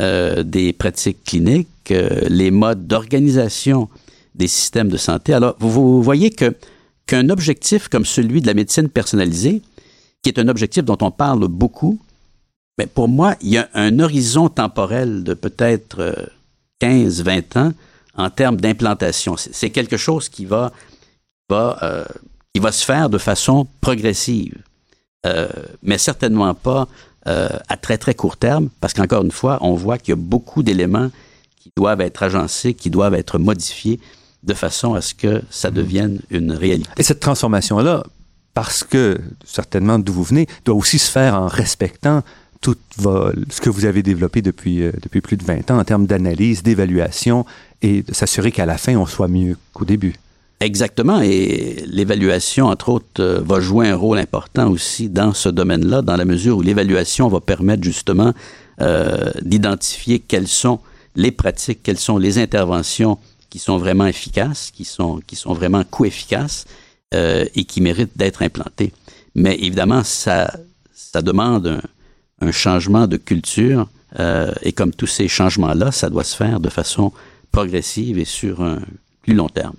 euh, 0.00 0.44
des 0.44 0.72
pratiques 0.72 1.24
cliniques, 1.24 1.90
euh, 1.90 2.20
les 2.28 2.52
modes 2.52 2.86
d'organisation 2.86 3.88
des 4.36 4.46
systèmes 4.46 4.90
de 4.90 4.96
santé. 4.96 5.34
Alors, 5.34 5.56
vous, 5.58 6.00
voyez 6.04 6.30
qu'un 6.30 7.28
objectif 7.30 7.88
comme 7.88 8.04
celui 8.04 8.40
de 8.40 8.46
la 8.46 8.54
médecine 8.54 8.88
personnalisée 8.88 9.60
qui 10.22 10.30
est 10.30 10.38
un 10.38 10.46
objectif 10.46 10.84
dont 10.84 10.98
on 11.00 11.10
parle 11.10 11.48
beaucoup, 11.48 11.98
mais 12.78 12.86
pour 12.86 13.08
moi, 13.08 13.34
il 13.40 13.48
y 13.48 13.58
a 13.58 13.68
un 13.74 13.98
horizon 13.98 14.48
temporel 14.48 15.24
de 15.24 15.34
peut-être 15.34 16.30
15, 16.78 17.20
euh, 17.20 17.24
20 17.24 17.56
ans 17.56 17.72
en 18.14 18.30
termes 18.30 18.56
d'implantation. 18.56 19.34
C'est 19.36 19.70
quelque 19.70 19.96
chose 19.96 20.28
qui 20.28 20.44
va, 20.44 20.72
se 21.50 22.84
faire 22.84 23.10
de 23.10 23.18
façon 23.18 23.66
progressive, 23.80 24.62
mais 25.82 25.98
certainement 25.98 26.54
pas 26.54 26.86
euh, 27.26 27.48
à 27.68 27.76
très, 27.76 27.98
très 27.98 28.14
court 28.14 28.36
terme, 28.36 28.68
parce 28.80 28.94
qu'encore 28.94 29.22
une 29.22 29.30
fois, 29.30 29.58
on 29.60 29.74
voit 29.74 29.98
qu'il 29.98 30.10
y 30.10 30.12
a 30.12 30.16
beaucoup 30.16 30.62
d'éléments 30.62 31.10
qui 31.56 31.72
doivent 31.76 32.00
être 32.00 32.22
agencés, 32.22 32.74
qui 32.74 32.90
doivent 32.90 33.14
être 33.14 33.38
modifiés 33.38 34.00
de 34.44 34.54
façon 34.54 34.94
à 34.94 35.00
ce 35.00 35.14
que 35.14 35.42
ça 35.50 35.70
devienne 35.70 36.20
une 36.30 36.52
réalité. 36.52 36.90
Et 36.96 37.02
cette 37.02 37.20
transformation-là, 37.20 38.04
parce 38.54 38.84
que 38.84 39.18
certainement 39.44 39.98
d'où 39.98 40.12
vous 40.12 40.22
venez, 40.22 40.46
doit 40.64 40.76
aussi 40.76 40.98
se 40.98 41.10
faire 41.10 41.34
en 41.34 41.48
respectant 41.48 42.22
tout 42.60 42.76
ce 42.92 43.60
que 43.60 43.70
vous 43.70 43.84
avez 43.84 44.02
développé 44.02 44.42
depuis, 44.42 44.82
euh, 44.82 44.92
depuis 45.02 45.20
plus 45.20 45.36
de 45.36 45.44
20 45.44 45.70
ans 45.70 45.78
en 45.78 45.84
termes 45.84 46.06
d'analyse, 46.06 46.62
d'évaluation 46.62 47.46
et 47.82 48.02
de 48.02 48.12
s'assurer 48.12 48.50
qu'à 48.50 48.66
la 48.66 48.78
fin, 48.78 48.96
on 48.96 49.06
soit 49.06 49.28
mieux 49.28 49.56
qu'au 49.72 49.84
début. 49.84 50.14
Exactement. 50.60 51.20
Et 51.20 51.84
l'évaluation, 51.86 52.66
entre 52.66 52.88
autres, 52.88 53.20
euh, 53.20 53.40
va 53.40 53.60
jouer 53.60 53.88
un 53.88 53.96
rôle 53.96 54.18
important 54.18 54.68
aussi 54.68 55.08
dans 55.08 55.32
ce 55.32 55.48
domaine-là, 55.48 56.02
dans 56.02 56.16
la 56.16 56.24
mesure 56.24 56.58
où 56.58 56.62
l'évaluation 56.62 57.28
va 57.28 57.40
permettre 57.40 57.84
justement 57.84 58.32
euh, 58.80 59.30
d'identifier 59.42 60.18
quelles 60.18 60.48
sont 60.48 60.80
les 61.14 61.30
pratiques, 61.30 61.82
quelles 61.82 61.98
sont 61.98 62.18
les 62.18 62.38
interventions 62.38 63.18
qui 63.50 63.58
sont 63.58 63.78
vraiment 63.78 64.06
efficaces, 64.06 64.70
qui 64.72 64.84
sont, 64.84 65.20
qui 65.26 65.36
sont 65.36 65.52
vraiment 65.52 65.84
coût-efficaces 65.84 66.64
euh, 67.14 67.44
et 67.54 67.64
qui 67.64 67.80
méritent 67.80 68.16
d'être 68.18 68.42
implantées. 68.42 68.92
Mais 69.34 69.54
évidemment, 69.54 70.02
ça, 70.02 70.52
ça 70.92 71.22
demande 71.22 71.66
un, 71.68 71.80
un 72.40 72.52
changement 72.52 73.06
de 73.06 73.16
culture 73.16 73.88
euh, 74.18 74.52
et 74.62 74.72
comme 74.72 74.92
tous 74.92 75.06
ces 75.06 75.28
changements-là, 75.28 75.92
ça 75.92 76.10
doit 76.10 76.24
se 76.24 76.36
faire 76.36 76.60
de 76.60 76.68
façon 76.68 77.12
progressive 77.52 78.18
et 78.18 78.24
sur 78.24 78.62
un 78.62 78.78
plus 79.22 79.34
long 79.34 79.48
terme. 79.48 79.74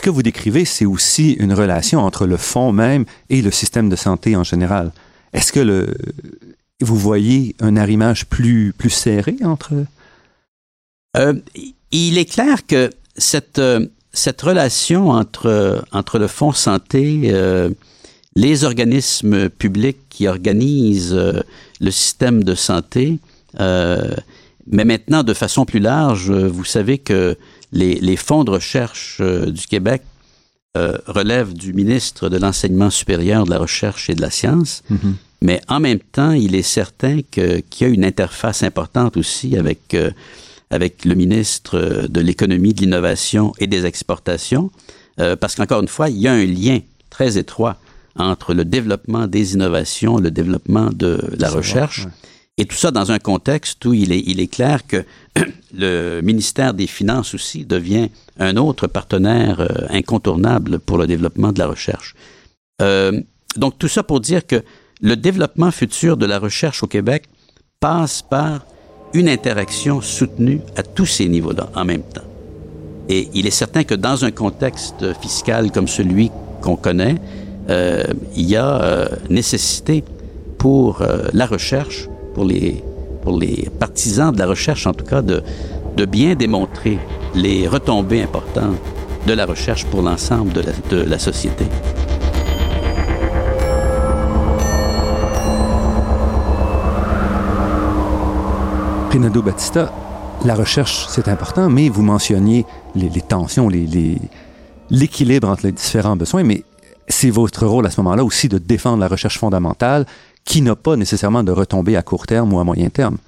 Ce 0.00 0.02
que 0.02 0.08
vous 0.08 0.22
décrivez, 0.22 0.64
c'est 0.64 0.86
aussi 0.86 1.32
une 1.32 1.52
relation 1.52 2.00
entre 2.00 2.26
le 2.26 2.38
fonds 2.38 2.72
même 2.72 3.04
et 3.28 3.42
le 3.42 3.50
système 3.50 3.90
de 3.90 3.96
santé 3.96 4.34
en 4.34 4.44
général. 4.44 4.92
Est-ce 5.34 5.52
que 5.52 5.60
le, 5.60 5.94
vous 6.80 6.96
voyez 6.96 7.54
un 7.60 7.76
arrimage 7.76 8.24
plus, 8.24 8.72
plus 8.72 8.88
serré 8.88 9.36
entre... 9.44 9.74
Euh, 11.18 11.34
il 11.92 12.16
est 12.16 12.24
clair 12.24 12.66
que 12.66 12.88
cette, 13.18 13.58
euh, 13.58 13.88
cette 14.10 14.40
relation 14.40 15.10
entre, 15.10 15.84
entre 15.92 16.18
le 16.18 16.28
fonds 16.28 16.52
santé, 16.52 17.24
euh, 17.24 17.68
les 18.36 18.64
organismes 18.64 19.50
publics 19.50 20.08
qui 20.08 20.26
organisent 20.28 21.44
le 21.78 21.90
système 21.90 22.42
de 22.42 22.54
santé, 22.54 23.18
mais 23.58 24.84
maintenant 24.86 25.24
de 25.24 25.34
façon 25.34 25.66
plus 25.66 25.80
large, 25.80 26.30
vous 26.30 26.64
savez 26.64 26.96
que 26.96 27.36
les, 27.72 27.94
les 28.00 28.16
fonds 28.16 28.44
de 28.44 28.50
recherche 28.50 29.18
euh, 29.20 29.46
du 29.50 29.66
Québec 29.66 30.02
euh, 30.76 30.96
relèvent 31.06 31.52
du 31.54 31.72
ministre 31.72 32.28
de 32.28 32.36
l'Enseignement 32.36 32.90
supérieur, 32.90 33.44
de 33.44 33.50
la 33.50 33.58
Recherche 33.58 34.08
et 34.10 34.14
de 34.14 34.20
la 34.22 34.30
Science. 34.30 34.82
Mhm. 34.90 35.16
Mais 35.42 35.60
en 35.68 35.80
même 35.80 35.98
temps, 36.00 36.32
il 36.32 36.54
est 36.54 36.62
certain 36.62 37.20
que- 37.30 37.60
qu'il 37.60 37.86
y 37.86 37.90
a 37.90 37.92
une 37.92 38.04
interface 38.04 38.62
importante 38.62 39.16
aussi 39.16 39.56
avec, 39.56 39.94
euh, 39.94 40.10
avec 40.70 41.04
le 41.04 41.14
ministre 41.14 42.06
de 42.08 42.20
l'Économie, 42.20 42.74
de 42.74 42.80
l'Innovation 42.82 43.52
et 43.58 43.66
des 43.66 43.86
Exportations, 43.86 44.70
euh, 45.18 45.34
parce 45.36 45.54
qu'encore 45.54 45.80
une 45.80 45.88
fois, 45.88 46.08
il 46.10 46.18
y 46.18 46.28
a 46.28 46.32
un 46.32 46.44
lien 46.44 46.80
très 47.08 47.36
étroit 47.38 47.76
entre 48.16 48.54
le 48.54 48.64
développement 48.64 49.26
des 49.26 49.54
innovations, 49.54 50.18
le 50.18 50.30
développement 50.30 50.90
de 50.92 51.20
la 51.38 51.48
recherche, 51.48 52.04
ouais. 52.04 52.10
Et 52.58 52.66
tout 52.66 52.76
ça 52.76 52.90
dans 52.90 53.10
un 53.10 53.18
contexte 53.18 53.84
où 53.86 53.94
il 53.94 54.12
est, 54.12 54.22
il 54.26 54.40
est 54.40 54.52
clair 54.52 54.86
que 54.86 55.04
le 55.74 56.20
ministère 56.20 56.74
des 56.74 56.86
Finances 56.86 57.34
aussi 57.34 57.64
devient 57.64 58.10
un 58.38 58.56
autre 58.56 58.86
partenaire 58.86 59.60
euh, 59.60 59.86
incontournable 59.88 60.78
pour 60.78 60.98
le 60.98 61.06
développement 61.06 61.52
de 61.52 61.58
la 61.58 61.66
recherche. 61.66 62.14
Euh, 62.82 63.20
donc 63.56 63.78
tout 63.78 63.88
ça 63.88 64.02
pour 64.02 64.20
dire 64.20 64.46
que 64.46 64.62
le 65.00 65.16
développement 65.16 65.70
futur 65.70 66.16
de 66.16 66.26
la 66.26 66.38
recherche 66.38 66.82
au 66.82 66.86
Québec 66.86 67.24
passe 67.80 68.22
par 68.22 68.66
une 69.14 69.28
interaction 69.28 70.00
soutenue 70.00 70.60
à 70.76 70.82
tous 70.82 71.06
ces 71.06 71.28
niveaux-là 71.28 71.70
en 71.74 71.84
même 71.84 72.02
temps. 72.02 72.28
Et 73.08 73.28
il 73.34 73.46
est 73.46 73.50
certain 73.50 73.84
que 73.84 73.94
dans 73.94 74.24
un 74.24 74.30
contexte 74.30 75.14
fiscal 75.20 75.72
comme 75.72 75.88
celui 75.88 76.30
qu'on 76.60 76.76
connaît, 76.76 77.16
euh, 77.70 78.04
il 78.36 78.48
y 78.48 78.56
a 78.56 78.82
euh, 78.82 79.08
nécessité 79.30 80.04
pour 80.58 81.02
la 81.32 81.46
recherche, 81.46 82.09
pour 82.34 82.44
les, 82.44 82.82
pour 83.22 83.38
les 83.38 83.68
partisans 83.78 84.32
de 84.32 84.38
la 84.38 84.46
recherche 84.46 84.86
en 84.86 84.94
tout 84.94 85.04
cas, 85.04 85.22
de, 85.22 85.42
de 85.96 86.04
bien 86.04 86.34
démontrer 86.34 86.98
les 87.34 87.68
retombées 87.68 88.22
importantes 88.22 88.76
de 89.26 89.32
la 89.32 89.46
recherche 89.46 89.84
pour 89.86 90.02
l'ensemble 90.02 90.52
de 90.52 91.02
la, 91.02 91.18
société. 91.18 91.66
Rinaldo 99.10 99.42
Battista, 99.42 99.92
la 100.44 100.54
recherche, 100.54 101.06
c'est 101.08 101.28
important, 101.28 101.68
mais 101.68 101.88
vous 101.88 102.02
mentionniez 102.02 102.64
les, 102.94 103.10
tensions, 103.20 103.68
l'équilibre 104.90 105.48
entre 105.48 105.66
les 105.66 105.72
différents 105.72 106.16
besoins, 106.16 106.44
mais 106.44 106.64
c'est 107.08 107.30
votre 107.30 107.66
rôle 107.66 107.86
à 107.86 107.90
ce 107.90 108.00
moment-là 108.00 108.24
aussi 108.24 108.48
de 108.48 108.58
défendre 108.58 108.98
la 108.98 109.08
recherche 109.08 109.38
fondamentale 109.38 110.06
qui 110.44 110.62
n'a 110.62 110.76
pas 110.76 110.96
nécessairement 110.96 111.42
de 111.42 111.52
retombées 111.52 111.96
à 111.96 112.02
court 112.02 112.26
terme 112.26 112.52
ou 112.52 112.58
à 112.58 112.64
moyen 112.64 112.88
terme. 112.88 113.18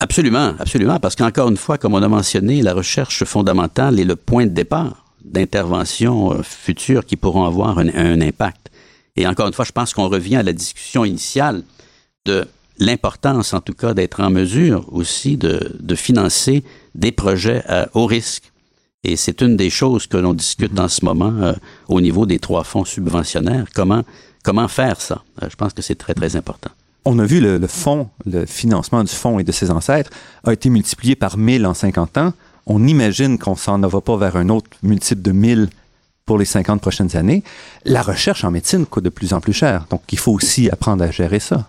Absolument, 0.00 0.54
absolument, 0.58 0.98
parce 0.98 1.14
qu'encore 1.14 1.48
une 1.48 1.56
fois, 1.56 1.76
comme 1.76 1.94
on 1.94 2.02
a 2.02 2.08
mentionné, 2.08 2.62
la 2.62 2.72
recherche 2.72 3.24
fondamentale 3.24 4.00
est 4.00 4.04
le 4.04 4.16
point 4.16 4.46
de 4.46 4.50
départ 4.50 5.04
d'interventions 5.24 6.32
euh, 6.32 6.42
futures 6.42 7.04
qui 7.04 7.16
pourront 7.16 7.44
avoir 7.44 7.78
un, 7.78 7.88
un 7.88 8.20
impact. 8.20 8.70
Et 9.16 9.26
encore 9.26 9.46
une 9.46 9.52
fois, 9.52 9.66
je 9.66 9.72
pense 9.72 9.92
qu'on 9.92 10.08
revient 10.08 10.36
à 10.36 10.42
la 10.42 10.54
discussion 10.54 11.04
initiale 11.04 11.62
de 12.24 12.46
l'importance, 12.78 13.52
en 13.52 13.60
tout 13.60 13.74
cas, 13.74 13.92
d'être 13.92 14.20
en 14.20 14.30
mesure 14.30 14.86
aussi 14.92 15.36
de, 15.36 15.76
de 15.78 15.94
financer 15.94 16.64
des 16.94 17.12
projets 17.12 17.62
à 17.68 17.88
haut 17.94 18.06
risque. 18.06 18.50
Et 19.04 19.16
c'est 19.16 19.40
une 19.42 19.56
des 19.56 19.70
choses 19.70 20.06
que 20.06 20.16
l'on 20.16 20.34
discute 20.34 20.78
en 20.78 20.88
ce 20.88 21.04
moment 21.04 21.32
euh, 21.40 21.52
au 21.88 22.00
niveau 22.00 22.26
des 22.26 22.38
trois 22.38 22.64
fonds 22.64 22.84
subventionnaires. 22.84 23.66
Comment, 23.74 24.02
comment 24.42 24.68
faire 24.68 25.00
ça? 25.00 25.22
Euh, 25.42 25.48
je 25.50 25.56
pense 25.56 25.72
que 25.72 25.82
c'est 25.82 25.96
très, 25.96 26.14
très 26.14 26.36
important. 26.36 26.70
On 27.04 27.18
a 27.18 27.24
vu 27.24 27.40
le, 27.40 27.58
le 27.58 27.66
fonds, 27.66 28.08
le 28.26 28.46
financement 28.46 29.02
du 29.04 29.12
fonds 29.12 29.38
et 29.38 29.44
de 29.44 29.52
ses 29.52 29.70
ancêtres 29.70 30.10
a 30.44 30.52
été 30.52 30.68
multiplié 30.68 31.16
par 31.16 31.38
1000 31.38 31.66
en 31.66 31.74
50 31.74 32.18
ans. 32.18 32.32
On 32.66 32.86
imagine 32.86 33.38
qu'on 33.38 33.56
s'en 33.56 33.80
va 33.80 34.00
pas 34.00 34.16
vers 34.16 34.36
un 34.36 34.48
autre 34.48 34.68
multiple 34.82 35.22
de 35.22 35.32
1000 35.32 35.68
pour 36.26 36.38
les 36.38 36.44
50 36.44 36.80
prochaines 36.80 37.16
années. 37.16 37.42
La 37.84 38.02
recherche 38.02 38.44
en 38.44 38.52
médecine 38.52 38.86
coûte 38.86 39.02
de 39.02 39.08
plus 39.08 39.32
en 39.32 39.40
plus 39.40 39.52
cher. 39.52 39.86
Donc, 39.90 40.02
il 40.12 40.18
faut 40.18 40.32
aussi 40.32 40.70
apprendre 40.70 41.02
à 41.02 41.10
gérer 41.10 41.40
ça. 41.40 41.68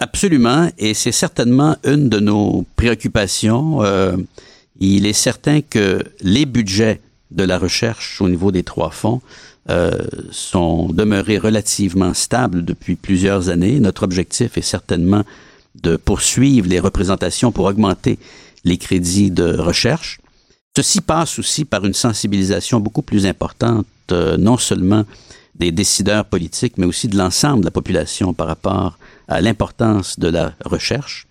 Absolument, 0.00 0.68
et 0.76 0.92
c'est 0.92 1.12
certainement 1.12 1.76
une 1.84 2.08
de 2.08 2.18
nos 2.18 2.66
préoccupations. 2.74 3.82
Euh, 3.82 4.16
il 4.80 5.06
est 5.06 5.12
certain 5.12 5.60
que 5.60 6.02
les 6.20 6.46
budgets 6.46 7.00
de 7.30 7.44
la 7.44 7.58
recherche 7.58 8.20
au 8.20 8.28
niveau 8.28 8.50
des 8.50 8.64
trois 8.64 8.90
fonds 8.90 9.20
euh, 9.70 10.06
sont 10.30 10.88
demeurés 10.88 11.38
relativement 11.38 12.12
stables 12.12 12.64
depuis 12.64 12.96
plusieurs 12.96 13.48
années. 13.48 13.80
Notre 13.80 14.02
objectif 14.02 14.58
est 14.58 14.62
certainement 14.62 15.24
de 15.82 15.96
poursuivre 15.96 16.68
les 16.68 16.80
représentations 16.80 17.50
pour 17.50 17.64
augmenter 17.64 18.18
les 18.64 18.76
crédits 18.76 19.30
de 19.30 19.56
recherche. 19.56 20.20
Ceci 20.76 21.00
passe 21.00 21.38
aussi 21.38 21.64
par 21.64 21.84
une 21.84 21.94
sensibilisation 21.94 22.80
beaucoup 22.80 23.02
plus 23.02 23.26
importante, 23.26 23.86
euh, 24.12 24.36
non 24.36 24.56
seulement 24.56 25.04
des 25.54 25.70
décideurs 25.70 26.24
politiques, 26.24 26.78
mais 26.78 26.86
aussi 26.86 27.08
de 27.08 27.16
l'ensemble 27.16 27.60
de 27.60 27.66
la 27.66 27.70
population 27.70 28.34
par 28.34 28.48
rapport 28.48 28.98
à 29.28 29.40
l'importance 29.40 30.18
de 30.18 30.28
la 30.28 30.52
recherche. 30.64 31.26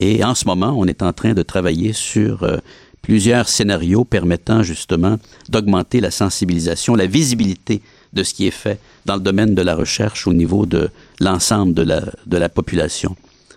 Et 0.00 0.24
en 0.24 0.34
ce 0.34 0.44
moment, 0.46 0.74
on 0.76 0.84
est 0.86 1.02
en 1.02 1.12
train 1.12 1.32
de 1.32 1.42
travailler 1.42 1.92
sur 1.92 2.42
euh, 2.42 2.58
plusieurs 3.02 3.48
scénarios 3.48 4.04
permettant 4.04 4.62
justement 4.62 5.18
d'augmenter 5.48 6.00
la 6.00 6.10
sensibilisation, 6.10 6.94
la 6.94 7.06
visibilité 7.06 7.80
de 8.12 8.22
ce 8.22 8.34
qui 8.34 8.46
est 8.46 8.52
fait 8.52 8.80
dans 9.06 9.14
le 9.14 9.20
domaine 9.20 9.54
de 9.54 9.62
la 9.62 9.74
recherche 9.74 10.26
au 10.26 10.32
niveau 10.32 10.66
de 10.66 10.90
l'ensemble 11.20 11.74
de 11.74 11.82
la, 11.82 12.02
de 12.26 12.36
la 12.36 12.48
population. 12.48 13.16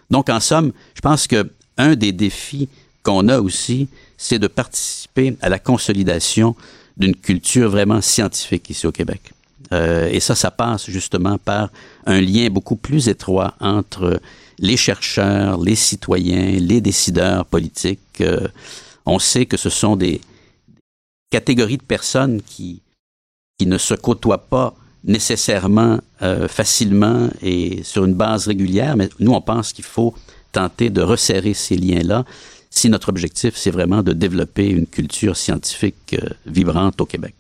Donc, 0.10 0.30
en 0.30 0.40
somme, 0.40 0.72
je 0.94 1.02
pense 1.02 1.28
que 1.28 1.50
un 1.78 1.96
des 1.96 2.12
défis 2.12 2.68
qu'on 3.04 3.28
a 3.30 3.40
aussi, 3.40 3.88
c'est 4.18 4.40
de 4.40 4.48
participer 4.48 5.36
à 5.42 5.50
la 5.50 5.58
consolidation 5.58 6.56
d'une 6.98 7.16
culture 7.16 7.70
vraiment 7.70 8.02
scientifique 8.02 8.70
ici 8.70 8.86
au 8.86 8.92
Québec. 8.92 9.34
Euh, 9.74 10.10
et 10.12 10.20
ça, 10.20 10.36
ça 10.36 10.52
passe 10.52 10.90
justement 10.90 11.38
par 11.38 11.70
un 12.06 12.20
lien 12.20 12.50
beaucoup 12.50 12.76
plus 12.76 13.08
étroit 13.08 13.56
entre 13.60 14.20
les 14.60 14.78
chercheurs, 14.78 15.60
les 15.62 15.76
citoyens, 15.76 16.60
les 16.60 16.82
décideurs 16.82 17.46
politiques. 17.46 18.00
Euh, 18.22 18.48
on 19.06 19.20
sait 19.20 19.46
que 19.46 19.58
ce 19.58 19.70
sont 19.70 19.96
des 19.96 20.22
catégories 21.30 21.78
de 21.78 21.84
personnes 21.84 22.42
qui, 22.42 22.82
ne 23.62 23.78
se 23.78 23.94
côtoient 23.94 24.50
pas 24.50 24.74
nécessairement 25.04 26.00
euh, 26.24 26.48
facilement 26.48 27.30
et 27.44 27.84
sur 27.84 28.06
une 28.06 28.16
base 28.16 28.48
régulière, 28.48 28.98
mais 28.98 29.08
nous, 29.20 29.34
on 29.34 29.42
pense 29.42 29.72
qu'il 29.72 29.86
faut 29.86 30.16
tenter 30.52 30.90
de 30.90 31.04
resserrer 31.04 31.54
ces 31.54 31.78
liens-là 31.78 32.26
si 32.72 32.90
notre 32.90 33.10
objectif, 33.10 33.56
c'est 33.56 33.70
vraiment 33.70 34.02
de 34.02 34.14
développer 34.14 34.70
une 34.70 34.88
culture 34.88 35.38
scientifique 35.38 36.16
euh, 36.16 36.30
vibrante 36.48 37.00
au 37.02 37.06
Québec. 37.06 37.36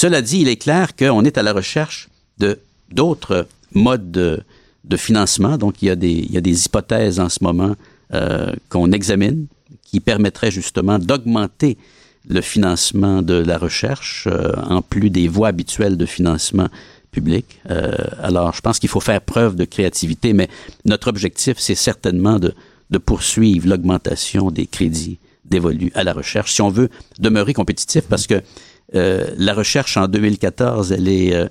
Cela 0.00 0.22
dit, 0.22 0.40
il 0.40 0.48
est 0.48 0.56
clair 0.56 0.96
qu'on 0.96 1.24
est 1.24 1.36
à 1.36 1.42
la 1.42 1.52
recherche 1.52 2.08
de 2.38 2.58
d'autres 2.90 3.46
modes 3.74 4.10
de, 4.10 4.96
financement. 4.96 5.58
Donc, 5.58 5.82
il 5.82 5.86
y, 5.86 5.90
a 5.90 5.96
des, 5.96 6.12
il 6.12 6.30
y 6.30 6.38
a 6.38 6.40
des 6.40 6.64
hypothèses 6.64 7.18
en 7.18 7.28
ce 7.28 7.42
moment 7.42 7.74
euh, 8.14 8.52
qu'on 8.68 8.92
examine 8.92 9.48
qui 9.90 10.00
permettraient 10.00 10.50
justement 10.50 10.98
d'augmenter 10.98 11.78
le 12.28 12.40
financement 12.40 13.22
de 13.22 13.34
la 13.34 13.56
recherche, 13.56 14.26
euh, 14.30 14.52
en 14.68 14.82
plus 14.82 15.10
des 15.10 15.28
voies 15.28 15.48
habituelles 15.48 15.96
de 15.96 16.06
financement 16.06 16.68
public. 17.12 17.60
Euh, 17.70 17.92
alors, 18.20 18.52
je 18.52 18.60
pense 18.60 18.78
qu'il 18.78 18.88
faut 18.88 19.00
faire 19.00 19.20
preuve 19.20 19.54
de 19.54 19.64
créativité, 19.64 20.32
mais 20.32 20.48
notre 20.84 21.08
objectif, 21.08 21.56
c'est 21.58 21.76
certainement 21.76 22.38
de, 22.38 22.52
de 22.90 22.98
poursuivre 22.98 23.68
l'augmentation 23.68 24.50
des 24.50 24.66
crédits 24.66 25.18
dévolus 25.44 25.92
à 25.94 26.02
la 26.04 26.12
recherche 26.12 26.52
si 26.52 26.62
on 26.62 26.70
veut 26.70 26.88
demeurer 27.18 27.52
compétitif, 27.52 28.02
parce 28.08 28.26
que 28.26 28.42
euh, 28.94 29.26
la 29.36 29.54
recherche 29.54 29.96
en 29.96 30.06
2014, 30.08 30.92
elle 30.92 31.08
est, 31.08 31.34
euh, 31.34 31.46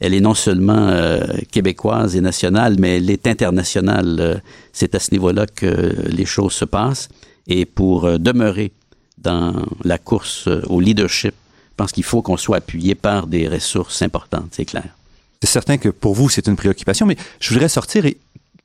elle 0.00 0.14
est 0.14 0.20
non 0.20 0.34
seulement 0.34 0.88
euh, 0.88 1.20
québécoise 1.50 2.16
et 2.16 2.20
nationale, 2.20 2.76
mais 2.78 2.96
elle 2.96 3.10
est 3.10 3.26
internationale. 3.26 4.16
Euh, 4.20 4.34
c'est 4.72 4.94
à 4.94 4.98
ce 4.98 5.10
niveau-là 5.12 5.46
que 5.46 5.94
les 6.08 6.24
choses 6.24 6.52
se 6.52 6.64
passent. 6.64 7.08
Et 7.48 7.64
pour 7.64 8.04
euh, 8.04 8.18
demeurer 8.18 8.72
dans 9.16 9.66
la 9.82 9.98
course 9.98 10.46
euh, 10.46 10.62
au 10.68 10.80
leadership, 10.80 11.34
je 11.70 11.74
pense 11.76 11.92
qu'il 11.92 12.04
faut 12.04 12.22
qu'on 12.22 12.36
soit 12.36 12.58
appuyé 12.58 12.94
par 12.94 13.26
des 13.26 13.48
ressources 13.48 14.02
importantes, 14.02 14.48
c'est 14.52 14.64
clair. 14.64 14.96
C'est 15.42 15.50
certain 15.50 15.78
que 15.78 15.88
pour 15.88 16.14
vous, 16.14 16.28
c'est 16.28 16.46
une 16.46 16.56
préoccupation, 16.56 17.06
mais 17.06 17.16
je 17.40 17.52
voudrais 17.52 17.68
sortir 17.68 18.04
et, 18.06 18.18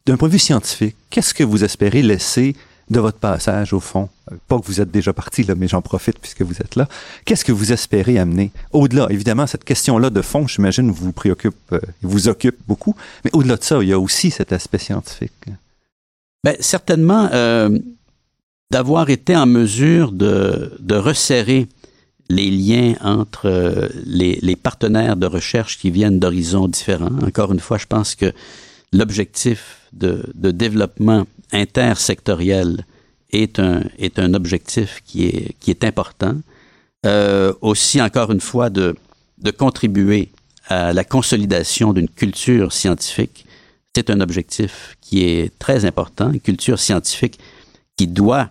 d'un 0.05 0.17
point 0.17 0.27
de 0.27 0.34
vue 0.34 0.39
scientifique. 0.39 0.95
Qu'est-ce 1.09 1.34
que 1.34 1.43
vous 1.43 1.63
espérez 1.63 2.01
laisser 2.01 2.55
de 2.89 2.99
votre 2.99 3.19
passage 3.19 3.71
au 3.73 3.79
fond? 3.79 4.09
Euh, 4.31 4.36
Pas 4.47 4.59
que 4.59 4.65
vous 4.65 4.81
êtes 4.81 4.91
déjà 4.91 5.13
parti, 5.13 5.43
là, 5.43 5.55
mais 5.55 5.67
j'en 5.67 5.81
profite 5.81 6.19
puisque 6.19 6.41
vous 6.41 6.55
êtes 6.59 6.75
là. 6.75 6.88
Qu'est-ce 7.25 7.45
que 7.45 7.51
vous 7.51 7.71
espérez 7.71 8.17
amener? 8.17 8.51
Au-delà, 8.71 9.07
évidemment, 9.09 9.47
cette 9.47 9.63
question-là 9.63 10.09
de 10.09 10.21
fond, 10.21 10.47
j'imagine, 10.47 10.91
vous 10.91 11.11
préoccupe, 11.11 11.55
euh, 11.71 11.79
vous 12.01 12.27
occupe 12.27 12.57
beaucoup, 12.67 12.95
mais 13.23 13.31
au-delà 13.34 13.55
de 13.55 13.63
ça, 13.63 13.81
il 13.81 13.89
y 13.89 13.93
a 13.93 13.99
aussi 13.99 14.31
cet 14.31 14.51
aspect 14.51 14.79
scientifique. 14.79 15.31
Ben, 16.43 16.57
certainement, 16.59 17.29
euh, 17.31 17.77
d'avoir 18.74 19.11
été 19.11 19.36
en 19.36 19.45
mesure 19.45 20.11
de, 20.11 20.76
de 20.80 20.95
resserrer 20.95 21.67
les 22.30 22.49
liens 22.49 22.95
entre 23.01 23.45
euh, 23.45 23.88
les, 24.03 24.39
les 24.41 24.55
partenaires 24.55 25.15
de 25.15 25.28
recherche 25.28 25.78
qui 25.78 25.91
viennent 25.91 26.17
d'horizons 26.17 26.67
différents. 26.67 27.15
Encore 27.21 27.51
une 27.53 27.59
fois, 27.59 27.78
je 27.78 27.86
pense 27.86 28.15
que 28.15 28.34
l'objectif 28.91 29.59
de, 29.93 30.11
de 30.34 30.49
développement 30.49 31.28
intersectoriel 31.51 32.84
est 33.32 33.59
un, 33.59 33.84
est 33.99 34.17
un 34.17 34.34
objectif 34.34 35.01
qui 35.05 35.26
est, 35.26 35.55
qui 35.59 35.69
est 35.69 35.84
important. 35.84 36.36
Euh, 37.05 37.53
aussi, 37.61 38.01
encore 38.01 38.32
une 38.32 38.41
fois, 38.41 38.71
de, 38.71 38.95
de 39.38 39.51
contribuer 39.51 40.30
à 40.67 40.93
la 40.93 41.03
consolidation 41.03 41.93
d'une 41.93 42.09
culture 42.09 42.74
scientifique. 42.74 43.45
C'est 43.95 44.09
un 44.09 44.19
objectif 44.19 44.97
qui 44.99 45.24
est 45.24 45.51
très 45.59 45.86
important, 45.86 46.32
une 46.32 46.39
culture 46.39 46.80
scientifique 46.80 47.38
qui 47.97 48.07
doit 48.07 48.49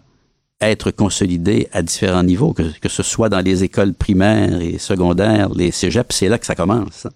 être 0.62 0.90
consolidée 0.90 1.68
à 1.72 1.82
différents 1.82 2.22
niveaux, 2.22 2.52
que, 2.52 2.62
que 2.80 2.88
ce 2.88 3.02
soit 3.02 3.28
dans 3.28 3.40
les 3.40 3.64
écoles 3.64 3.94
primaires 3.94 4.60
et 4.60 4.78
secondaires, 4.78 5.50
les 5.50 5.70
cégeps, 5.70 6.14
c'est 6.14 6.28
là 6.28 6.38
que 6.38 6.46
ça 6.46 6.54
commence. 6.54 7.06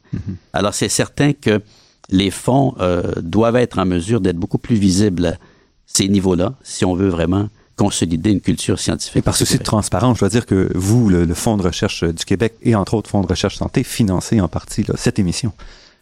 Alors, 0.52 0.74
c'est 0.74 0.88
certain 0.88 1.32
que 1.32 1.60
les 2.08 2.30
fonds 2.30 2.74
euh, 2.80 3.12
doivent 3.20 3.56
être 3.56 3.78
en 3.78 3.86
mesure 3.86 4.20
d'être 4.20 4.36
beaucoup 4.36 4.58
plus 4.58 4.76
visibles 4.76 5.26
à 5.26 5.36
ces 5.86 6.08
niveaux-là, 6.08 6.54
si 6.62 6.84
on 6.84 6.94
veut 6.94 7.08
vraiment 7.08 7.48
consolider 7.76 8.30
une 8.30 8.40
culture 8.40 8.78
scientifique. 8.78 9.16
Et 9.16 9.22
par 9.22 9.36
souci 9.36 9.58
de 9.58 9.62
transparence, 9.62 10.16
je 10.16 10.20
dois 10.20 10.28
dire 10.28 10.46
que 10.46 10.70
vous, 10.74 11.08
le, 11.08 11.24
le 11.24 11.34
Fonds 11.34 11.56
de 11.56 11.62
recherche 11.62 12.04
du 12.04 12.24
Québec 12.24 12.54
et 12.62 12.74
entre 12.74 12.94
autres 12.94 13.10
Fonds 13.10 13.20
de 13.20 13.26
recherche 13.26 13.56
santé, 13.56 13.84
financez 13.84 14.40
en 14.40 14.48
partie 14.48 14.82
là, 14.82 14.94
cette 14.96 15.18
émission. 15.18 15.52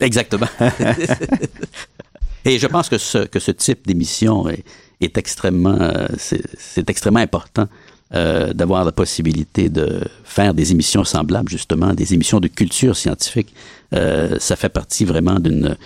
Exactement. 0.01 0.47
Et 2.45 2.59
je 2.59 2.67
pense 2.67 2.89
que 2.89 2.99
ce, 2.99 3.19
que 3.19 3.39
ce 3.41 3.51
type 3.51 3.87
d'émission 3.87 4.49
est, 4.49 4.65
est 5.01 5.19
extrêmement, 5.19 5.79
euh, 5.81 6.07
c'est 6.19 6.89
extrêmement 6.91 7.21
important 7.21 7.69
euh, 8.15 8.53
d'avoir 8.53 8.85
la 8.85 8.93
possibilité 8.93 9.69
de 9.69 10.03
faire 10.23 10.55
des 10.55 10.71
émissions 10.71 11.05
semblables, 11.05 11.49
justement, 11.49 11.95
des 11.95 12.15
émissions 12.15 12.39
de 12.39 12.49
culture 12.49 12.97
scientifique. 12.97 13.53
Euh, 13.93 14.37
ça 14.39 14.57
fait 14.57 14.69
partie 14.69 15.05
vraiment 15.05 15.41
d'une 15.41 15.77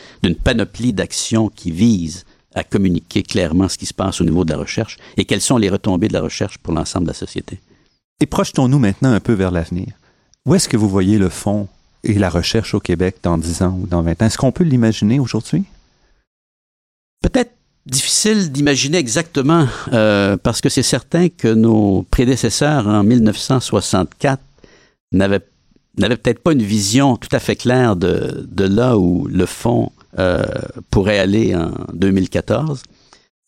panoplie 0.45 0.93
d'actions 0.93 1.49
qui 1.49 1.71
visent 1.71 2.27
à 2.55 2.65
communiquer 2.65 3.23
clairement 3.23 3.69
ce 3.69 3.79
qui 3.79 3.87
se 3.87 3.95
passe 3.95 4.21
au 4.21 4.25
niveau 4.25 4.45
de 4.45 4.51
la 4.51 4.59
recherche 4.59 4.99
et 5.17 5.25
quelles 5.25 5.41
sont 5.41 5.57
les 5.59 5.71
retombées 5.71 6.09
de 6.09 6.13
la 6.13 6.21
recherche 6.21 6.59
pour 6.59 6.75
l'ensemble 6.75 7.07
de 7.07 7.11
la 7.11 7.15
société. 7.15 7.61
Et 8.21 8.27
projetons-nous 8.27 8.79
maintenant 8.79 9.13
un 9.13 9.21
peu 9.21 9.33
vers 9.33 9.51
l'avenir. 9.51 9.87
Où 10.45 10.55
est-ce 10.55 10.69
que 10.69 10.77
vous 10.77 10.89
voyez 10.89 11.19
le 11.19 11.29
fonds 11.29 11.69
et 12.05 12.15
la 12.15 12.31
recherche 12.31 12.75
au 12.75 12.81
Québec 12.81 13.17
dans 13.23 13.39
10 13.39 13.63
ans 13.63 13.79
ou 13.81 13.87
dans 13.87 14.03
20 14.03 14.23
ans? 14.23 14.27
Est-ce 14.27 14.39
qu'on 14.39 14.53
peut 14.53 14.65
l'imaginer 14.65 15.19
aujourd'hui? 15.21 15.65
Difficile 17.89 18.53
d'imaginer 18.53 18.99
exactement, 18.99 19.67
euh, 19.95 20.37
parce 20.37 20.61
que 20.61 20.69
c'est 20.69 20.83
certain 20.83 21.31
que 21.31 21.49
nos 21.49 22.03
prédécesseurs 22.11 22.87
en 22.87 23.03
1964 23.03 24.43
n'avaient 25.13 25.41
n'avaient 25.97 26.19
peut-être 26.19 26.41
pas 26.41 26.53
une 26.53 26.63
vision 26.63 27.17
tout 27.17 27.31
à 27.33 27.39
fait 27.39 27.57
claire 27.57 27.97
de, 27.97 28.47
de 28.47 28.65
là 28.65 28.99
où 28.99 29.27
le 29.27 29.47
fonds 29.47 29.91
euh, 30.19 30.45
pourrait 30.91 31.19
aller 31.19 31.57
en 31.57 31.73
2014. 31.95 32.83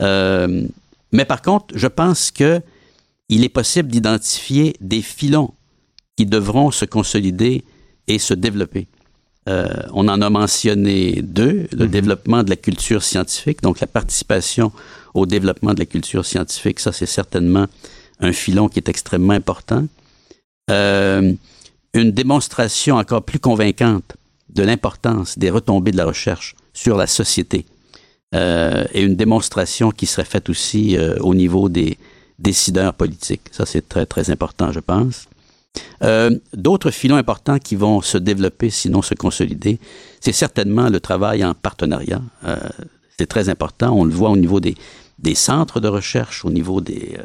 Euh, 0.02 0.66
mais 1.12 1.26
par 1.26 1.42
contre, 1.42 1.76
je 1.76 1.86
pense 1.86 2.30
que 2.30 2.62
il 3.28 3.44
est 3.44 3.50
possible 3.50 3.90
d'identifier 3.90 4.74
des 4.80 5.02
filons 5.02 5.52
qui 6.16 6.24
devront 6.24 6.70
se 6.70 6.86
consolider 6.86 7.62
et 8.08 8.18
se 8.18 8.34
développer. 8.34 8.88
Euh, 9.48 9.66
on 9.92 10.06
en 10.08 10.20
a 10.20 10.28
mentionné 10.30 11.22
deux, 11.22 11.66
le 11.72 11.86
Mhm. 11.86 11.90
développement 11.90 12.42
de 12.42 12.50
la 12.50 12.56
culture 12.56 13.02
scientifique, 13.02 13.62
donc 13.62 13.80
la 13.80 13.86
participation 13.86 14.70
au 15.14 15.24
développement 15.26 15.72
de 15.74 15.80
la 15.80 15.86
culture 15.86 16.24
scientifique, 16.26 16.78
ça 16.78 16.92
c'est 16.92 17.06
certainement 17.06 17.66
un 18.20 18.32
filon 18.32 18.68
qui 18.68 18.78
est 18.78 18.88
extrêmement 18.88 19.32
important. 19.32 19.86
Euh, 20.70 21.32
une 21.94 22.12
démonstration 22.12 22.96
encore 22.96 23.22
plus 23.22 23.40
convaincante 23.40 24.12
de 24.50 24.62
l'importance 24.62 25.38
des 25.38 25.50
retombées 25.50 25.90
de 25.92 25.96
la 25.96 26.04
recherche 26.04 26.54
sur 26.74 26.96
la 26.96 27.06
société 27.06 27.64
euh, 28.34 28.84
et 28.92 29.02
une 29.02 29.16
démonstration 29.16 29.90
qui 29.90 30.06
serait 30.06 30.24
faite 30.26 30.48
aussi 30.50 30.96
au 31.20 31.34
niveau 31.34 31.68
des 31.68 31.96
décideurs 32.38 32.94
politiques. 32.94 33.48
Ça 33.52 33.64
c'est 33.66 33.88
très 33.88 34.06
très 34.06 34.30
important, 34.30 34.70
je 34.70 34.80
pense. 34.80 35.26
Euh, 36.02 36.30
D'autres 36.54 36.90
filons 36.90 37.16
importants 37.16 37.58
qui 37.58 37.76
vont 37.76 38.00
se 38.00 38.18
développer, 38.18 38.70
sinon 38.70 39.02
se 39.02 39.14
consolider, 39.14 39.78
c'est 40.20 40.32
certainement 40.32 40.88
le 40.88 41.00
travail 41.00 41.44
en 41.44 41.54
partenariat. 41.54 42.22
Euh, 42.44 42.56
c'est 43.18 43.26
très 43.26 43.48
important. 43.48 43.92
On 43.94 44.04
le 44.04 44.10
voit 44.12 44.30
au 44.30 44.36
niveau 44.36 44.60
des, 44.60 44.74
des 45.18 45.34
centres 45.34 45.80
de 45.80 45.88
recherche, 45.88 46.44
au 46.44 46.50
niveau 46.50 46.80
des 46.80 47.16
euh, 47.18 47.22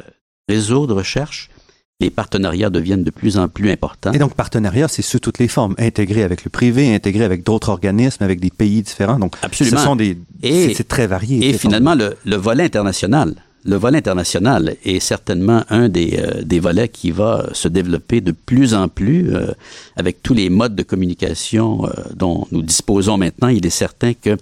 réseaux 0.48 0.86
de 0.86 0.92
recherche. 0.92 1.50
Les 1.98 2.10
partenariats 2.10 2.68
deviennent 2.68 3.04
de 3.04 3.10
plus 3.10 3.38
en 3.38 3.48
plus 3.48 3.70
importants. 3.70 4.12
Et 4.12 4.18
donc, 4.18 4.34
partenariat, 4.34 4.86
c'est 4.86 5.00
sous 5.00 5.18
toutes 5.18 5.38
les 5.38 5.48
formes. 5.48 5.74
Intégré 5.78 6.22
avec 6.24 6.44
le 6.44 6.50
privé, 6.50 6.94
intégré 6.94 7.24
avec 7.24 7.42
d'autres 7.42 7.70
organismes, 7.70 8.22
avec 8.22 8.38
des 8.38 8.50
pays 8.50 8.82
différents. 8.82 9.18
Donc, 9.18 9.34
Absolument. 9.40 9.78
ce 9.78 9.82
sont 9.84 9.96
des. 9.96 10.18
Et- 10.42 10.74
c'est- 10.74 10.84
très 10.84 11.06
varié. 11.06 11.48
Et 11.48 11.54
finalement, 11.56 11.94
le, 11.94 12.14
le 12.26 12.36
volet 12.36 12.64
international. 12.64 13.34
Le 13.66 13.76
volet 13.76 13.98
international 13.98 14.76
est 14.84 15.00
certainement 15.00 15.64
un 15.70 15.88
des, 15.88 16.18
euh, 16.18 16.42
des 16.42 16.60
volets 16.60 16.88
qui 16.88 17.10
va 17.10 17.46
se 17.52 17.68
développer 17.68 18.20
de 18.20 18.32
plus 18.32 18.74
en 18.74 18.88
plus 18.88 19.34
euh, 19.34 19.52
avec 19.96 20.22
tous 20.22 20.34
les 20.34 20.50
modes 20.50 20.76
de 20.76 20.82
communication 20.82 21.84
euh, 21.86 21.90
dont 22.14 22.46
nous 22.52 22.62
disposons 22.62 23.16
maintenant. 23.18 23.48
Il 23.48 23.66
est 23.66 23.70
certain 23.70 24.14
que 24.14 24.38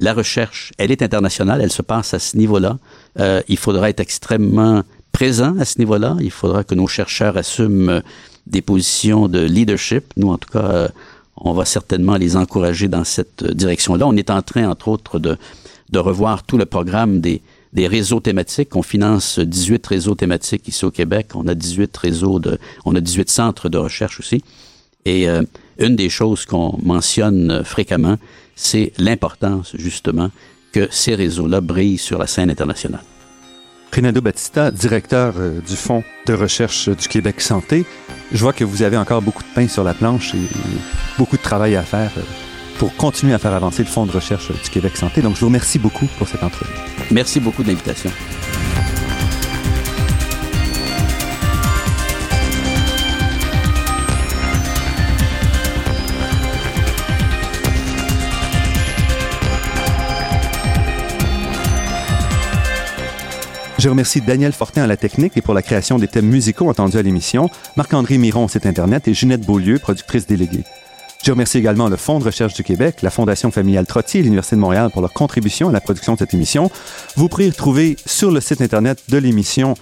la 0.00 0.14
recherche, 0.14 0.72
elle 0.78 0.92
est 0.92 1.02
internationale, 1.02 1.60
elle 1.60 1.72
se 1.72 1.82
passe 1.82 2.14
à 2.14 2.18
ce 2.18 2.36
niveau-là. 2.36 2.78
Euh, 3.18 3.42
il 3.48 3.56
faudra 3.56 3.90
être 3.90 4.00
extrêmement 4.00 4.82
présent 5.10 5.58
à 5.58 5.64
ce 5.64 5.78
niveau-là. 5.78 6.16
Il 6.20 6.30
faudra 6.30 6.62
que 6.62 6.74
nos 6.74 6.86
chercheurs 6.86 7.36
assument 7.36 7.88
euh, 7.88 8.00
des 8.46 8.62
positions 8.62 9.26
de 9.26 9.40
leadership. 9.40 10.04
Nous, 10.16 10.30
en 10.30 10.38
tout 10.38 10.50
cas, 10.50 10.70
euh, 10.70 10.88
on 11.36 11.52
va 11.52 11.64
certainement 11.64 12.16
les 12.16 12.36
encourager 12.36 12.86
dans 12.86 13.04
cette 13.04 13.44
direction-là. 13.44 14.06
On 14.06 14.16
est 14.16 14.30
en 14.30 14.40
train, 14.42 14.68
entre 14.68 14.88
autres, 14.88 15.18
de, 15.18 15.36
de 15.90 15.98
revoir 15.98 16.44
tout 16.44 16.58
le 16.58 16.66
programme 16.66 17.20
des, 17.20 17.42
des 17.72 17.86
réseaux 17.86 18.20
thématiques. 18.20 18.76
On 18.76 18.82
finance 18.82 19.38
18 19.38 19.86
réseaux 19.86 20.14
thématiques 20.14 20.68
ici 20.68 20.84
au 20.84 20.90
Québec. 20.90 21.28
On 21.34 21.46
a 21.46 21.54
18 21.54 21.96
réseaux 21.96 22.38
de, 22.38 22.58
on 22.84 22.94
a 22.94 23.00
18 23.00 23.30
centres 23.30 23.68
de 23.68 23.78
recherche 23.78 24.20
aussi. 24.20 24.42
Et 25.04 25.28
euh, 25.28 25.42
une 25.78 25.96
des 25.96 26.08
choses 26.08 26.44
qu'on 26.44 26.78
mentionne 26.82 27.50
euh, 27.50 27.64
fréquemment, 27.64 28.16
c'est 28.56 28.92
l'importance, 28.98 29.72
justement, 29.76 30.30
que 30.72 30.88
ces 30.90 31.14
réseaux-là 31.14 31.60
brillent 31.60 31.98
sur 31.98 32.18
la 32.18 32.26
scène 32.26 32.50
internationale. 32.50 33.02
Rinaldo 33.92 34.20
Battista, 34.20 34.70
directeur 34.70 35.34
euh, 35.38 35.60
du 35.60 35.76
Fonds 35.76 36.04
de 36.26 36.34
recherche 36.34 36.88
du 36.88 37.08
Québec 37.08 37.40
Santé. 37.40 37.84
Je 38.32 38.38
vois 38.38 38.52
que 38.52 38.64
vous 38.64 38.82
avez 38.82 38.96
encore 38.96 39.22
beaucoup 39.22 39.42
de 39.42 39.48
pain 39.54 39.68
sur 39.68 39.82
la 39.82 39.94
planche 39.94 40.34
et, 40.34 40.38
et 40.38 40.78
beaucoup 41.16 41.36
de 41.36 41.42
travail 41.42 41.74
à 41.76 41.82
faire 41.82 42.12
euh, 42.18 42.22
pour 42.78 42.94
continuer 42.96 43.34
à 43.34 43.38
faire 43.38 43.52
avancer 43.52 43.82
le 43.82 43.88
Fonds 43.88 44.06
de 44.06 44.12
recherche 44.12 44.52
du 44.52 44.70
Québec 44.70 44.96
Santé. 44.96 45.20
Donc, 45.20 45.34
je 45.34 45.40
vous 45.40 45.46
remercie 45.46 45.78
beaucoup 45.78 46.06
pour 46.16 46.28
cette 46.28 46.42
entrevue. 46.42 46.72
Merci 47.10 47.40
beaucoup 47.40 47.62
de 47.62 47.68
l'invitation. 47.68 48.10
Je 63.78 63.88
remercie 63.88 64.20
Daniel 64.20 64.52
Fortin 64.52 64.82
à 64.82 64.86
la 64.88 64.96
technique 64.96 65.36
et 65.36 65.40
pour 65.40 65.54
la 65.54 65.62
création 65.62 65.98
des 65.98 66.08
thèmes 66.08 66.26
musicaux 66.26 66.68
entendus 66.68 66.98
à 66.98 67.02
l'émission, 67.02 67.48
Marc-André 67.76 68.18
Miron 68.18 68.44
au 68.44 68.48
site 68.48 68.66
Internet 68.66 69.06
et 69.06 69.14
Ginette 69.14 69.46
Beaulieu, 69.46 69.78
productrice 69.78 70.26
déléguée. 70.26 70.64
Je 71.24 71.32
remercie 71.32 71.58
également 71.58 71.88
le 71.88 71.96
Fonds 71.96 72.20
de 72.20 72.24
recherche 72.24 72.54
du 72.54 72.62
Québec, 72.62 73.02
la 73.02 73.10
Fondation 73.10 73.50
familiale 73.50 73.86
Trottier 73.86 74.20
et 74.20 74.22
l'Université 74.22 74.56
de 74.56 74.60
Montréal 74.60 74.90
pour 74.92 75.02
leur 75.02 75.12
contribution 75.12 75.68
à 75.68 75.72
la 75.72 75.80
production 75.80 76.14
de 76.14 76.18
cette 76.18 76.32
émission. 76.32 76.70
Vous 77.16 77.28
pourrez 77.28 77.50
trouver 77.50 77.96
sur 78.06 78.30
le 78.30 78.40
site 78.40 78.62
Internet 78.62 79.02
de 79.08 79.18
l'émission 79.18 79.74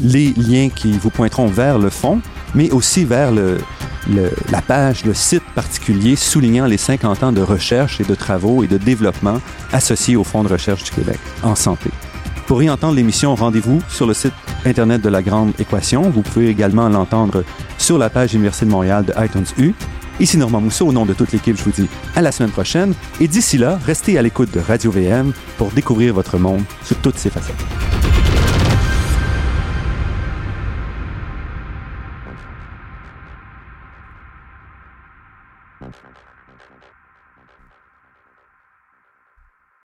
les 0.00 0.32
liens 0.36 0.68
qui 0.68 0.92
vous 0.92 1.10
pointeront 1.10 1.46
vers 1.46 1.78
le 1.78 1.90
fond, 1.90 2.20
mais 2.54 2.70
aussi 2.70 3.04
vers 3.04 3.32
le, 3.32 3.58
la 4.50 4.62
page, 4.62 5.04
le 5.04 5.14
site 5.14 5.42
particulier 5.54 6.16
soulignant 6.16 6.66
les 6.66 6.76
50 6.76 7.22
ans 7.22 7.32
de 7.32 7.40
recherche 7.40 8.00
et 8.00 8.04
de 8.04 8.14
travaux 8.14 8.62
et 8.62 8.66
de 8.66 8.78
développement 8.78 9.40
associés 9.72 10.16
au 10.16 10.24
Fonds 10.24 10.44
de 10.44 10.48
recherche 10.48 10.84
du 10.84 10.90
Québec 10.90 11.18
en 11.42 11.54
santé. 11.54 11.90
Pour 12.46 12.62
y 12.62 12.70
entendre 12.70 12.94
l'émission, 12.94 13.34
rendez-vous 13.34 13.82
sur 13.88 14.06
le 14.06 14.14
site 14.14 14.32
Internet 14.64 15.02
de 15.02 15.08
la 15.08 15.22
Grande 15.22 15.52
Équation. 15.58 16.08
Vous 16.08 16.22
pouvez 16.22 16.48
également 16.48 16.88
l'entendre 16.88 17.44
sur 17.76 17.98
la 17.98 18.08
page 18.10 18.34
Université 18.34 18.64
de 18.64 18.70
Montréal 18.70 19.04
de 19.04 19.12
iTunes 19.22 19.44
U. 19.58 19.74
Ici 20.20 20.36
Normand 20.36 20.60
Mousseau, 20.60 20.86
au 20.88 20.92
nom 20.92 21.06
de 21.06 21.14
toute 21.14 21.32
l'équipe, 21.32 21.56
je 21.56 21.62
vous 21.62 21.70
dis 21.70 21.88
à 22.16 22.22
la 22.22 22.32
semaine 22.32 22.50
prochaine. 22.50 22.94
Et 23.20 23.28
d'ici 23.28 23.56
là, 23.56 23.78
restez 23.86 24.18
à 24.18 24.22
l'écoute 24.22 24.52
de 24.52 24.58
Radio 24.58 24.90
VM 24.90 25.32
pour 25.56 25.70
découvrir 25.70 26.12
votre 26.14 26.38
monde 26.38 26.62
sous 26.82 26.96
toutes 26.96 27.18
ses 27.18 27.30
facettes. 27.30 27.54